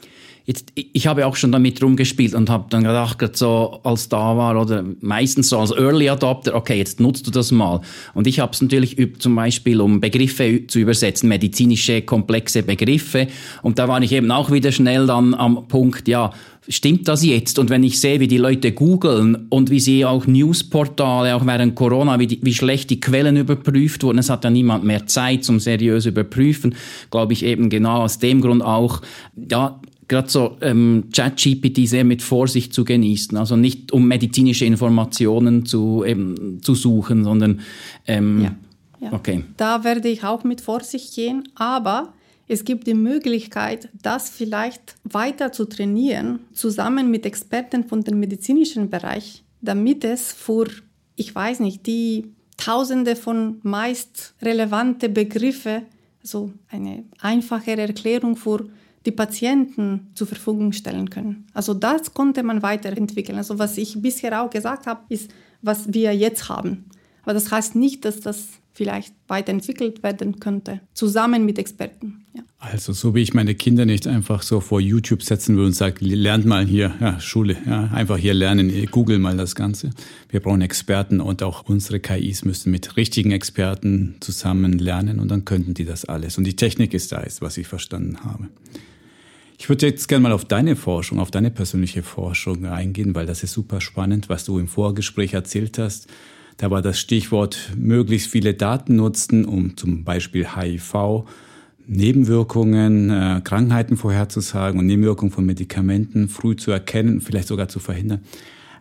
Jetzt, 0.50 0.72
ich 0.76 1.08
habe 1.08 1.26
auch 1.26 1.36
schon 1.36 1.52
damit 1.52 1.84
rumgespielt 1.84 2.34
und 2.34 2.50
habe 2.50 2.68
dann 2.70 2.86
gedacht, 2.86 3.36
so 3.36 3.82
als 3.84 4.08
da 4.08 4.38
war 4.38 4.62
oder 4.62 4.82
meistens 5.02 5.50
so 5.50 5.60
als 5.60 5.72
Early 5.72 6.08
Adopter, 6.08 6.56
okay, 6.56 6.78
jetzt 6.78 7.02
nutzt 7.02 7.28
du 7.28 7.32
das 7.32 7.52
mal. 7.52 7.82
Und 8.14 8.28
ich 8.28 8.40
habe 8.40 8.54
es 8.54 8.62
natürlich 8.62 8.96
zum 9.20 9.36
Beispiel, 9.36 9.82
um 9.82 10.00
Begriffe 10.00 10.66
zu 10.66 10.80
übersetzen, 10.80 11.28
medizinische 11.28 12.02
komplexe 12.02 12.64
Begriffe. 12.64 13.28
Und 13.62 13.78
da 13.78 13.90
war 13.90 14.02
ich 14.02 14.14
eben 14.14 14.32
auch 14.32 14.50
wieder 14.50 14.72
schnell 14.72 15.06
dann 15.06 15.34
am 15.34 15.68
Punkt, 15.68 16.08
ja, 16.08 16.32
stimmt 16.70 17.10
das 17.10 17.26
jetzt? 17.26 17.60
Und 17.60 17.70
wenn 17.70 17.84
ich 17.84 18.00
sehe, 18.00 18.22
wie 18.22 18.30
die 18.30 18.38
Leute 18.38 18.72
googeln 18.72 19.48
und 19.50 19.70
wie 19.70 19.82
sie 19.82 20.06
auch 20.06 20.28
Newsportale, 20.28 21.36
auch 21.36 21.46
während 21.46 21.76
Corona, 21.76 22.20
wie, 22.20 22.28
die, 22.28 22.40
wie 22.42 22.54
schlecht 22.54 22.90
die 22.90 23.02
Quellen 23.02 23.36
überprüft 23.36 24.02
wurden, 24.04 24.20
es 24.20 24.30
hat 24.30 24.46
ja 24.46 24.50
niemand 24.50 24.86
mehr 24.86 25.08
Zeit 25.08 25.44
zum 25.44 25.60
seriös 25.60 26.06
überprüfen, 26.06 26.76
glaube 27.12 27.34
ich 27.34 27.44
eben 27.44 27.70
genau 27.70 28.04
aus 28.04 28.20
dem 28.20 28.40
Grund 28.40 28.64
auch, 28.64 29.02
ja, 29.50 29.82
gerade 30.08 30.30
so 30.30 30.58
ähm, 30.62 31.06
ChatGPT 31.14 31.88
sehr 31.88 32.04
mit 32.04 32.22
Vorsicht 32.22 32.74
zu 32.74 32.86
genießen. 32.86 33.38
Also 33.38 33.56
nicht 33.56 33.92
um 33.92 34.08
medizinische 34.08 34.66
Informationen 34.66 35.66
zu, 35.66 36.04
eben, 36.06 36.62
zu 36.62 36.76
suchen, 36.76 37.24
sondern 37.24 37.62
ähm, 38.06 38.44
ja, 38.44 38.56
ja. 39.00 39.14
okay. 39.14 39.44
Da 39.58 39.84
werde 39.84 40.10
ich 40.10 40.24
auch 40.24 40.44
mit 40.44 40.62
Vorsicht 40.62 41.16
gehen, 41.16 41.50
aber 41.56 42.14
es 42.48 42.64
gibt 42.64 42.88
die 42.88 42.94
Möglichkeit, 42.94 43.90
das 44.02 44.30
vielleicht 44.30 44.96
weiter 45.04 45.52
zu 45.52 45.66
trainieren, 45.66 46.40
zusammen 46.54 47.12
mit 47.12 47.26
Experten 47.26 47.84
von 47.84 48.04
dem 48.04 48.20
medizinischen 48.20 48.90
Bereich, 48.90 49.44
damit 49.62 50.06
es 50.06 50.32
für, 50.32 50.68
ich 51.16 51.34
weiß 51.36 51.60
nicht, 51.60 51.86
die 51.86 52.32
Tausende 52.56 53.16
von 53.16 53.60
meist 53.62 54.34
relevante 54.42 55.10
Begriffe, 55.10 55.84
so 56.24 56.52
eine 56.70 57.04
einfachere 57.20 57.82
Erklärung 57.82 58.36
für 58.36 58.66
die 59.08 59.12
Patienten 59.12 60.12
zur 60.14 60.28
Verfügung 60.28 60.74
stellen 60.74 61.10
können. 61.10 61.48
Also 61.54 61.74
das 61.74 62.14
konnte 62.14 62.44
man 62.44 62.62
weiterentwickeln. 62.62 63.38
Also 63.38 63.58
was 63.58 63.78
ich 63.78 64.02
bisher 64.02 64.44
auch 64.44 64.50
gesagt 64.50 64.86
habe, 64.86 65.02
ist, 65.08 65.32
was 65.62 65.94
wir 65.94 66.14
jetzt 66.14 66.50
haben. 66.50 66.86
Aber 67.24 67.34
das 67.34 67.50
heißt 67.50 67.76
nicht, 67.76 68.04
dass 68.04 68.20
das 68.20 68.48
vielleicht 68.74 69.16
weiterentwickelt 69.28 70.04
werden 70.04 70.40
könnte, 70.40 70.82
zusammen 70.94 71.46
mit 71.46 71.58
Experten. 71.58 72.26
Ja. 72.36 72.44
Also 72.60 72.94
so 72.94 73.16
wie 73.16 73.22
ich 73.22 73.34
meine 73.34 73.56
Kinder 73.56 73.86
nicht 73.86 74.06
einfach 74.08 74.44
so 74.44 74.60
vor 74.60 74.80
YouTube 74.80 75.24
setzen 75.24 75.56
würde 75.56 75.68
und 75.68 75.74
sage, 75.74 76.06
lernt 76.06 76.46
mal 76.46 76.66
hier, 76.66 76.94
ja, 77.00 77.20
Schule, 77.20 77.58
ja, 77.66 77.86
einfach 77.86 78.18
hier 78.18 78.36
lernen, 78.36 78.86
google 78.92 79.18
mal 79.18 79.36
das 79.36 79.56
Ganze. 79.56 79.90
Wir 80.30 80.42
brauchen 80.42 80.62
Experten 80.62 81.22
und 81.22 81.42
auch 81.42 81.64
unsere 81.68 82.00
KIs 82.00 82.46
müssen 82.46 82.72
mit 82.72 82.98
richtigen 82.98 83.32
Experten 83.32 84.18
zusammen 84.20 84.78
lernen 84.78 85.20
und 85.20 85.30
dann 85.32 85.44
könnten 85.44 85.74
die 85.74 85.86
das 85.86 86.06
alles. 86.06 86.38
Und 86.38 86.44
die 86.44 86.56
Technik 86.56 86.94
ist 86.94 87.12
da, 87.12 87.22
ist, 87.22 87.42
was 87.42 87.58
ich 87.58 87.68
verstanden 87.68 88.24
habe. 88.24 88.48
Ich 89.60 89.70
würde 89.70 89.88
jetzt 89.88 90.08
gerne 90.08 90.24
mal 90.24 90.32
auf 90.32 90.46
deine 90.46 90.76
Forschung, 90.76 91.20
auf 91.20 91.32
deine 91.32 91.50
persönliche 91.50 92.04
Forschung 92.04 92.66
eingehen, 92.66 93.16
weil 93.16 93.26
das 93.26 93.42
ist 93.42 93.54
super 93.54 93.82
spannend, 93.82 94.30
was 94.30 94.46
du 94.46 94.60
im 94.60 94.68
Vorgespräch 94.68 95.34
erzählt 95.34 95.80
hast. 95.80 96.08
Da 96.58 96.70
war 96.70 96.84
das 96.84 97.00
Stichwort 97.00 97.72
möglichst 97.76 98.30
viele 98.30 98.54
Daten 98.54 98.96
nutzen, 98.96 99.46
um 99.46 99.76
zum 99.76 100.04
Beispiel 100.04 100.56
HIV, 100.56 101.26
Nebenwirkungen, 101.88 103.10
äh, 103.10 103.42
Krankheiten 103.44 103.98
vorherzusagen 103.98 104.80
und 104.80 104.86
Nebenwirkungen 104.86 105.32
von 105.32 105.46
Medikamenten 105.46 106.30
früh 106.30 106.56
zu 106.56 106.70
erkennen, 106.70 107.20
vielleicht 107.20 107.48
sogar 107.48 107.68
zu 107.68 107.80
verhindern. 107.80 108.22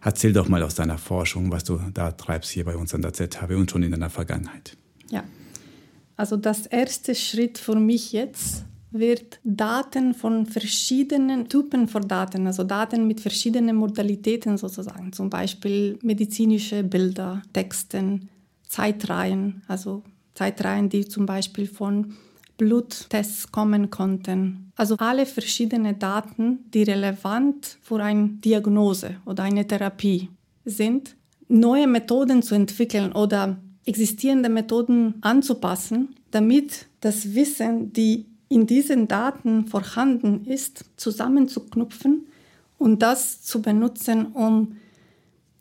Erzähl 0.02 0.34
doch 0.34 0.48
mal 0.48 0.62
aus 0.62 0.74
deiner 0.74 0.98
Forschung, 0.98 1.50
was 1.50 1.64
du 1.64 1.80
da 1.94 2.12
treibst 2.12 2.50
hier 2.50 2.64
bei 2.64 2.76
uns 2.76 2.94
an 2.94 3.02
der 3.02 3.14
ZHW 3.14 3.54
und 3.54 3.70
schon 3.70 3.82
in 3.82 3.92
deiner 3.92 4.10
Vergangenheit. 4.10 4.76
Ja, 5.10 5.24
also 6.16 6.36
das 6.36 6.66
erste 6.66 7.14
Schritt 7.14 7.56
für 7.58 7.76
mich 7.76 8.12
jetzt 8.12 8.65
wird 8.90 9.40
Daten 9.44 10.14
von 10.14 10.46
verschiedenen 10.46 11.48
Typen 11.48 11.88
von 11.88 12.06
Daten, 12.06 12.46
also 12.46 12.64
Daten 12.64 13.06
mit 13.06 13.20
verschiedenen 13.20 13.76
Modalitäten 13.76 14.56
sozusagen, 14.56 15.12
zum 15.12 15.28
Beispiel 15.30 15.98
medizinische 16.02 16.82
Bilder, 16.82 17.42
Texten, 17.52 18.28
Zeitreihen, 18.68 19.62
also 19.68 20.02
Zeitreihen, 20.34 20.88
die 20.88 21.06
zum 21.06 21.26
Beispiel 21.26 21.66
von 21.66 22.14
Bluttests 22.58 23.50
kommen 23.52 23.90
konnten. 23.90 24.72
Also 24.76 24.96
alle 24.98 25.26
verschiedenen 25.26 25.98
Daten, 25.98 26.70
die 26.72 26.82
relevant 26.82 27.78
für 27.82 28.02
eine 28.02 28.28
Diagnose 28.28 29.16
oder 29.26 29.44
eine 29.44 29.66
Therapie 29.66 30.30
sind, 30.64 31.16
neue 31.48 31.86
Methoden 31.86 32.42
zu 32.42 32.54
entwickeln 32.54 33.12
oder 33.12 33.58
existierende 33.84 34.48
Methoden 34.48 35.14
anzupassen, 35.20 36.16
damit 36.30 36.86
das 37.00 37.34
Wissen, 37.34 37.92
die 37.92 38.26
in 38.48 38.66
diesen 38.66 39.08
Daten 39.08 39.66
vorhanden 39.66 40.44
ist, 40.44 40.84
zusammenzuknüpfen 40.96 42.26
und 42.78 43.02
das 43.02 43.42
zu 43.42 43.62
benutzen, 43.62 44.26
um, 44.26 44.76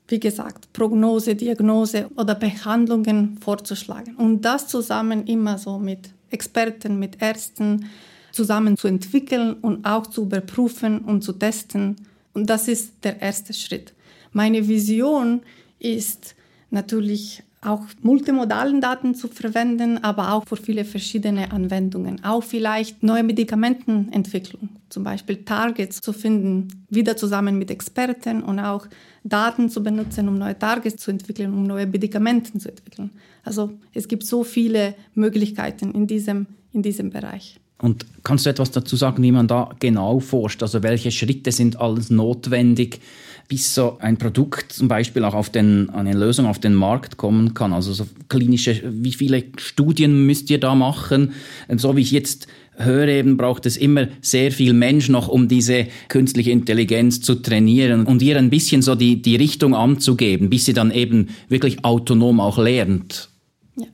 wie 0.07 0.19
gesagt, 0.19 0.71
Prognose, 0.73 1.35
Diagnose 1.35 2.09
oder 2.15 2.35
Behandlungen 2.35 3.37
vorzuschlagen. 3.41 4.15
Und 4.15 4.41
das 4.41 4.67
zusammen 4.67 5.25
immer 5.25 5.57
so 5.57 5.79
mit 5.79 6.09
Experten, 6.29 6.99
mit 6.99 7.21
Ärzten 7.21 7.89
zusammen 8.31 8.77
zu 8.77 8.87
entwickeln 8.87 9.53
und 9.53 9.85
auch 9.85 10.07
zu 10.07 10.23
überprüfen 10.23 10.99
und 10.99 11.23
zu 11.23 11.33
testen. 11.33 11.95
Und 12.33 12.49
das 12.49 12.67
ist 12.67 13.03
der 13.03 13.21
erste 13.21 13.53
Schritt. 13.53 13.93
Meine 14.33 14.67
Vision 14.67 15.41
ist 15.79 16.35
natürlich 16.69 17.41
auch 17.65 17.85
multimodalen 18.01 18.81
Daten 18.81 19.15
zu 19.15 19.27
verwenden, 19.27 20.03
aber 20.03 20.33
auch 20.33 20.45
für 20.47 20.55
viele 20.55 20.85
verschiedene 20.85 21.51
Anwendungen. 21.51 22.23
Auch 22.23 22.43
vielleicht 22.43 23.03
neue 23.03 23.23
Medikamentenentwicklung, 23.23 24.69
zum 24.89 25.03
Beispiel 25.03 25.43
Targets 25.43 26.01
zu 26.01 26.13
finden, 26.13 26.85
wieder 26.89 27.17
zusammen 27.17 27.57
mit 27.57 27.71
Experten 27.71 28.43
und 28.43 28.59
auch 28.59 28.87
Daten 29.23 29.69
zu 29.69 29.83
benutzen, 29.83 30.27
um 30.27 30.37
neue 30.37 30.57
Targets 30.57 31.03
zu 31.03 31.11
entwickeln, 31.11 31.53
um 31.53 31.63
neue 31.63 31.87
Medikamente 31.87 32.57
zu 32.57 32.69
entwickeln. 32.69 33.11
Also 33.43 33.71
es 33.93 34.07
gibt 34.07 34.25
so 34.25 34.43
viele 34.43 34.95
Möglichkeiten 35.13 35.91
in 35.91 36.07
diesem, 36.07 36.47
in 36.71 36.81
diesem 36.81 37.09
Bereich. 37.09 37.59
Und 37.77 38.05
kannst 38.23 38.45
du 38.45 38.49
etwas 38.49 38.71
dazu 38.71 38.95
sagen, 38.95 39.21
wie 39.21 39.31
man 39.31 39.47
da 39.47 39.69
genau 39.79 40.19
forscht? 40.19 40.63
Also 40.63 40.81
welche 40.81 41.11
Schritte 41.11 41.51
sind 41.51 41.79
alles 41.79 42.09
notwendig, 42.09 43.01
bis 43.47 43.75
so 43.75 43.97
ein 43.99 44.17
Produkt 44.17 44.71
zum 44.71 44.87
Beispiel 44.87 45.23
auch 45.25 45.33
auf 45.33 45.49
den, 45.49 45.89
eine 45.89 46.13
Lösung 46.13 46.45
auf 46.45 46.59
den 46.59 46.73
Markt 46.73 47.17
kommen 47.17 47.53
kann? 47.53 47.73
Also 47.73 47.93
so 47.93 48.07
klinische, 48.29 48.81
wie 48.85 49.11
viele 49.11 49.43
Studien 49.57 50.25
müsst 50.25 50.49
ihr 50.49 50.59
da 50.59 50.73
machen? 50.73 51.33
So 51.75 51.97
wie 51.97 52.01
ich 52.01 52.11
jetzt 52.11 52.47
höre, 52.77 53.09
eben 53.09 53.37
braucht 53.37 53.65
es 53.65 53.77
immer 53.77 54.07
sehr 54.21 54.51
viel 54.51 54.73
Mensch 54.73 55.09
noch, 55.09 55.27
um 55.27 55.47
diese 55.47 55.87
künstliche 56.07 56.51
Intelligenz 56.51 57.21
zu 57.21 57.35
trainieren 57.35 58.05
und 58.05 58.21
ihr 58.21 58.37
ein 58.37 58.49
bisschen 58.49 58.81
so 58.81 58.95
die, 58.95 59.21
die 59.21 59.35
Richtung 59.35 59.75
anzugeben, 59.75 60.49
bis 60.49 60.65
sie 60.65 60.73
dann 60.73 60.91
eben 60.91 61.29
wirklich 61.49 61.83
autonom 61.83 62.39
auch 62.39 62.57
lernt. 62.57 63.29
Ja, 63.77 63.87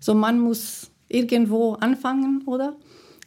so 0.00 0.14
man 0.14 0.40
muss 0.40 0.90
irgendwo 1.08 1.74
anfangen, 1.74 2.42
oder? 2.46 2.76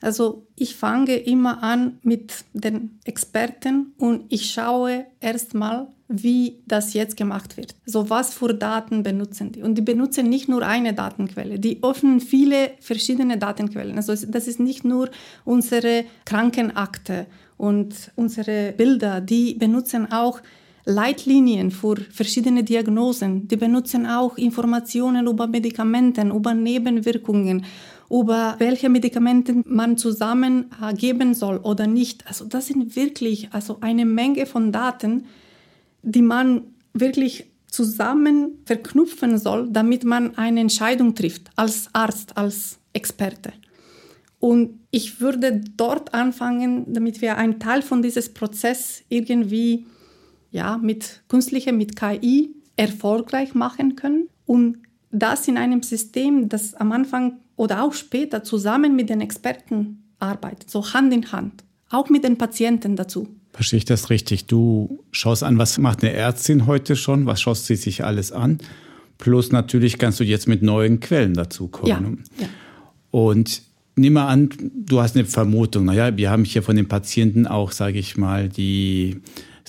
Also 0.02 0.48
ich 0.56 0.76
fange 0.76 1.16
immer 1.16 1.62
an 1.64 2.00
mit 2.02 2.44
den 2.54 3.00
Experten 3.06 3.94
und 3.98 4.26
ich 4.30 4.52
schaue 4.52 5.06
erstmal, 5.20 5.88
wie 6.08 6.60
das 6.68 6.94
jetzt 6.94 7.16
gemacht 7.16 7.56
wird. 7.56 7.76
So 7.86 8.10
was 8.10 8.34
für 8.34 8.54
Daten 8.54 9.04
benutzen 9.04 9.52
die? 9.52 9.62
Und 9.62 9.76
die 9.76 9.82
benutzen 9.82 10.28
nicht 10.28 10.50
nur 10.50 10.64
eine 10.64 10.94
Datenquelle, 10.94 11.60
die 11.60 11.82
öffnen 11.84 12.20
viele 12.20 12.72
verschiedene 12.82 13.38
Datenquellen. 13.38 13.96
Also 13.96 14.14
das 14.28 14.48
ist 14.48 14.60
nicht 14.60 14.84
nur 14.84 15.10
unsere 15.46 16.04
Krankenakte 16.26 17.28
und 17.58 18.12
unsere 18.16 18.74
Bilder, 18.76 19.22
die 19.22 19.54
benutzen 19.54 20.12
auch 20.12 20.42
Leitlinien 20.86 21.70
für 21.70 21.96
verschiedene 21.96 22.64
Diagnosen. 22.64 23.48
Die 23.48 23.56
benutzen 23.56 24.08
auch 24.08 24.38
Informationen 24.38 25.28
über 25.28 25.46
Medikamenten, 25.48 26.32
über 26.32 26.56
Nebenwirkungen 26.56 27.66
über 28.12 28.56
welche 28.60 28.90
Medikamente 28.90 29.64
man 29.66 29.98
zusammen 29.98 30.70
äh, 30.82 30.94
geben 30.94 31.34
soll 31.34 31.58
oder 31.58 31.88
nicht. 31.88 32.28
Also 32.28 32.46
das 32.46 32.68
sind 32.68 32.96
wirklich 32.98 33.54
also 33.54 33.78
eine 33.80 34.06
Menge 34.06 34.46
von 34.46 34.74
Daten, 34.74 35.26
die 36.04 36.22
man 36.22 36.64
wirklich 36.94 37.46
zusammen 37.68 38.60
verknüpfen 38.66 39.38
soll, 39.38 39.70
damit 39.72 40.04
man 40.04 40.38
eine 40.38 40.60
Entscheidung 40.60 41.16
trifft 41.16 41.50
als 41.56 41.88
Arzt, 41.94 42.36
als 42.36 42.80
Experte. 42.92 43.54
Und 44.40 44.80
ich 44.90 45.22
würde 45.22 45.62
dort 45.78 46.14
anfangen, 46.14 46.92
damit 46.92 47.22
wir 47.22 47.38
einen 47.38 47.60
Teil 47.60 47.82
von 47.82 48.02
diesem 48.02 48.34
Prozess 48.34 49.04
irgendwie 49.08 49.86
ja, 50.52 50.78
mit 50.78 51.22
künstlicher, 51.30 51.72
mit 51.72 51.96
KI 51.96 52.54
erfolgreich 52.76 53.54
machen 53.54 53.96
können 53.96 54.28
und 54.46 54.80
das 55.12 55.48
in 55.48 55.58
einem 55.58 55.84
System, 55.84 56.50
das 56.50 56.74
am 56.74 56.92
Anfang 56.92 57.40
oder 57.62 57.84
auch 57.84 57.94
später 57.94 58.44
zusammen 58.44 58.96
mit 58.96 59.12
den 59.12 59.22
Experten 59.22 60.02
arbeitet, 60.18 60.72
so 60.72 60.96
Hand 60.96 61.14
in 61.14 61.32
Hand, 61.32 61.64
auch 61.92 62.10
mit 62.10 62.24
den 62.24 62.40
Patienten 62.40 62.96
dazu. 62.96 63.28
Verstehe 63.54 63.78
ich 63.78 63.86
das 63.86 64.10
richtig? 64.10 64.48
Du 64.48 65.04
schaust 65.12 65.44
an, 65.44 65.60
was 65.60 65.78
macht 65.78 66.02
eine 66.02 66.12
Ärztin 66.12 66.66
heute 66.66 66.96
schon, 66.96 67.28
was 67.28 67.40
schaust 67.40 67.68
sie 67.68 67.76
sich 67.76 68.04
alles 68.04 68.32
an? 68.32 68.58
Plus 69.20 69.52
natürlich 69.52 70.00
kannst 70.00 70.20
du 70.20 70.24
jetzt 70.24 70.48
mit 70.48 70.64
neuen 70.64 71.02
Quellen 71.02 71.36
dazu 71.36 71.68
kommen. 71.68 72.24
Ja, 72.40 72.46
ja. 72.46 72.50
Und 73.12 73.62
nehme 73.96 74.24
an, 74.24 74.50
du 74.74 75.00
hast 75.00 75.16
eine 75.16 75.26
Vermutung. 75.26 75.86
Naja, 75.86 76.18
wir 76.18 76.32
haben 76.32 76.46
hier 76.46 76.64
von 76.64 76.76
den 76.76 76.88
Patienten 76.88 77.46
auch, 77.46 77.74
sage 77.74 78.00
ich 78.00 78.18
mal, 78.18 78.50
die 78.50 79.22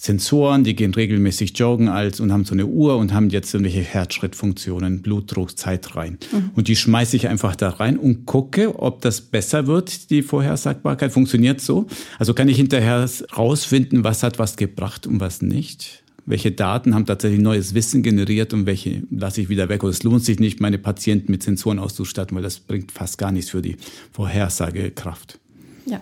Sensoren, 0.02 0.64
die 0.64 0.74
gehen 0.74 0.92
regelmäßig 0.92 1.56
joggen 1.56 1.88
als 1.88 2.18
und 2.18 2.32
haben 2.32 2.44
so 2.44 2.54
eine 2.54 2.66
Uhr 2.66 2.96
und 2.96 3.12
haben 3.12 3.30
jetzt 3.30 3.54
irgendwelche 3.54 3.82
Herzschrittfunktionen, 3.82 5.00
Blutdruck, 5.00 5.56
Zeit 5.56 5.94
rein. 5.94 6.18
Mhm. 6.32 6.50
Und 6.56 6.66
die 6.66 6.74
schmeiße 6.74 7.14
ich 7.14 7.28
einfach 7.28 7.54
da 7.54 7.68
rein 7.68 7.98
und 7.98 8.26
gucke, 8.26 8.80
ob 8.80 9.00
das 9.02 9.20
besser 9.20 9.68
wird, 9.68 10.10
die 10.10 10.22
Vorhersagbarkeit. 10.22 11.12
Funktioniert 11.12 11.60
so. 11.60 11.86
Also 12.18 12.34
kann 12.34 12.48
ich 12.48 12.56
hinterher 12.56 13.08
rausfinden, 13.36 14.02
was 14.02 14.24
hat 14.24 14.40
was 14.40 14.56
gebracht 14.56 15.06
und 15.06 15.20
was 15.20 15.40
nicht. 15.40 16.02
Welche 16.26 16.50
Daten 16.50 16.96
haben 16.96 17.06
tatsächlich 17.06 17.40
neues 17.40 17.74
Wissen 17.74 18.02
generiert 18.02 18.52
und 18.52 18.66
welche 18.66 19.04
lasse 19.08 19.40
ich 19.40 19.50
wieder 19.50 19.68
weg. 19.68 19.84
Oder 19.84 19.92
es 19.92 20.02
lohnt 20.02 20.24
sich 20.24 20.40
nicht, 20.40 20.58
meine 20.58 20.78
Patienten 20.78 21.30
mit 21.30 21.44
Sensoren 21.44 21.78
auszustatten, 21.78 22.34
weil 22.34 22.42
das 22.42 22.58
bringt 22.58 22.90
fast 22.90 23.18
gar 23.18 23.30
nichts 23.30 23.52
für 23.52 23.62
die 23.62 23.76
Vorhersagekraft. 24.10 25.38
Ja, 25.86 26.00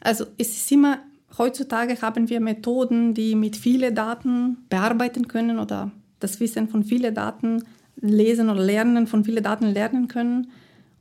also 0.00 0.24
es 0.38 0.48
ist 0.48 0.72
immer 0.72 0.98
Heutzutage 1.38 2.00
haben 2.02 2.28
wir 2.28 2.40
Methoden, 2.40 3.14
die 3.14 3.34
mit 3.34 3.56
vielen 3.56 3.94
Daten 3.94 4.58
bearbeiten 4.68 5.28
können 5.28 5.58
oder 5.58 5.90
das 6.20 6.40
Wissen 6.40 6.68
von 6.68 6.84
vielen 6.84 7.14
Daten 7.14 7.64
lesen 7.96 8.50
oder 8.50 8.62
lernen, 8.62 9.06
von 9.06 9.24
vielen 9.24 9.42
Daten 9.42 9.66
lernen 9.66 10.08
können. 10.08 10.50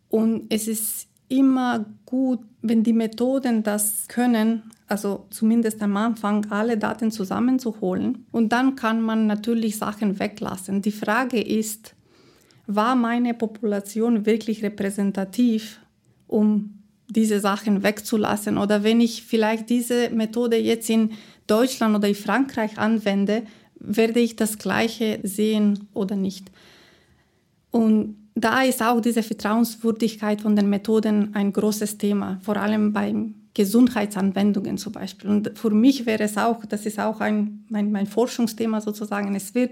Und 0.10 0.46
es 0.50 0.67
ist 0.67 1.08
immer 1.28 1.86
gut, 2.06 2.39
wenn 2.62 2.84
die 2.84 2.94
Methoden 2.94 3.63
das 3.63 4.08
können, 4.08 4.63
also 4.88 5.26
zumindest 5.30 5.82
am 5.82 5.96
Anfang 5.98 6.46
alle 6.50 6.78
Daten 6.78 7.12
zusammenzuholen. 7.12 8.26
Und 8.32 8.52
dann 8.52 8.76
kann 8.76 9.02
man 9.02 9.28
natürlich 9.28 9.78
Sachen 9.78 10.20
weglassen. 10.20 10.82
Die 10.82 10.91
Frage 10.91 11.41
ist, 11.41 11.96
war 12.67 12.96
meine 12.96 13.34
Population 13.34 14.26
wirklich 14.26 14.63
repräsentativ, 14.63 15.80
um 16.28 16.81
diese 17.13 17.39
Sachen 17.39 17.84
wegzulassen. 17.84 18.58
Oder 18.58 18.84
wenn 18.84 19.02
ich 19.02 19.24
vielleicht 19.24 19.69
diese 19.69 20.10
Methode 20.10 20.58
jetzt 20.58 20.89
in 20.89 21.12
Deutschland 21.47 21.95
oder 21.95 22.08
in 22.08 22.15
Frankreich 22.15 22.78
anwende, 22.78 23.43
werde 23.76 24.19
ich 24.19 24.36
das 24.36 24.58
Gleiche 24.58 25.19
sehen 25.24 25.88
oder 25.93 26.15
nicht. 26.15 26.52
Und 27.71 28.17
da 28.36 28.63
ist 28.63 28.82
auch 28.82 29.02
diese 29.02 29.24
Vertrauenswürdigkeit 29.24 30.41
von 30.41 30.56
den 30.56 30.69
Methoden 30.69 31.36
ein 31.36 31.52
großes 31.52 31.97
Thema, 31.97 32.39
vor 32.43 32.58
allem 32.58 32.93
bei 32.93 33.13
Gesundheitsanwendungen 33.54 34.78
zum 34.78 34.93
Beispiel. 34.93 35.30
Und 35.30 35.58
für 35.58 35.71
mich 35.71 36.06
wäre 36.06 36.24
es 36.24 36.38
auch, 36.38 36.63
das 36.65 36.86
ist 36.86 37.00
auch 37.00 37.19
ein, 37.19 37.65
mein, 37.69 37.91
mein 37.91 38.08
Forschungsthema 38.08 38.80
sozusagen, 38.80 39.36
es 39.36 39.54
wird 39.54 39.71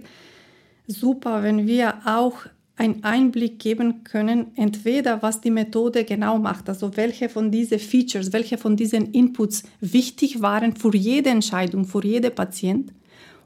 super, 0.87 1.43
wenn 1.43 1.67
wir 1.67 1.93
auch 2.05 2.45
einen 2.79 3.03
Einblick 3.03 3.59
geben 3.59 4.05
können, 4.05 4.47
entweder 4.55 5.21
was 5.21 5.41
die 5.41 5.51
Methode 5.51 6.05
genau 6.05 6.39
macht, 6.39 6.69
also 6.69 6.95
welche 6.95 7.27
von 7.27 7.51
diesen 7.51 7.77
Features, 7.77 8.31
welche 8.31 8.57
von 8.57 8.77
diesen 8.77 9.11
Inputs 9.11 9.63
wichtig 9.81 10.41
waren 10.41 10.75
für 10.75 10.95
jede 10.95 11.29
Entscheidung, 11.29 11.83
für 11.85 12.03
jeden 12.03 12.33
Patient, 12.33 12.93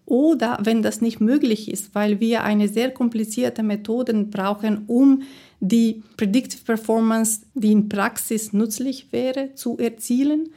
oder 0.05 0.59
wenn 0.61 0.83
das 0.83 1.01
nicht 1.01 1.19
möglich 1.19 1.71
ist, 1.71 1.95
weil 1.95 2.19
wir 2.19 2.43
eine 2.43 2.67
sehr 2.67 2.91
komplizierte 2.91 3.63
Methode 3.63 4.13
brauchen, 4.25 4.83
um 4.87 5.23
die 5.61 6.03
Predictive 6.17 6.63
Performance, 6.63 7.41
die 7.55 7.71
in 7.71 7.89
Praxis 7.89 8.53
nützlich 8.53 9.07
wäre, 9.11 9.55
zu 9.55 9.77
erzielen, 9.77 10.49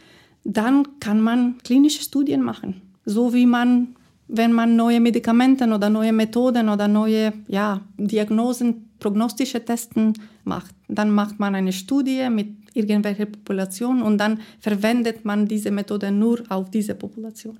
dann 0.44 1.00
kann 1.00 1.22
man 1.22 1.58
klinische 1.64 2.02
Studien 2.02 2.42
machen, 2.42 2.82
so 3.04 3.32
wie 3.32 3.46
man 3.46 3.95
wenn 4.28 4.52
man 4.52 4.76
neue 4.76 5.00
Medikamente 5.00 5.64
oder 5.66 5.88
neue 5.90 6.12
Methoden 6.12 6.68
oder 6.68 6.88
neue 6.88 7.32
ja, 7.48 7.80
Diagnosen, 7.96 8.90
prognostische 8.98 9.64
Testen 9.64 10.14
macht. 10.44 10.74
Dann 10.88 11.10
macht 11.10 11.38
man 11.38 11.54
eine 11.54 11.72
Studie 11.72 12.28
mit 12.30 12.48
irgendwelcher 12.74 13.26
Population 13.26 14.02
und 14.02 14.18
dann 14.18 14.40
verwendet 14.60 15.24
man 15.24 15.46
diese 15.46 15.70
Methode 15.70 16.10
nur 16.10 16.42
auf 16.48 16.70
diese 16.70 16.94
Population. 16.94 17.58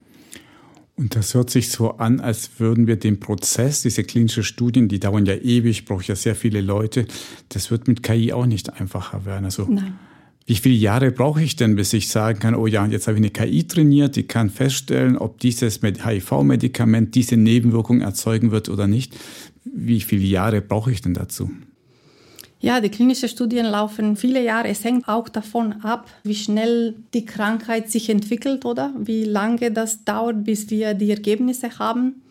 Und 0.97 1.15
das 1.15 1.35
hört 1.35 1.51
sich 1.51 1.71
so 1.71 1.93
an, 1.99 2.21
als 2.21 2.59
würden 2.59 2.87
wir 2.87 2.97
den 2.97 3.21
Prozess, 3.21 3.83
diese 3.83 4.03
klinischen 4.03 4.43
Studien, 4.43 4.89
die 4.89 4.99
dauern 4.99 5.27
ja 5.27 5.35
ewig, 5.35 5.85
braucht 5.85 6.09
ja 6.09 6.17
sehr 6.17 6.35
viele 6.35 6.63
Leute, 6.63 7.07
das 7.51 7.71
wird 7.71 7.87
mit 7.87 8.03
KI 8.03 8.33
auch 8.33 8.47
nicht 8.47 8.81
einfacher 8.81 9.27
werden. 9.27 9.45
Also 9.45 9.67
Nein 9.69 9.99
wie 10.47 10.55
viele 10.55 10.77
Jahre 10.77 11.11
brauche 11.11 11.43
ich 11.43 11.57
denn, 11.57 11.75
bis 11.75 11.93
ich 11.93 12.09
sagen 12.09 12.39
kann, 12.39 12.55
oh 12.55 12.69
ja, 12.69 12.87
jetzt 12.87 13.09
habe 13.09 13.19
ich 13.19 13.21
eine 13.21 13.31
KI 13.31 13.67
trainiert, 13.67 14.15
die 14.15 14.23
kann 14.23 14.49
feststellen, 14.49 15.19
ob 15.19 15.41
dieses 15.41 15.81
HIV-Medikament 15.83 17.17
diese 17.17 17.37
Nebenwirkung 17.37 18.01
erzeugen 18.01 18.53
wird 18.53 18.69
oder 18.69 18.87
nicht. 18.87 19.17
Wie 19.65 20.01
viele 20.01 20.25
Jahre 20.25 20.63
brauche 20.63 20.93
ich 20.93 21.03
denn 21.03 21.15
dazu? 21.15 21.51
Ja, 22.61 22.81
die 22.81 22.91
klinischen 22.91 23.29
Studien 23.29 23.67
laufen 23.67 24.17
viele 24.17 24.43
Jahre. 24.43 24.69
Es 24.69 24.85
hängt 24.85 25.09
auch 25.09 25.29
davon 25.29 25.73
ab, 25.83 26.09
wie 26.23 26.37
schnell 26.37 26.95
die 27.13 27.27
Krankheit 27.27 27.91
sich 27.91 28.09
entwickelt 28.09 28.65
oder 28.65 28.95
wie 28.99 29.25
lange 29.25 29.73
das 29.73 30.05
dauert, 30.05 30.45
bis 30.45 30.71
wir 30.71 30.95
die 30.95 31.11
Ergebnisse 31.11 31.79
haben. 31.81 32.23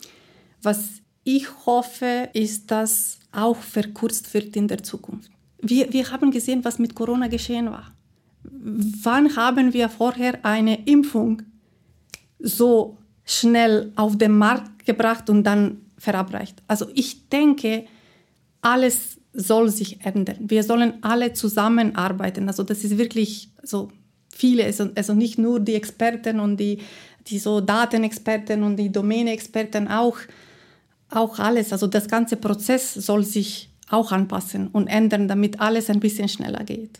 Was 0.63 1.01
ich 1.25 1.47
hoffe, 1.65 2.29
ist, 2.33 2.71
dass 2.71 3.19
auch 3.33 3.57
verkürzt 3.57 4.33
wird 4.33 4.55
in 4.55 4.69
der 4.69 4.83
Zukunft. 4.83 5.29
Wir, 5.61 5.91
wir 5.91 6.09
haben 6.11 6.31
gesehen, 6.31 6.63
was 6.63 6.79
mit 6.79 6.95
Corona 6.95 7.27
geschehen 7.27 7.65
war 7.67 7.94
wann 8.61 9.35
haben 9.35 9.73
wir 9.73 9.89
vorher 9.89 10.43
eine 10.43 10.85
Impfung 10.85 11.41
so 12.39 12.97
schnell 13.23 13.91
auf 13.95 14.17
den 14.17 14.37
Markt 14.37 14.85
gebracht 14.85 15.29
und 15.29 15.43
dann 15.43 15.81
verabreicht? 15.97 16.61
Also 16.67 16.87
ich 16.93 17.29
denke, 17.29 17.85
alles 18.61 19.17
soll 19.33 19.69
sich 19.69 20.05
ändern. 20.05 20.37
Wir 20.39 20.63
sollen 20.63 20.93
alle 21.01 21.33
zusammenarbeiten. 21.33 22.47
Also 22.47 22.63
das 22.63 22.83
ist 22.83 22.97
wirklich 22.97 23.49
so 23.63 23.89
viele, 24.33 24.65
also, 24.65 24.89
also 24.95 25.13
nicht 25.13 25.37
nur 25.37 25.59
die 25.59 25.75
Experten 25.75 26.39
und 26.39 26.57
die, 26.57 26.79
die 27.27 27.39
so 27.39 27.61
Datenexperten 27.61 28.63
und 28.63 28.77
die 28.77 28.91
Domänexperten, 28.91 29.87
auch, 29.87 30.17
auch 31.09 31.39
alles. 31.39 31.73
Also 31.73 31.87
das 31.87 32.07
ganze 32.07 32.37
Prozess 32.37 32.93
soll 32.93 33.23
sich 33.23 33.69
auch 33.89 34.11
anpassen 34.11 34.67
und 34.67 34.87
ändern, 34.87 35.27
damit 35.27 35.59
alles 35.59 35.89
ein 35.89 35.99
bisschen 35.99 36.27
schneller 36.27 36.63
geht. 36.63 36.99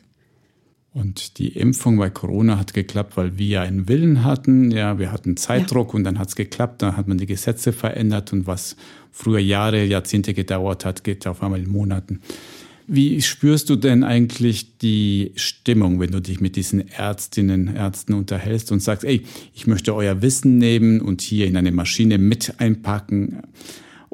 Und 0.95 1.39
die 1.39 1.49
Impfung 1.49 1.97
bei 1.97 2.10
Corona 2.10 2.58
hat 2.58 2.73
geklappt, 2.73 3.17
weil 3.17 3.38
wir 3.38 3.60
einen 3.60 3.89
Willen 3.89 4.23
hatten. 4.23 4.71
Ja, 4.71 4.97
wir 4.97 5.12
hatten 5.12 5.36
Zeitdruck 5.36 5.89
ja. 5.89 5.95
und 5.95 6.05
dann 6.05 6.17
hat 6.17 6.29
es 6.29 6.38
geklappt. 6.38 6.81
Dann 6.81 6.95
hat 6.95 7.10
man 7.10 7.17
die 7.17 7.25
Gesetze 7.25 7.73
verändert 7.73 8.31
und 8.31 8.47
was 8.47 8.77
früher 9.12 9.39
Jahre, 9.39 9.84
Jahrzehnte 9.84 10.34
gedauert 10.34 10.86
hat, 10.86 11.03
geht 11.03 11.27
auf 11.27 11.43
einmal 11.43 11.60
in 11.60 11.69
Monaten. 11.69 12.21
Wie 12.88 13.21
spürst 13.21 13.69
du 13.69 13.75
denn 13.75 14.05
eigentlich 14.05 14.77
die 14.77 15.34
Stimmung, 15.36 15.99
wenn 15.99 16.12
du 16.12 16.21
dich 16.21 16.39
mit 16.39 16.55
diesen 16.55 16.88
Ärztinnen, 16.88 17.75
Ärzten 17.75 18.13
unterhältst 18.13 18.71
und 18.71 18.81
sagst, 18.81 19.03
ey, 19.03 19.23
ich 19.53 19.67
möchte 19.67 19.93
euer 19.93 20.21
Wissen 20.21 20.58
nehmen 20.60 21.01
und 21.01 21.19
hier 21.19 21.45
in 21.45 21.58
eine 21.58 21.73
Maschine 21.73 22.17
mit 22.19 22.53
einpacken 22.62 23.41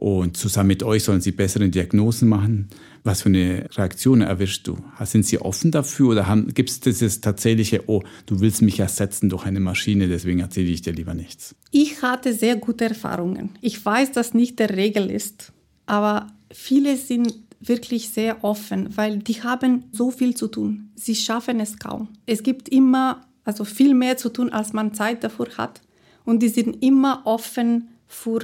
und 0.02 0.36
zusammen 0.36 0.70
mit 0.70 0.82
euch 0.82 1.04
sollen 1.04 1.22
sie 1.22 1.32
bessere 1.32 1.70
Diagnosen 1.70 2.28
machen? 2.28 2.70
Was 3.04 3.22
für 3.22 3.30
eine 3.30 3.68
Reaktion 3.76 4.22
erwischst 4.22 4.68
du? 4.68 4.76
Sind 5.04 5.28
sie 5.28 5.40
offen 5.40 5.70
dafür 5.70 6.10
oder 6.10 6.44
gibt 6.48 6.72
es 6.72 6.80
dieses 6.80 7.22
tatsächliche, 7.22 7.84
oh, 7.86 8.02
du 8.26 8.40
willst 8.40 8.64
mich 8.64 8.80
ersetzen 8.80 9.30
durch 9.30 9.46
eine 9.46 9.60
Maschine, 9.60 10.08
deswegen 10.08 10.40
erzähle 10.40 10.70
ich 10.70 10.82
dir 10.82 10.94
lieber 10.94 11.14
nichts? 11.14 11.56
Ich 11.70 12.02
hatte 12.02 12.34
sehr 12.34 12.56
gute 12.56 12.86
Erfahrungen. 12.86 13.52
Ich 13.62 13.86
weiß, 13.86 14.12
dass 14.12 14.34
nicht 14.34 14.58
der 14.58 14.76
Regel 14.76 15.12
ist, 15.12 15.54
aber 15.86 16.34
viele 16.52 16.98
sind 16.98 17.36
wirklich 17.60 18.10
sehr 18.10 18.44
offen, 18.44 18.90
weil 18.98 19.20
die 19.20 19.44
haben 19.44 19.84
so 19.92 20.10
viel 20.10 20.34
zu 20.36 20.48
tun. 20.48 20.90
Sie 20.96 21.14
schaffen 21.14 21.60
es 21.60 21.78
kaum. 21.78 22.10
Es 22.26 22.42
gibt 22.42 22.70
immer 22.70 23.22
also 23.44 23.66
viel 23.66 23.94
mehr 23.94 24.18
zu 24.18 24.30
tun, 24.30 24.52
als 24.52 24.74
man 24.74 24.96
Zeit 24.96 25.24
dafür 25.24 25.50
hat. 25.58 25.82
Und 26.26 26.42
die 26.42 26.50
sind 26.50 26.84
immer 26.84 27.22
offen 27.26 27.90
für 28.08 28.42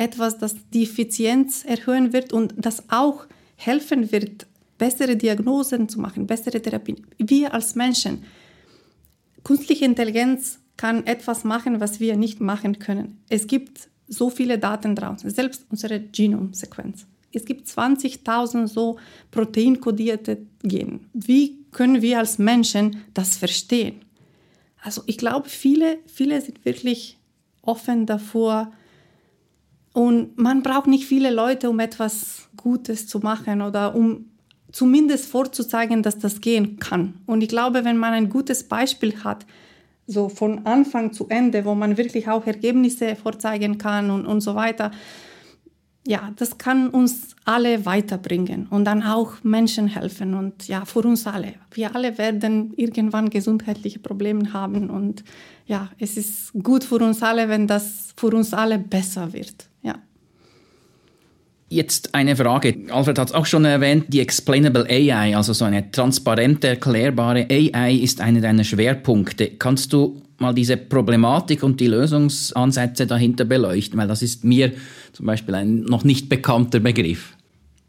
etwas, 0.00 0.38
das 0.38 0.56
die 0.72 0.84
Effizienz 0.84 1.64
erhöhen 1.64 2.12
wird 2.12 2.32
und 2.32 2.54
das 2.56 2.84
auch 2.88 3.26
helfen 3.56 4.10
wird, 4.10 4.46
bessere 4.78 5.14
Diagnosen 5.14 5.88
zu 5.90 6.00
machen, 6.00 6.26
bessere 6.26 6.60
Therapien. 6.62 7.06
Wir 7.18 7.52
als 7.52 7.74
Menschen, 7.74 8.24
künstliche 9.44 9.84
Intelligenz 9.84 10.58
kann 10.78 11.06
etwas 11.06 11.44
machen, 11.44 11.80
was 11.80 12.00
wir 12.00 12.16
nicht 12.16 12.40
machen 12.40 12.78
können. 12.78 13.22
Es 13.28 13.46
gibt 13.46 13.90
so 14.08 14.30
viele 14.30 14.58
Daten 14.58 14.96
draußen, 14.96 15.28
selbst 15.28 15.66
unsere 15.68 16.00
Genomsequenz. 16.00 17.06
Es 17.32 17.44
gibt 17.44 17.68
20.000 17.68 18.66
so 18.66 18.98
proteinkodierte 19.30 20.38
Gene. 20.62 21.00
Wie 21.12 21.58
können 21.70 22.00
wir 22.00 22.18
als 22.18 22.38
Menschen 22.38 23.02
das 23.12 23.36
verstehen? 23.36 24.00
Also 24.82 25.02
ich 25.04 25.18
glaube, 25.18 25.48
viele, 25.50 25.98
viele 26.06 26.40
sind 26.40 26.64
wirklich 26.64 27.18
offen 27.62 28.06
davor, 28.06 28.72
und 29.92 30.38
man 30.38 30.62
braucht 30.62 30.86
nicht 30.86 31.04
viele 31.04 31.30
Leute, 31.30 31.68
um 31.68 31.80
etwas 31.80 32.48
Gutes 32.56 33.06
zu 33.06 33.18
machen 33.18 33.60
oder 33.62 33.94
um 33.94 34.26
zumindest 34.72 35.26
vorzuzeigen, 35.26 36.02
dass 36.02 36.18
das 36.18 36.40
gehen 36.40 36.78
kann. 36.78 37.14
Und 37.26 37.42
ich 37.42 37.48
glaube, 37.48 37.84
wenn 37.84 37.96
man 37.96 38.12
ein 38.12 38.28
gutes 38.28 38.64
Beispiel 38.64 39.24
hat, 39.24 39.46
so 40.06 40.28
von 40.28 40.66
Anfang 40.66 41.12
zu 41.12 41.28
Ende, 41.28 41.64
wo 41.64 41.74
man 41.74 41.96
wirklich 41.96 42.28
auch 42.28 42.46
Ergebnisse 42.46 43.16
vorzeigen 43.16 43.78
kann 43.78 44.10
und, 44.10 44.26
und 44.26 44.40
so 44.40 44.54
weiter, 44.54 44.90
ja, 46.10 46.32
das 46.34 46.58
kann 46.58 46.88
uns 46.88 47.36
alle 47.44 47.86
weiterbringen 47.86 48.66
und 48.68 48.84
dann 48.84 49.04
auch 49.04 49.44
Menschen 49.44 49.86
helfen 49.86 50.34
und 50.34 50.66
ja, 50.66 50.84
für 50.84 51.02
uns 51.02 51.24
alle. 51.24 51.54
Wir 51.70 51.94
alle 51.94 52.18
werden 52.18 52.74
irgendwann 52.76 53.30
gesundheitliche 53.30 54.00
Probleme 54.00 54.52
haben 54.52 54.90
und 54.90 55.22
ja, 55.66 55.88
es 56.00 56.16
ist 56.16 56.52
gut 56.64 56.82
für 56.82 56.96
uns 56.96 57.22
alle, 57.22 57.48
wenn 57.48 57.68
das 57.68 58.12
für 58.16 58.34
uns 58.34 58.52
alle 58.52 58.80
besser 58.80 59.32
wird. 59.32 59.68
Ja. 59.82 60.00
Jetzt 61.68 62.12
eine 62.12 62.34
Frage. 62.34 62.86
Alfred 62.90 63.16
hat 63.16 63.28
es 63.28 63.34
auch 63.34 63.46
schon 63.46 63.64
erwähnt, 63.64 64.06
die 64.08 64.18
Explainable 64.18 64.86
AI, 64.90 65.36
also 65.36 65.52
so 65.52 65.64
eine 65.64 65.92
transparente, 65.92 66.66
erklärbare 66.66 67.46
AI 67.48 67.94
ist 67.94 68.20
einer 68.20 68.40
deiner 68.40 68.64
Schwerpunkte. 68.64 69.52
Kannst 69.52 69.92
du 69.92 70.20
mal 70.40 70.54
diese 70.54 70.76
Problematik 70.76 71.62
und 71.62 71.80
die 71.80 71.86
Lösungsansätze 71.86 73.06
dahinter 73.06 73.44
beleuchten? 73.44 73.98
Weil 73.98 74.08
das 74.08 74.22
ist 74.22 74.44
mir 74.44 74.72
zum 75.12 75.26
Beispiel 75.26 75.54
ein 75.54 75.80
noch 75.82 76.04
nicht 76.04 76.28
bekannter 76.28 76.80
Begriff. 76.80 77.36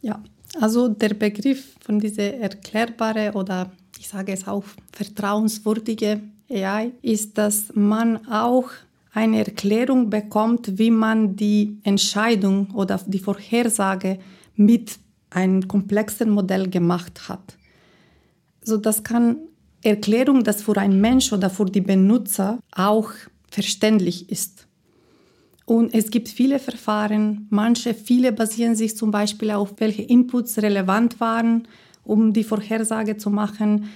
Ja, 0.02 0.22
also 0.60 0.88
der 0.88 1.14
Begriff 1.14 1.76
von 1.80 2.00
dieser 2.00 2.34
erklärbare 2.36 3.34
oder 3.34 3.72
ich 4.00 4.08
sage 4.08 4.34
es 4.34 4.48
auch 4.48 4.64
vertrauenswürdige 4.92 6.22
AI 6.50 6.92
ist, 7.02 7.38
dass 7.38 7.72
man 7.76 8.28
auch 8.28 8.70
eine 9.14 9.40
Erklärung 9.40 10.10
bekommt, 10.10 10.78
wie 10.78 10.92
man 10.92 11.36
die 11.36 11.78
Entscheidung 11.84 12.72
oder 12.72 13.00
die 13.06 13.20
Vorhersage 13.20 14.20
mit 14.56 14.98
einem 15.30 15.68
komplexen 15.68 16.30
Modell 16.30 16.70
gemacht 16.70 17.30
hat. 17.30 17.58
So, 18.64 18.78
das 18.78 19.04
kann 19.04 19.38
Erklärung, 19.84 20.44
das 20.44 20.64
für 20.64 20.78
einen 20.78 21.02
Mensch 21.02 21.34
oder 21.34 21.50
für 21.50 21.66
die 21.66 21.82
Benutzer 21.82 22.60
auch 22.72 23.12
verständlich 23.50 24.30
ist. 24.30 24.68
Und 25.66 25.94
es 25.94 26.12
gibt 26.12 26.28
viele 26.28 26.60
Verfahren, 26.60 27.48
manche, 27.50 27.94
viele 27.94 28.32
basieren 28.32 28.76
sich 28.76 28.98
zum 28.98 29.12
Beispiel 29.12 29.52
auf, 29.52 29.76
welche 29.78 30.02
Inputs 30.02 30.58
relevant 30.58 31.20
waren, 31.20 31.68
um 32.04 32.34
die 32.34 32.44
Vorhersage 32.44 33.18
zu 33.18 33.30
machen. 33.30 33.90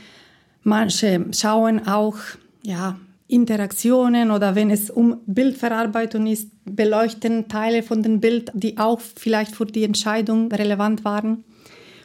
Manche 0.63 1.25
schauen 1.31 1.87
auch, 1.87 2.17
ja, 2.63 2.97
Interaktionen 3.27 4.29
oder 4.31 4.55
wenn 4.55 4.69
es 4.69 4.89
um 4.89 5.17
Bildverarbeitung 5.25 6.27
ist, 6.27 6.49
beleuchten 6.63 7.47
Teile 7.47 7.81
von 7.81 8.03
dem 8.03 8.19
Bild, 8.19 8.51
die 8.53 8.77
auch 8.77 9.01
vielleicht 9.01 9.55
für 9.55 9.65
die 9.65 9.83
Entscheidung 9.83 10.51
relevant 10.51 11.03
waren. 11.03 11.43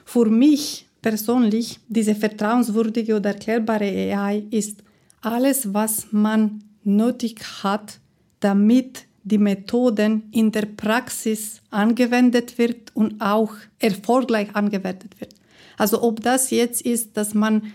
Für 0.04 0.26
mich 0.26 0.88
persönlich, 1.02 1.80
diese 1.88 2.14
vertrauenswürdige 2.14 3.16
oder 3.16 3.30
erklärbare 3.30 3.84
AI 3.84 4.44
ist 4.50 4.82
alles, 5.20 5.72
was 5.72 6.08
man 6.10 6.62
nötig 6.84 7.40
hat, 7.62 7.98
damit 8.40 9.04
die 9.22 9.38
Methoden 9.38 10.28
in 10.32 10.50
der 10.50 10.66
Praxis 10.66 11.60
angewendet 11.70 12.58
wird 12.58 12.94
und 12.94 13.20
auch 13.20 13.52
erfolgreich 13.78 14.54
angewendet 14.54 15.20
wird. 15.20 15.34
Also 15.76 16.02
ob 16.02 16.22
das 16.22 16.50
jetzt 16.50 16.82
ist, 16.82 17.16
dass 17.16 17.34
man 17.34 17.72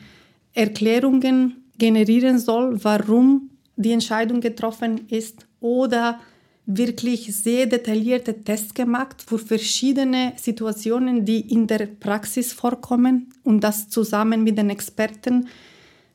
Erklärungen 0.54 1.64
generieren 1.78 2.40
soll, 2.40 2.84
warum 2.84 3.50
die 3.76 3.92
Entscheidung 3.92 4.42
getroffen 4.42 5.08
ist 5.10 5.46
oder 5.60 6.20
wirklich 6.66 7.36
sehr 7.36 7.68
detaillierte 7.68 8.44
Tests 8.44 8.74
gemacht 8.74 9.24
für 9.26 9.38
verschiedene 9.38 10.34
Situationen, 10.36 11.26
die 11.26 11.42
in 11.42 11.68
der 11.68 11.86
Praxis 11.86 12.54
vorkommen 12.54 13.34
und 13.44 13.64
das 13.64 13.90
zusammen 13.90 14.44
mit 14.44 14.58
den 14.58 14.70
Experten 14.70 15.48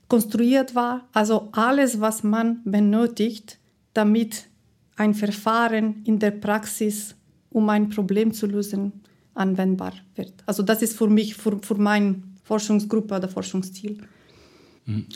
konstruiert 0.08 0.74
war. 0.74 1.08
Also 1.12 1.48
alles, 1.52 2.00
was 2.00 2.22
man 2.24 2.62
benötigt, 2.64 3.58
damit 3.94 4.46
ein 4.96 5.14
Verfahren 5.14 6.02
in 6.04 6.18
der 6.18 6.32
Praxis, 6.32 7.14
um 7.50 7.68
ein 7.68 7.88
Problem 7.88 8.32
zu 8.32 8.46
lösen, 8.46 8.92
anwendbar 9.34 9.92
wird. 10.16 10.34
Also 10.46 10.62
das 10.62 10.82
ist 10.82 10.96
für 10.96 11.08
mich, 11.08 11.34
für, 11.36 11.58
für 11.62 11.76
meine 11.76 12.22
Forschungsgruppe 12.42 13.14
oder 13.14 13.28
Forschungsziel. 13.28 13.98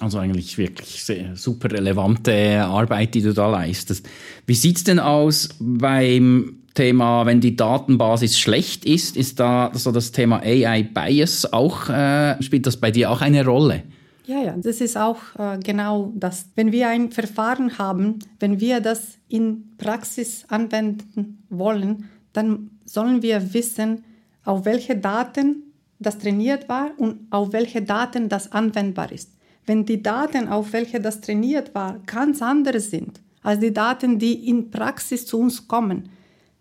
Also 0.00 0.18
eigentlich 0.18 0.56
wirklich 0.58 1.04
super 1.34 1.72
relevante 1.72 2.64
Arbeit, 2.64 3.14
die 3.14 3.22
du 3.22 3.32
da 3.32 3.48
leistest. 3.48 4.08
Wie 4.46 4.54
sieht 4.54 4.76
es 4.76 4.84
denn 4.84 4.98
aus 4.98 5.48
beim 5.58 6.58
Thema, 6.74 7.24
wenn 7.24 7.40
die 7.40 7.56
Datenbasis 7.56 8.38
schlecht 8.38 8.84
ist, 8.84 9.16
ist 9.16 9.40
da 9.40 9.70
so 9.74 9.92
das 9.92 10.12
Thema 10.12 10.40
AI 10.40 10.82
Bias 10.82 11.52
auch, 11.52 11.88
äh, 11.88 12.40
spielt 12.42 12.66
das 12.66 12.76
bei 12.76 12.90
dir 12.90 13.10
auch 13.10 13.20
eine 13.20 13.44
Rolle? 13.44 13.84
Ja, 14.26 14.42
ja, 14.42 14.56
das 14.56 14.80
ist 14.80 14.96
auch 14.96 15.18
äh, 15.38 15.58
genau 15.58 16.12
das. 16.16 16.46
Wenn 16.54 16.72
wir 16.72 16.88
ein 16.88 17.12
Verfahren 17.12 17.78
haben, 17.78 18.18
wenn 18.40 18.58
wir 18.58 18.80
das 18.80 19.18
in 19.28 19.76
Praxis 19.76 20.44
anwenden 20.48 21.44
wollen, 21.50 22.08
dann 22.32 22.70
sollen 22.84 23.22
wir 23.22 23.54
wissen, 23.54 24.02
auf 24.44 24.64
welche 24.64 24.96
Daten 24.96 25.74
das 25.98 26.18
trainiert 26.18 26.68
war 26.68 26.90
und 26.96 27.26
auf 27.30 27.52
welche 27.52 27.82
Daten 27.82 28.28
das 28.28 28.50
anwendbar 28.50 29.12
ist 29.12 29.33
wenn 29.66 29.84
die 29.84 30.02
Daten, 30.02 30.48
auf 30.48 30.72
welche 30.72 31.00
das 31.00 31.20
trainiert 31.20 31.74
war, 31.74 32.00
ganz 32.06 32.42
anders 32.42 32.90
sind 32.90 33.20
als 33.44 33.60
die 33.60 33.72
Daten, 33.72 34.18
die 34.18 34.48
in 34.48 34.70
Praxis 34.70 35.26
zu 35.26 35.38
uns 35.38 35.68
kommen, 35.68 36.08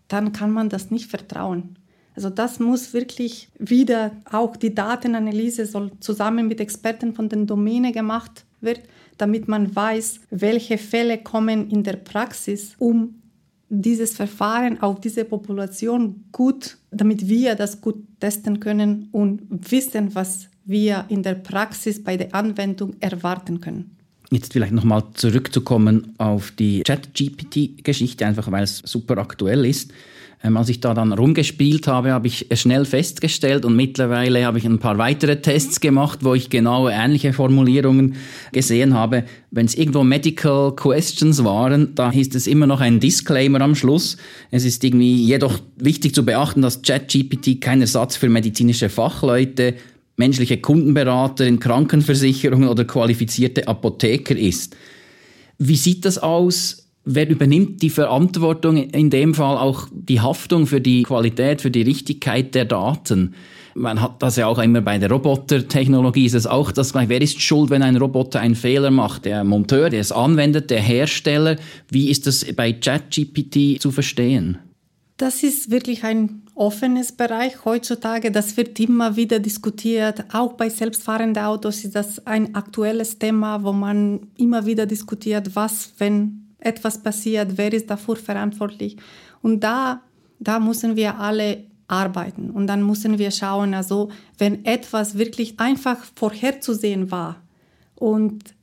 dann 0.06 0.32
kann 0.32 0.52
man 0.52 0.68
das 0.68 0.90
nicht 0.90 1.10
vertrauen. 1.10 1.76
Also 2.14 2.30
das 2.30 2.60
muss 2.60 2.92
wirklich 2.92 3.48
wieder 3.58 4.12
auch 4.30 4.56
die 4.56 4.72
Datenanalyse 4.72 5.66
soll 5.66 5.90
zusammen 5.98 6.46
mit 6.46 6.60
Experten 6.60 7.14
von 7.14 7.28
den 7.28 7.46
Domäne 7.46 7.90
gemacht 7.90 8.44
wird, 8.60 8.82
damit 9.18 9.48
man 9.48 9.74
weiß, 9.74 10.20
welche 10.30 10.78
Fälle 10.78 11.18
kommen 11.18 11.70
in 11.70 11.82
der 11.82 11.96
Praxis, 11.96 12.74
um 12.78 13.20
dieses 13.68 14.14
Verfahren 14.14 14.80
auf 14.80 15.00
diese 15.00 15.24
Population 15.24 16.26
gut, 16.30 16.76
damit 16.90 17.26
wir 17.26 17.54
das 17.54 17.80
gut 17.80 17.96
testen 18.20 18.60
können 18.60 19.08
und 19.10 19.42
wissen, 19.72 20.14
was 20.14 20.48
wir 20.64 21.04
in 21.08 21.22
der 21.22 21.34
Praxis 21.34 22.02
bei 22.02 22.16
der 22.16 22.34
Anwendung 22.34 22.94
erwarten 23.00 23.60
können. 23.60 23.96
Jetzt 24.30 24.52
vielleicht 24.52 24.72
nochmal 24.72 25.04
zurückzukommen 25.14 26.14
auf 26.18 26.50
die 26.50 26.82
Chat-GPT-Geschichte, 26.82 28.26
einfach 28.26 28.50
weil 28.50 28.64
es 28.64 28.78
super 28.78 29.18
aktuell 29.18 29.64
ist. 29.64 29.92
Ähm, 30.44 30.58
als 30.58 30.68
ich 30.68 30.80
da 30.80 30.92
dann 30.92 31.12
rumgespielt 31.12 31.86
habe, 31.86 32.12
habe 32.12 32.26
ich 32.26 32.48
schnell 32.52 32.84
festgestellt 32.84 33.64
und 33.64 33.76
mittlerweile 33.76 34.44
habe 34.44 34.58
ich 34.58 34.66
ein 34.66 34.78
paar 34.78 34.98
weitere 34.98 35.40
Tests 35.40 35.80
gemacht, 35.80 36.18
wo 36.22 36.34
ich 36.34 36.50
genau 36.50 36.88
ähnliche 36.88 37.32
Formulierungen 37.32 38.16
gesehen 38.52 38.92
habe. 38.92 39.24
Wenn 39.50 39.64
es 39.64 39.74
irgendwo 39.74 40.04
Medical 40.04 40.76
Questions 40.76 41.44
waren, 41.44 41.94
da 41.94 42.10
hieß 42.10 42.34
es 42.34 42.46
immer 42.46 42.66
noch 42.66 42.82
ein 42.82 43.00
Disclaimer 43.00 43.62
am 43.62 43.74
Schluss. 43.74 44.18
Es 44.50 44.66
ist 44.66 44.84
irgendwie 44.84 45.14
jedoch 45.14 45.60
wichtig 45.76 46.14
zu 46.14 46.26
beachten, 46.26 46.60
dass 46.60 46.82
ChatGPT 46.82 47.60
kein 47.60 47.80
Ersatz 47.80 48.16
für 48.16 48.28
medizinische 48.28 48.90
Fachleute 48.90 49.74
menschliche 50.16 50.58
Kundenberater 50.58 51.46
in 51.46 51.60
Krankenversicherungen 51.60 52.68
oder 52.68 52.84
qualifizierte 52.84 53.66
Apotheker 53.68 54.36
ist. 54.36 54.76
Wie 55.58 55.76
sieht 55.76 56.04
das 56.04 56.18
aus? 56.18 56.88
Wer 57.06 57.28
übernimmt 57.28 57.82
die 57.82 57.90
Verantwortung, 57.90 58.76
in 58.76 59.10
dem 59.10 59.34
Fall 59.34 59.58
auch 59.58 59.88
die 59.92 60.20
Haftung 60.20 60.66
für 60.66 60.80
die 60.80 61.02
Qualität, 61.02 61.60
für 61.60 61.70
die 61.70 61.82
Richtigkeit 61.82 62.54
der 62.54 62.64
Daten? 62.64 63.34
Man 63.74 64.00
hat 64.00 64.22
das 64.22 64.36
ja 64.36 64.46
auch 64.46 64.58
immer 64.58 64.80
bei 64.80 64.98
der 64.98 65.10
Robotertechnologie, 65.10 66.26
ist 66.26 66.34
es 66.34 66.46
auch 66.46 66.72
das, 66.72 66.94
wer 66.94 67.20
ist 67.20 67.42
schuld, 67.42 67.70
wenn 67.70 67.82
ein 67.82 67.96
Roboter 67.96 68.40
einen 68.40 68.54
Fehler 68.54 68.90
macht? 68.90 69.24
Der 69.24 69.44
Monteur, 69.44 69.90
der 69.90 70.00
es 70.00 70.12
anwendet, 70.12 70.70
der 70.70 70.80
Hersteller. 70.80 71.56
Wie 71.90 72.08
ist 72.08 72.26
das 72.26 72.46
bei 72.54 72.72
ChatGPT 72.72 73.82
zu 73.82 73.90
verstehen? 73.90 74.58
Das 75.16 75.44
ist 75.44 75.70
wirklich 75.70 76.02
ein 76.02 76.42
offenes 76.56 77.12
Bereich 77.12 77.64
heutzutage. 77.64 78.32
Das 78.32 78.56
wird 78.56 78.80
immer 78.80 79.14
wieder 79.16 79.38
diskutiert. 79.38 80.24
Auch 80.32 80.54
bei 80.54 80.68
selbstfahrenden 80.68 81.42
Autos 81.42 81.84
ist 81.84 81.94
das 81.94 82.26
ein 82.26 82.54
aktuelles 82.54 83.18
Thema, 83.18 83.62
wo 83.62 83.72
man 83.72 84.26
immer 84.36 84.66
wieder 84.66 84.86
diskutiert, 84.86 85.54
was, 85.54 85.92
wenn 85.98 86.48
etwas 86.58 87.02
passiert, 87.02 87.56
wer 87.56 87.72
ist 87.72 87.90
dafür 87.90 88.16
verantwortlich. 88.16 88.96
Und 89.40 89.60
da, 89.60 90.02
da 90.40 90.58
müssen 90.58 90.96
wir 90.96 91.18
alle 91.20 91.64
arbeiten. 91.86 92.50
Und 92.50 92.66
dann 92.66 92.84
müssen 92.84 93.18
wir 93.18 93.30
schauen, 93.30 93.74
also 93.74 94.10
wenn 94.38 94.64
etwas 94.64 95.16
wirklich 95.18 95.60
einfach 95.60 95.98
vorherzusehen 96.16 97.10
war 97.10 97.36
und 97.94 98.54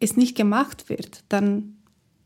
es 0.00 0.16
nicht 0.16 0.36
gemacht 0.36 0.88
wird, 0.88 1.24
dann 1.28 1.76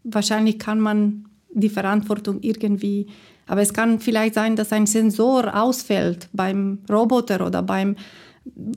wahrscheinlich 0.02 0.58
kann 0.58 0.80
man 0.80 1.28
die 1.52 1.68
Verantwortung 1.68 2.40
irgendwie 2.40 3.06
aber 3.48 3.62
es 3.62 3.72
kann 3.72 3.98
vielleicht 3.98 4.34
sein, 4.34 4.54
dass 4.54 4.72
ein 4.72 4.86
Sensor 4.86 5.54
ausfällt 5.54 6.28
beim 6.32 6.78
Roboter 6.88 7.44
oder 7.44 7.62
beim, 7.62 7.96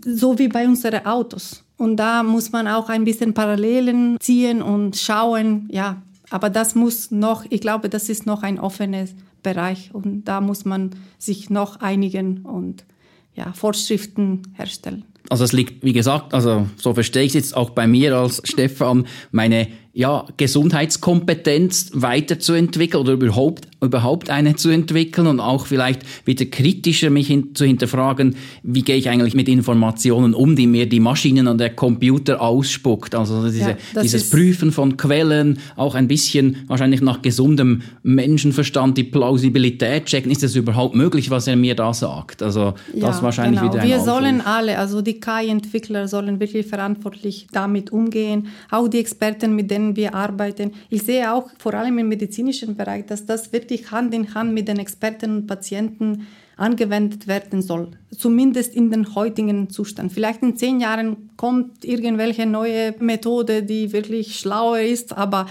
so 0.06 0.40
wie 0.40 0.48
bei 0.48 0.66
unseren 0.68 1.06
Autos. 1.06 1.64
Und 1.78 1.98
da 1.98 2.24
muss 2.24 2.52
man 2.52 2.68
auch 2.68 2.90
ein 2.90 3.04
bisschen 3.04 3.34
Parallelen 3.34 4.18
ziehen 4.20 4.62
und 4.62 4.98
schauen, 4.98 5.68
ja, 5.72 6.02
aber 6.30 6.50
das 6.50 6.76
muss 6.76 7.12
noch, 7.12 7.46
ich 7.50 7.62
glaube, 7.62 7.90
das 7.90 8.08
ist 8.08 8.26
noch 8.26 8.44
ein 8.44 8.60
offener 8.60 9.06
Bereich 9.44 9.90
und 9.94 10.24
da 10.26 10.40
muss 10.40 10.66
man 10.66 10.92
sich 11.18 11.50
noch 11.50 11.82
einigen 11.82 12.44
und 12.44 12.86
ja, 13.36 13.52
Vorschriften 13.54 14.44
herstellen. 14.54 15.06
Also 15.30 15.44
es 15.44 15.54
liegt, 15.54 15.84
wie 15.84 15.94
gesagt, 15.94 16.34
also 16.34 16.68
so 16.78 16.94
verstehe 16.94 17.24
ich 17.24 17.30
es 17.30 17.34
jetzt 17.36 17.58
auch 17.58 17.72
bei 17.72 17.88
mir 17.88 18.16
als 18.16 18.42
Stefan, 18.44 19.08
meine 19.32 19.68
ja, 19.94 20.26
Gesundheitskompetenz 20.38 21.92
weiterzuentwickeln 21.94 23.02
oder 23.04 23.14
überhaupt, 23.14 23.68
überhaupt 23.82 24.30
eine 24.30 24.56
zu 24.56 24.70
entwickeln 24.70 25.28
und 25.28 25.42
auch 25.42 25.66
vielleicht 25.66 26.04
wieder 26.26 26.46
kritischer 26.46 27.10
mich 27.10 27.28
hin, 27.28 27.54
zu 27.56 27.66
hinterfragen, 27.66 28.36
wie 28.64 28.84
gehe 28.84 28.96
ich 28.96 29.10
eigentlich 29.10 29.34
mit 29.34 29.50
Informationen 29.50 30.34
um, 30.34 30.56
die 30.56 30.68
mir 30.68 30.88
die 30.88 31.02
Maschinen 31.02 31.48
und 31.48 31.58
der 31.58 31.72
Computer 31.72 32.39
ausspuckt. 32.39 33.16
Also 33.16 33.44
diese, 33.44 33.72
ja, 33.94 34.02
dieses 34.02 34.30
Prüfen 34.30 34.72
von 34.72 34.96
Quellen, 34.96 35.60
auch 35.76 35.96
ein 35.96 36.08
bisschen 36.08 36.58
wahrscheinlich 36.68 37.02
nach 37.02 37.22
gesundem 37.22 37.82
Menschenverstand 38.04 38.98
die 38.98 39.04
Plausibilität 39.04 40.06
checken. 40.06 40.32
Ist 40.32 40.44
das 40.44 40.56
überhaupt 40.56 40.96
möglich, 40.96 41.30
was 41.30 41.48
er 41.48 41.58
mir 41.58 41.76
da 41.76 41.94
sagt? 41.94 42.42
Also 42.44 42.76
ja, 42.94 43.08
das 43.08 43.22
wahrscheinlich 43.22 43.60
genau. 43.60 43.74
wieder 43.74 43.84
ein 43.84 43.89
Wir 43.89 43.98
Aufruf. 43.98 44.14
sollen 44.14 44.42
alle, 44.42 44.78
also 44.78 45.02
die 45.02 45.20
KI-Entwickler 45.20 46.08
sollen 46.08 46.39
wirklich 46.39 46.66
verantwortlich 46.66 47.48
damit 47.52 47.92
umgehen, 47.92 48.48
auch 48.70 48.88
die 48.88 49.00
Experten, 49.00 49.54
mit 49.54 49.70
denen 49.70 49.81
denen 49.82 49.96
wir 49.96 50.14
arbeiten. 50.14 50.72
Ich 50.90 51.04
sehe 51.04 51.34
auch 51.34 51.50
vor 51.58 51.74
allem 51.74 51.98
im 51.98 52.08
medizinischen 52.08 52.76
Bereich, 52.76 53.06
dass 53.06 53.26
das 53.26 53.52
wirklich 53.52 53.92
Hand 53.92 54.14
in 54.14 54.34
Hand 54.34 54.54
mit 54.54 54.68
den 54.68 54.80
Experten 54.80 55.38
und 55.38 55.48
Patienten 55.48 56.28
angewendet 56.58 57.28
werden 57.28 57.62
soll, 57.62 57.92
zumindest 58.16 58.76
in 58.76 58.92
den 58.92 59.16
heutigen 59.16 59.70
Zustand. 59.70 60.14
Vielleicht 60.14 60.44
in 60.44 60.56
zehn 60.56 60.80
Jahren 60.80 61.32
kommt 61.36 61.84
irgendwelche 61.84 62.46
neue 62.46 62.94
Methode, 63.00 63.64
die 63.64 63.94
wirklich 63.94 64.38
schlauer 64.40 64.80
ist, 64.80 65.18
aber 65.18 65.48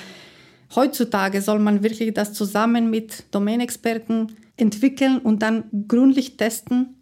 heutzutage 0.77 1.43
soll 1.43 1.59
man 1.59 1.83
wirklich 1.83 2.15
das 2.15 2.33
zusammen 2.33 2.91
mit 2.91 3.25
Domänexperten 3.33 4.33
entwickeln 4.57 5.19
und 5.19 5.43
dann 5.43 5.65
gründlich 5.89 6.37
testen. 6.37 6.95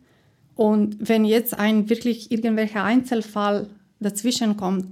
Und 0.55 0.97
wenn 1.01 1.25
jetzt 1.25 1.59
ein 1.59 1.91
wirklich 1.91 2.33
irgendwelcher 2.33 2.85
Einzelfall 2.85 3.69
dazwischen 4.01 4.57
kommt, 4.57 4.87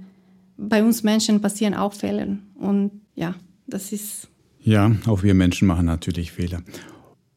bei 0.57 0.83
uns 0.83 1.03
Menschen 1.03 1.41
passieren 1.41 1.73
auch 1.73 1.93
Fehler. 1.93 2.37
Und 2.55 2.91
ja, 3.15 3.35
das 3.67 3.91
ist. 3.91 4.27
Ja, 4.61 4.91
auch 5.05 5.23
wir 5.23 5.33
Menschen 5.33 5.67
machen 5.67 5.85
natürlich 5.85 6.31
Fehler. 6.31 6.61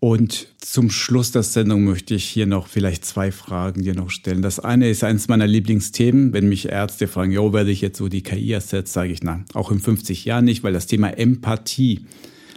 Und 0.00 0.48
zum 0.58 0.90
Schluss 0.90 1.30
der 1.30 1.42
Sendung 1.42 1.84
möchte 1.84 2.14
ich 2.14 2.24
hier 2.24 2.46
noch 2.46 2.68
vielleicht 2.68 3.04
zwei 3.04 3.30
Fragen 3.30 3.82
dir 3.82 3.94
noch 3.94 4.08
stellen. 4.08 4.40
Das 4.40 4.58
eine 4.58 4.88
ist 4.88 5.04
eines 5.04 5.28
meiner 5.28 5.46
Lieblingsthemen. 5.46 6.32
Wenn 6.32 6.48
mich 6.48 6.70
Ärzte 6.70 7.06
fragen, 7.06 7.32
jo, 7.32 7.52
werde 7.52 7.70
ich 7.70 7.82
jetzt 7.82 7.98
so 7.98 8.08
die 8.08 8.22
KI 8.22 8.52
ersetzt, 8.52 8.94
sage 8.94 9.12
ich, 9.12 9.22
na, 9.22 9.44
auch 9.52 9.70
in 9.70 9.78
50 9.78 10.24
Jahren 10.24 10.46
nicht, 10.46 10.64
weil 10.64 10.72
das 10.72 10.86
Thema 10.86 11.10
Empathie 11.10 12.06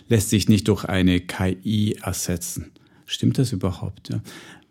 lässt 0.07 0.29
sich 0.29 0.47
nicht 0.47 0.69
durch 0.69 0.85
eine 0.85 1.19
KI 1.19 1.97
ersetzen. 2.01 2.71
Stimmt 3.05 3.37
das 3.37 3.51
überhaupt? 3.51 4.09
Ja? 4.09 4.21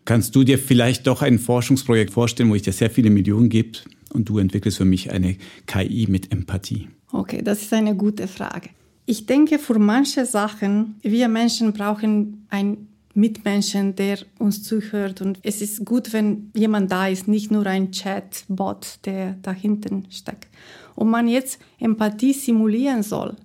Kannst 0.05 0.35
du 0.35 0.43
dir 0.43 0.57
vielleicht 0.57 1.05
doch 1.05 1.21
ein 1.21 1.37
Forschungsprojekt 1.37 2.11
vorstellen, 2.11 2.49
wo 2.49 2.55
ich 2.55 2.63
dir 2.63 2.73
sehr 2.73 2.89
viele 2.89 3.11
Millionen 3.11 3.49
gebe, 3.49 3.77
und 4.13 4.29
du 4.29 4.37
entwickelst 4.37 4.77
für 4.77 4.85
mich 4.85 5.11
eine 5.11 5.37
KI 5.65 6.07
mit 6.09 6.31
Empathie? 6.31 6.89
Okay, 7.11 7.41
das 7.43 7.61
ist 7.61 7.73
eine 7.73 7.95
gute 7.95 8.27
Frage. 8.27 8.69
Ich 9.05 9.25
denke, 9.25 9.59
für 9.59 9.79
manche 9.79 10.25
Sachen, 10.25 10.95
wir 11.01 11.27
Menschen 11.27 11.73
brauchen 11.73 12.47
einen 12.49 12.87
Mitmenschen, 13.13 13.95
der 13.95 14.19
uns 14.39 14.63
zuhört. 14.63 15.21
Und 15.21 15.39
es 15.43 15.61
ist 15.61 15.85
gut, 15.85 16.13
wenn 16.13 16.51
jemand 16.55 16.91
da 16.91 17.07
ist, 17.07 17.27
nicht 17.27 17.51
nur 17.51 17.65
ein 17.65 17.91
Chatbot, 17.91 18.99
der 19.05 19.37
da 19.41 19.51
hinten 19.51 20.05
steckt. 20.09 20.47
Und 20.95 21.09
man 21.09 21.27
jetzt 21.27 21.59
Empathie 21.79 22.33
simulieren 22.33 23.03
soll. 23.03 23.35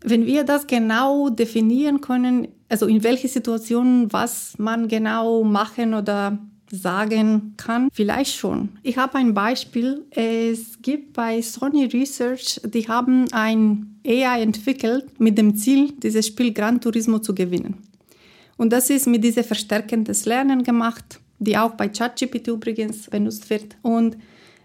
Wenn 0.00 0.26
wir 0.26 0.44
das 0.44 0.66
genau 0.66 1.30
definieren 1.30 2.00
können, 2.00 2.48
also 2.68 2.86
in 2.86 3.02
welche 3.02 3.28
Situationen 3.28 4.12
was 4.12 4.58
man 4.58 4.88
genau 4.88 5.42
machen 5.42 5.94
oder 5.94 6.38
sagen 6.70 7.54
kann? 7.56 7.88
Vielleicht 7.92 8.36
schon. 8.36 8.70
Ich 8.82 8.96
habe 8.98 9.18
ein 9.18 9.34
Beispiel. 9.34 10.04
Es 10.10 10.80
gibt 10.82 11.12
bei 11.12 11.40
Sony 11.42 11.84
Research, 11.86 12.60
die 12.64 12.88
haben 12.88 13.26
ein 13.32 13.98
AI 14.06 14.42
entwickelt 14.42 15.20
mit 15.20 15.38
dem 15.38 15.56
Ziel, 15.56 15.92
dieses 16.02 16.26
Spiel 16.26 16.52
Gran 16.52 16.80
Turismo 16.80 17.18
zu 17.18 17.34
gewinnen. 17.34 17.76
Und 18.56 18.72
das 18.72 18.90
ist 18.90 19.06
mit 19.06 19.22
diesem 19.22 19.44
verstärkendes 19.44 20.24
Lernen 20.24 20.62
gemacht, 20.62 21.20
die 21.38 21.58
auch 21.58 21.72
bei 21.72 21.88
ChatGPT 21.88 22.48
übrigens 22.48 23.10
benutzt 23.10 23.50
wird. 23.50 23.76
Und 23.82 24.16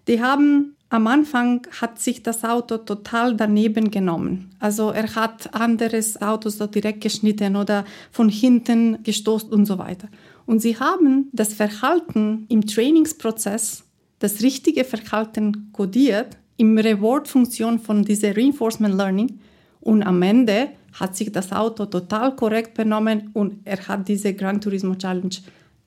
die 0.07 0.21
haben 0.21 0.75
am 0.91 1.07
Anfang 1.07 1.65
hat 1.79 1.99
sich 1.99 2.21
das 2.21 2.43
Auto 2.43 2.77
total 2.77 3.37
daneben 3.37 3.91
genommen. 3.91 4.51
Also 4.59 4.89
er 4.89 5.15
hat 5.15 5.53
anderes 5.53 6.21
Auto 6.21 6.49
so 6.49 6.67
direkt 6.67 6.99
geschnitten 6.99 7.55
oder 7.55 7.85
von 8.11 8.27
hinten 8.27 9.01
gestoßen 9.01 9.49
und 9.51 9.65
so 9.65 9.77
weiter. 9.77 10.09
Und 10.51 10.59
sie 10.59 10.77
haben 10.77 11.29
das 11.31 11.53
Verhalten 11.53 12.45
im 12.49 12.67
Trainingsprozess, 12.67 13.85
das 14.19 14.41
richtige 14.41 14.83
Verhalten 14.83 15.69
kodiert, 15.71 16.35
im 16.57 16.77
Reward-Funktion 16.77 17.79
von 17.79 18.03
dieser 18.03 18.35
Reinforcement 18.35 18.93
Learning. 18.93 19.39
Und 19.79 20.03
am 20.03 20.21
Ende 20.21 20.71
hat 20.91 21.15
sich 21.15 21.31
das 21.31 21.53
Auto 21.53 21.85
total 21.85 22.35
korrekt 22.35 22.73
benommen 22.73 23.29
und 23.31 23.61
er 23.63 23.87
hat 23.87 24.09
diese 24.09 24.33
Gran 24.33 24.59
Turismo 24.59 24.95
Challenge 24.95 25.37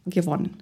gewonnen. 0.06 0.56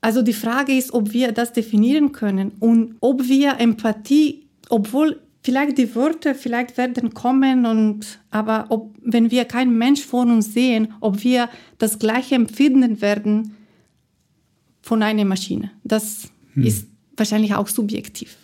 Also 0.00 0.22
die 0.22 0.32
Frage 0.32 0.72
ist, 0.72 0.94
ob 0.94 1.12
wir 1.12 1.32
das 1.32 1.52
definieren 1.52 2.12
können 2.12 2.52
und 2.60 2.96
ob 3.00 3.28
wir 3.28 3.60
Empathie, 3.60 4.46
obwohl 4.70 5.20
vielleicht 5.42 5.78
die 5.78 5.94
Worte 5.94 6.34
vielleicht 6.34 6.76
werden 6.76 7.14
kommen 7.14 7.66
und 7.66 8.20
aber 8.30 8.66
ob, 8.70 8.94
wenn 9.02 9.30
wir 9.30 9.44
keinen 9.44 9.76
Mensch 9.76 10.02
vor 10.02 10.22
uns 10.22 10.52
sehen, 10.52 10.94
ob 11.00 11.22
wir 11.24 11.48
das 11.78 11.98
gleiche 11.98 12.34
empfinden 12.34 13.00
werden 13.00 13.56
von 14.80 15.02
einer 15.02 15.24
Maschine. 15.24 15.70
Das 15.84 16.30
hm. 16.54 16.64
ist 16.64 16.86
wahrscheinlich 17.16 17.54
auch 17.54 17.68
subjektiv. 17.68 18.36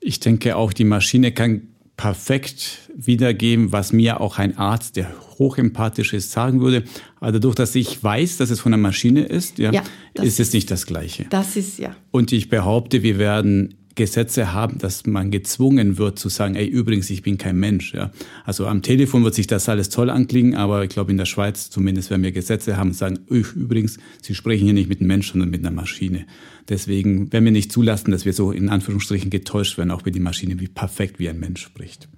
Ich 0.00 0.20
denke 0.20 0.56
auch, 0.56 0.72
die 0.72 0.84
Maschine 0.84 1.32
kann 1.32 1.68
perfekt 1.96 2.90
wiedergeben, 2.94 3.70
was 3.70 3.92
mir 3.92 4.20
auch 4.20 4.38
ein 4.38 4.58
Arzt, 4.58 4.96
der 4.96 5.14
hochempathisch 5.38 6.12
ist, 6.14 6.32
sagen 6.32 6.60
würde. 6.60 6.84
Aber 7.20 7.32
dadurch, 7.32 7.54
dass 7.54 7.74
ich 7.74 8.02
weiß, 8.02 8.38
dass 8.38 8.50
es 8.50 8.60
von 8.60 8.72
einer 8.72 8.82
Maschine 8.82 9.22
ist, 9.22 9.58
ja, 9.58 9.72
ja 9.72 9.82
ist 10.14 10.40
es 10.40 10.52
nicht 10.52 10.70
das 10.70 10.86
Gleiche. 10.86 11.26
Das 11.30 11.56
ist 11.56 11.78
ja. 11.78 11.94
Und 12.10 12.32
ich 12.32 12.48
behaupte, 12.48 13.02
wir 13.02 13.18
werden 13.18 13.74
Gesetze 13.94 14.52
haben, 14.52 14.78
dass 14.78 15.06
man 15.06 15.30
gezwungen 15.30 15.98
wird 15.98 16.18
zu 16.18 16.28
sagen, 16.28 16.54
ey, 16.54 16.66
übrigens, 16.66 17.10
ich 17.10 17.22
bin 17.22 17.38
kein 17.38 17.58
Mensch. 17.58 17.92
Ja. 17.92 18.10
Also 18.44 18.66
am 18.66 18.82
Telefon 18.82 19.24
wird 19.24 19.34
sich 19.34 19.46
das 19.46 19.68
alles 19.68 19.90
toll 19.90 20.08
anklingen, 20.08 20.54
aber 20.54 20.84
ich 20.84 20.90
glaube 20.90 21.10
in 21.10 21.18
der 21.18 21.26
Schweiz 21.26 21.68
zumindest, 21.70 22.10
wenn 22.10 22.22
wir 22.22 22.32
Gesetze 22.32 22.76
haben, 22.76 22.92
sagen, 22.92 23.18
übrigens, 23.28 23.98
Sie 24.22 24.34
sprechen 24.34 24.64
hier 24.64 24.74
nicht 24.74 24.88
mit 24.88 25.00
einem 25.00 25.08
Menschen, 25.08 25.32
sondern 25.32 25.50
mit 25.50 25.60
einer 25.60 25.74
Maschine. 25.74 26.26
Deswegen 26.68 27.32
werden 27.32 27.44
wir 27.44 27.52
nicht 27.52 27.72
zulassen, 27.72 28.10
dass 28.12 28.24
wir 28.24 28.32
so 28.32 28.52
in 28.52 28.68
Anführungsstrichen 28.68 29.30
getäuscht 29.30 29.76
werden, 29.78 29.90
auch 29.90 30.04
wenn 30.04 30.12
die 30.12 30.20
Maschine 30.20 30.58
wie 30.60 30.68
perfekt 30.68 31.18
wie 31.18 31.28
ein 31.28 31.38
Mensch 31.38 31.62
spricht. 31.62 32.08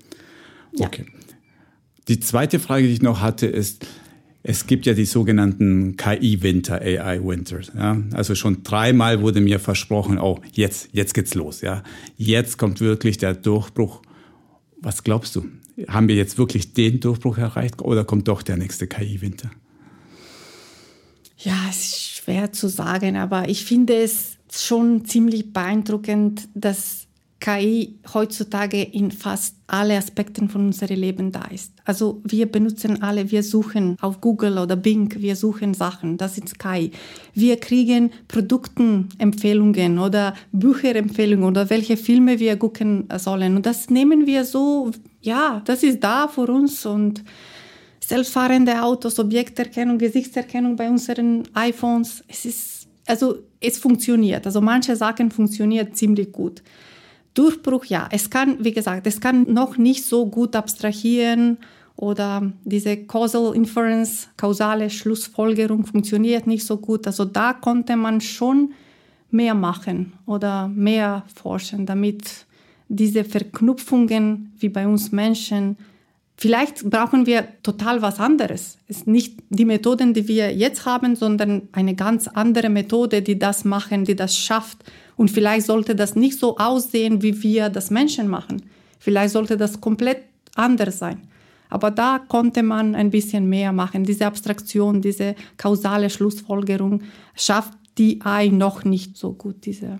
Okay. 0.78 1.06
Ja. 1.06 1.20
Die 2.08 2.20
zweite 2.20 2.58
Frage, 2.58 2.86
die 2.86 2.92
ich 2.92 3.02
noch 3.02 3.20
hatte, 3.20 3.46
ist, 3.46 3.86
es 4.46 4.66
gibt 4.66 4.84
ja 4.84 4.92
die 4.92 5.06
sogenannten 5.06 5.96
KI-Winter, 5.96 6.74
AI-Winter. 6.82 7.60
Ja? 7.74 7.96
Also 8.12 8.34
schon 8.34 8.62
dreimal 8.62 9.22
wurde 9.22 9.40
mir 9.40 9.58
versprochen, 9.58 10.18
oh, 10.18 10.38
jetzt, 10.52 10.90
jetzt 10.92 11.14
geht's 11.14 11.34
los. 11.34 11.62
Ja? 11.62 11.82
Jetzt 12.18 12.58
kommt 12.58 12.82
wirklich 12.82 13.16
der 13.16 13.32
Durchbruch. 13.32 14.02
Was 14.82 15.02
glaubst 15.02 15.34
du? 15.34 15.46
Haben 15.88 16.08
wir 16.08 16.14
jetzt 16.14 16.36
wirklich 16.36 16.74
den 16.74 17.00
Durchbruch 17.00 17.38
erreicht 17.38 17.80
oder 17.80 18.04
kommt 18.04 18.28
doch 18.28 18.42
der 18.42 18.58
nächste 18.58 18.86
KI-Winter? 18.86 19.50
Ja, 21.38 21.56
es 21.70 21.78
ist 21.78 22.00
schwer 22.16 22.52
zu 22.52 22.68
sagen, 22.68 23.16
aber 23.16 23.48
ich 23.48 23.64
finde 23.64 23.94
es 23.96 24.36
schon 24.52 25.06
ziemlich 25.06 25.54
beeindruckend, 25.54 26.48
dass 26.54 27.03
KI 27.44 27.98
heutzutage 28.14 28.82
in 28.82 29.10
fast 29.10 29.56
alle 29.66 29.98
Aspekten 29.98 30.48
von 30.48 30.64
unserem 30.64 30.98
Leben 30.98 31.30
da 31.30 31.44
ist. 31.52 31.74
Also 31.84 32.22
wir 32.24 32.50
benutzen 32.50 33.02
alle, 33.02 33.30
wir 33.30 33.42
suchen 33.42 33.98
auf 34.00 34.22
Google 34.22 34.56
oder 34.56 34.76
Bing, 34.76 35.14
wir 35.18 35.36
suchen 35.36 35.74
Sachen, 35.74 36.16
das 36.16 36.38
ist 36.38 36.58
KI. 36.58 36.90
Wir 37.34 37.58
kriegen 37.58 38.12
Produktenempfehlungen 38.28 39.98
oder 39.98 40.32
Bücherempfehlungen 40.52 41.44
oder 41.44 41.68
welche 41.68 41.98
Filme 41.98 42.40
wir 42.40 42.56
gucken 42.56 43.08
sollen. 43.18 43.56
Und 43.56 43.66
das 43.66 43.90
nehmen 43.90 44.26
wir 44.26 44.46
so, 44.46 44.90
ja, 45.20 45.60
das 45.66 45.82
ist 45.82 46.02
da 46.02 46.28
für 46.28 46.46
uns 46.46 46.86
und 46.86 47.22
selbstfahrende 48.00 48.82
Autos, 48.82 49.18
Objekterkennung, 49.18 49.98
Gesichtserkennung 49.98 50.76
bei 50.76 50.88
unseren 50.88 51.42
iPhones. 51.52 52.24
Es 52.26 52.46
ist, 52.46 52.88
also 53.04 53.36
es 53.60 53.76
funktioniert. 53.76 54.46
Also 54.46 54.62
manche 54.62 54.96
Sachen 54.96 55.30
funktionieren 55.30 55.92
ziemlich 55.92 56.32
gut. 56.32 56.62
Durchbruch, 57.34 57.84
ja, 57.86 58.08
es 58.10 58.30
kann, 58.30 58.64
wie 58.64 58.72
gesagt, 58.72 59.06
es 59.06 59.20
kann 59.20 59.52
noch 59.52 59.76
nicht 59.76 60.04
so 60.04 60.26
gut 60.26 60.54
abstrahieren 60.54 61.58
oder 61.96 62.52
diese 62.64 62.96
Causal 62.96 63.54
Inference, 63.54 64.28
kausale 64.36 64.90
Schlussfolgerung 64.90 65.84
funktioniert 65.84 66.46
nicht 66.46 66.64
so 66.64 66.76
gut. 66.76 67.06
Also 67.06 67.24
da 67.24 67.52
konnte 67.52 67.96
man 67.96 68.20
schon 68.20 68.72
mehr 69.30 69.54
machen 69.54 70.12
oder 70.26 70.68
mehr 70.68 71.24
forschen, 71.34 71.86
damit 71.86 72.46
diese 72.88 73.24
Verknüpfungen 73.24 74.52
wie 74.58 74.68
bei 74.68 74.86
uns 74.86 75.10
Menschen, 75.10 75.76
vielleicht 76.36 76.88
brauchen 76.88 77.26
wir 77.26 77.48
total 77.62 78.02
was 78.02 78.20
anderes. 78.20 78.78
Es 78.88 78.98
ist 78.98 79.06
nicht 79.06 79.40
die 79.50 79.64
Methoden, 79.64 80.14
die 80.14 80.28
wir 80.28 80.54
jetzt 80.54 80.86
haben, 80.86 81.16
sondern 81.16 81.68
eine 81.72 81.94
ganz 81.94 82.28
andere 82.28 82.68
Methode, 82.68 83.22
die 83.22 83.38
das 83.38 83.64
machen, 83.64 84.04
die 84.04 84.16
das 84.16 84.36
schafft 84.36 84.84
Und 85.16 85.30
vielleicht 85.30 85.66
sollte 85.66 85.94
das 85.94 86.16
nicht 86.16 86.38
so 86.38 86.58
aussehen, 86.58 87.22
wie 87.22 87.42
wir 87.42 87.68
das 87.68 87.90
Menschen 87.90 88.28
machen. 88.28 88.62
Vielleicht 88.98 89.32
sollte 89.32 89.56
das 89.56 89.80
komplett 89.80 90.22
anders 90.54 90.98
sein. 90.98 91.28
Aber 91.68 91.90
da 91.90 92.20
konnte 92.28 92.62
man 92.62 92.94
ein 92.94 93.10
bisschen 93.10 93.48
mehr 93.48 93.72
machen. 93.72 94.04
Diese 94.04 94.26
Abstraktion, 94.26 95.02
diese 95.02 95.34
kausale 95.56 96.10
Schlussfolgerung 96.10 97.02
schafft 97.34 97.72
die 97.98 98.20
AI 98.22 98.48
noch 98.48 98.84
nicht 98.84 99.16
so 99.16 99.32
gut. 99.32 99.64
Diese 99.66 99.98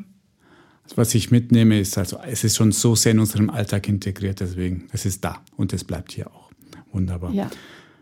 Was 0.95 1.15
ich 1.15 1.31
mitnehme, 1.31 1.81
ist 1.81 1.97
also, 1.99 2.19
es 2.27 2.45
ist 2.45 2.57
schon 2.57 2.73
so 2.73 2.95
sehr 2.95 3.13
in 3.13 3.19
unserem 3.19 3.51
Alltag 3.51 3.89
integriert, 3.89 4.41
deswegen, 4.41 4.89
es 4.93 5.07
ist 5.07 5.25
da 5.25 5.43
und 5.57 5.73
es 5.73 5.85
bleibt 5.85 6.13
hier 6.13 6.29
auch. 6.29 6.51
Wunderbar. 6.93 7.33
Ja. 7.33 7.51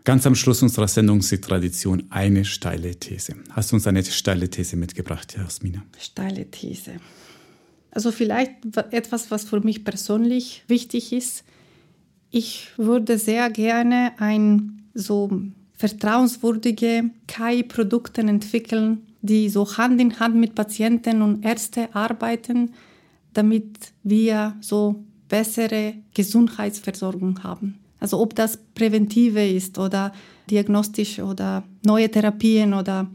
Ganz 0.03 0.27
am 0.27 0.35
Schluss 0.35 0.61
unserer 0.61 0.89
Sendung 0.89 1.19
ist 1.19 1.31
die 1.31 1.39
Tradition 1.39 2.03
eine 2.09 2.43
steile 2.43 2.93
These. 2.93 3.35
Hast 3.51 3.71
du 3.71 3.77
uns 3.77 3.87
eine 3.87 4.03
steile 4.03 4.49
These 4.49 4.75
mitgebracht, 4.75 5.37
Jasmina? 5.37 5.81
Steile 5.97 6.51
These. 6.51 6.95
Also 7.89 8.11
vielleicht 8.11 8.51
etwas, 8.91 9.31
was 9.31 9.45
für 9.45 9.61
mich 9.61 9.85
persönlich 9.85 10.65
wichtig 10.67 11.13
ist. 11.13 11.45
Ich 12.31 12.67
würde 12.75 13.17
sehr 13.17 13.49
gerne 13.49 14.11
ein 14.17 14.83
so 14.93 15.29
vertrauenswürdige 15.77 17.11
KI-Produkte 17.27 18.21
entwickeln, 18.21 19.07
die 19.21 19.47
so 19.47 19.77
Hand 19.77 20.01
in 20.01 20.19
Hand 20.19 20.35
mit 20.35 20.53
Patienten 20.53 21.21
und 21.21 21.45
Ärzten 21.45 21.87
arbeiten, 21.93 22.73
damit 23.33 23.93
wir 24.03 24.57
so 24.59 25.05
bessere 25.29 25.93
Gesundheitsversorgung 26.13 27.41
haben. 27.41 27.79
Also 28.03 28.19
ob 28.19 28.35
das 28.35 28.57
präventive 28.75 29.47
ist 29.47 29.77
oder 29.79 30.11
diagnostisch 30.49 31.19
oder 31.19 31.63
neue 31.85 32.11
Therapien 32.11 32.73
oder 32.73 33.09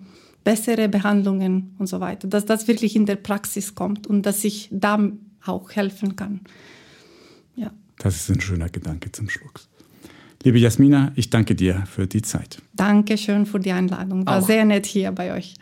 bessere 0.44 0.88
Behandlungen 0.88 1.74
und 1.78 1.88
so 1.88 2.00
weiter, 2.00 2.26
dass 2.26 2.46
das 2.46 2.68
wirklich 2.68 2.96
in 2.96 3.04
der 3.04 3.16
Praxis 3.16 3.74
kommt 3.74 4.06
und 4.06 4.22
dass 4.22 4.44
ich 4.44 4.70
da 4.72 4.98
auch 5.44 5.72
helfen 5.72 6.16
kann. 6.16 6.40
Ja. 7.54 7.70
Das 7.98 8.16
ist 8.16 8.30
ein 8.30 8.40
schöner 8.40 8.70
Gedanke 8.70 9.12
zum 9.12 9.28
Schluss. 9.28 9.68
Liebe 10.42 10.58
Jasmina, 10.58 11.12
ich 11.16 11.28
danke 11.28 11.54
dir 11.54 11.84
für 11.86 12.06
die 12.06 12.22
Zeit. 12.22 12.62
Dankeschön 12.72 13.44
für 13.44 13.60
die 13.60 13.72
Einladung. 13.72 14.24
War 14.24 14.38
auch. 14.38 14.46
sehr 14.46 14.64
nett 14.64 14.86
hier 14.86 15.12
bei 15.12 15.34
euch. 15.34 15.54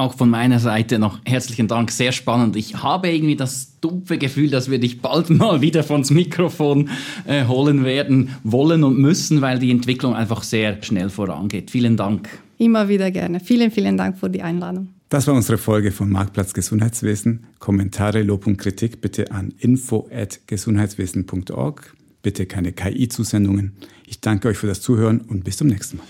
Auch 0.00 0.14
von 0.14 0.30
meiner 0.30 0.60
Seite 0.60 1.00
noch 1.00 1.18
herzlichen 1.24 1.66
Dank, 1.66 1.90
sehr 1.90 2.12
spannend. 2.12 2.54
Ich 2.54 2.84
habe 2.84 3.10
irgendwie 3.10 3.34
das 3.34 3.80
dumpfe 3.80 4.16
Gefühl, 4.16 4.48
dass 4.48 4.70
wir 4.70 4.78
dich 4.78 5.02
bald 5.02 5.28
mal 5.30 5.60
wieder 5.60 5.88
vons 5.88 6.12
Mikrofon 6.12 6.88
äh, 7.26 7.46
holen 7.46 7.84
werden, 7.84 8.28
wollen 8.44 8.84
und 8.84 8.96
müssen, 8.96 9.40
weil 9.40 9.58
die 9.58 9.72
Entwicklung 9.72 10.14
einfach 10.14 10.44
sehr 10.44 10.80
schnell 10.84 11.10
vorangeht. 11.10 11.72
Vielen 11.72 11.96
Dank. 11.96 12.28
Immer 12.58 12.88
wieder 12.88 13.10
gerne. 13.10 13.40
Vielen, 13.40 13.72
vielen 13.72 13.96
Dank 13.96 14.18
für 14.18 14.30
die 14.30 14.42
Einladung. 14.42 14.90
Das 15.08 15.26
war 15.26 15.34
unsere 15.34 15.58
Folge 15.58 15.90
von 15.90 16.08
Marktplatz 16.10 16.54
Gesundheitswesen. 16.54 17.46
Kommentare, 17.58 18.22
Lob 18.22 18.46
und 18.46 18.56
Kritik 18.56 19.00
bitte 19.00 19.32
an 19.32 19.52
info@gesundheitswesen.org. 19.58 21.96
Bitte 22.22 22.46
keine 22.46 22.70
KI-Zusendungen. 22.70 23.72
Ich 24.06 24.20
danke 24.20 24.46
euch 24.46 24.58
für 24.58 24.68
das 24.68 24.80
Zuhören 24.80 25.22
und 25.22 25.42
bis 25.42 25.56
zum 25.56 25.66
nächsten 25.66 25.96
Mal. 25.96 26.06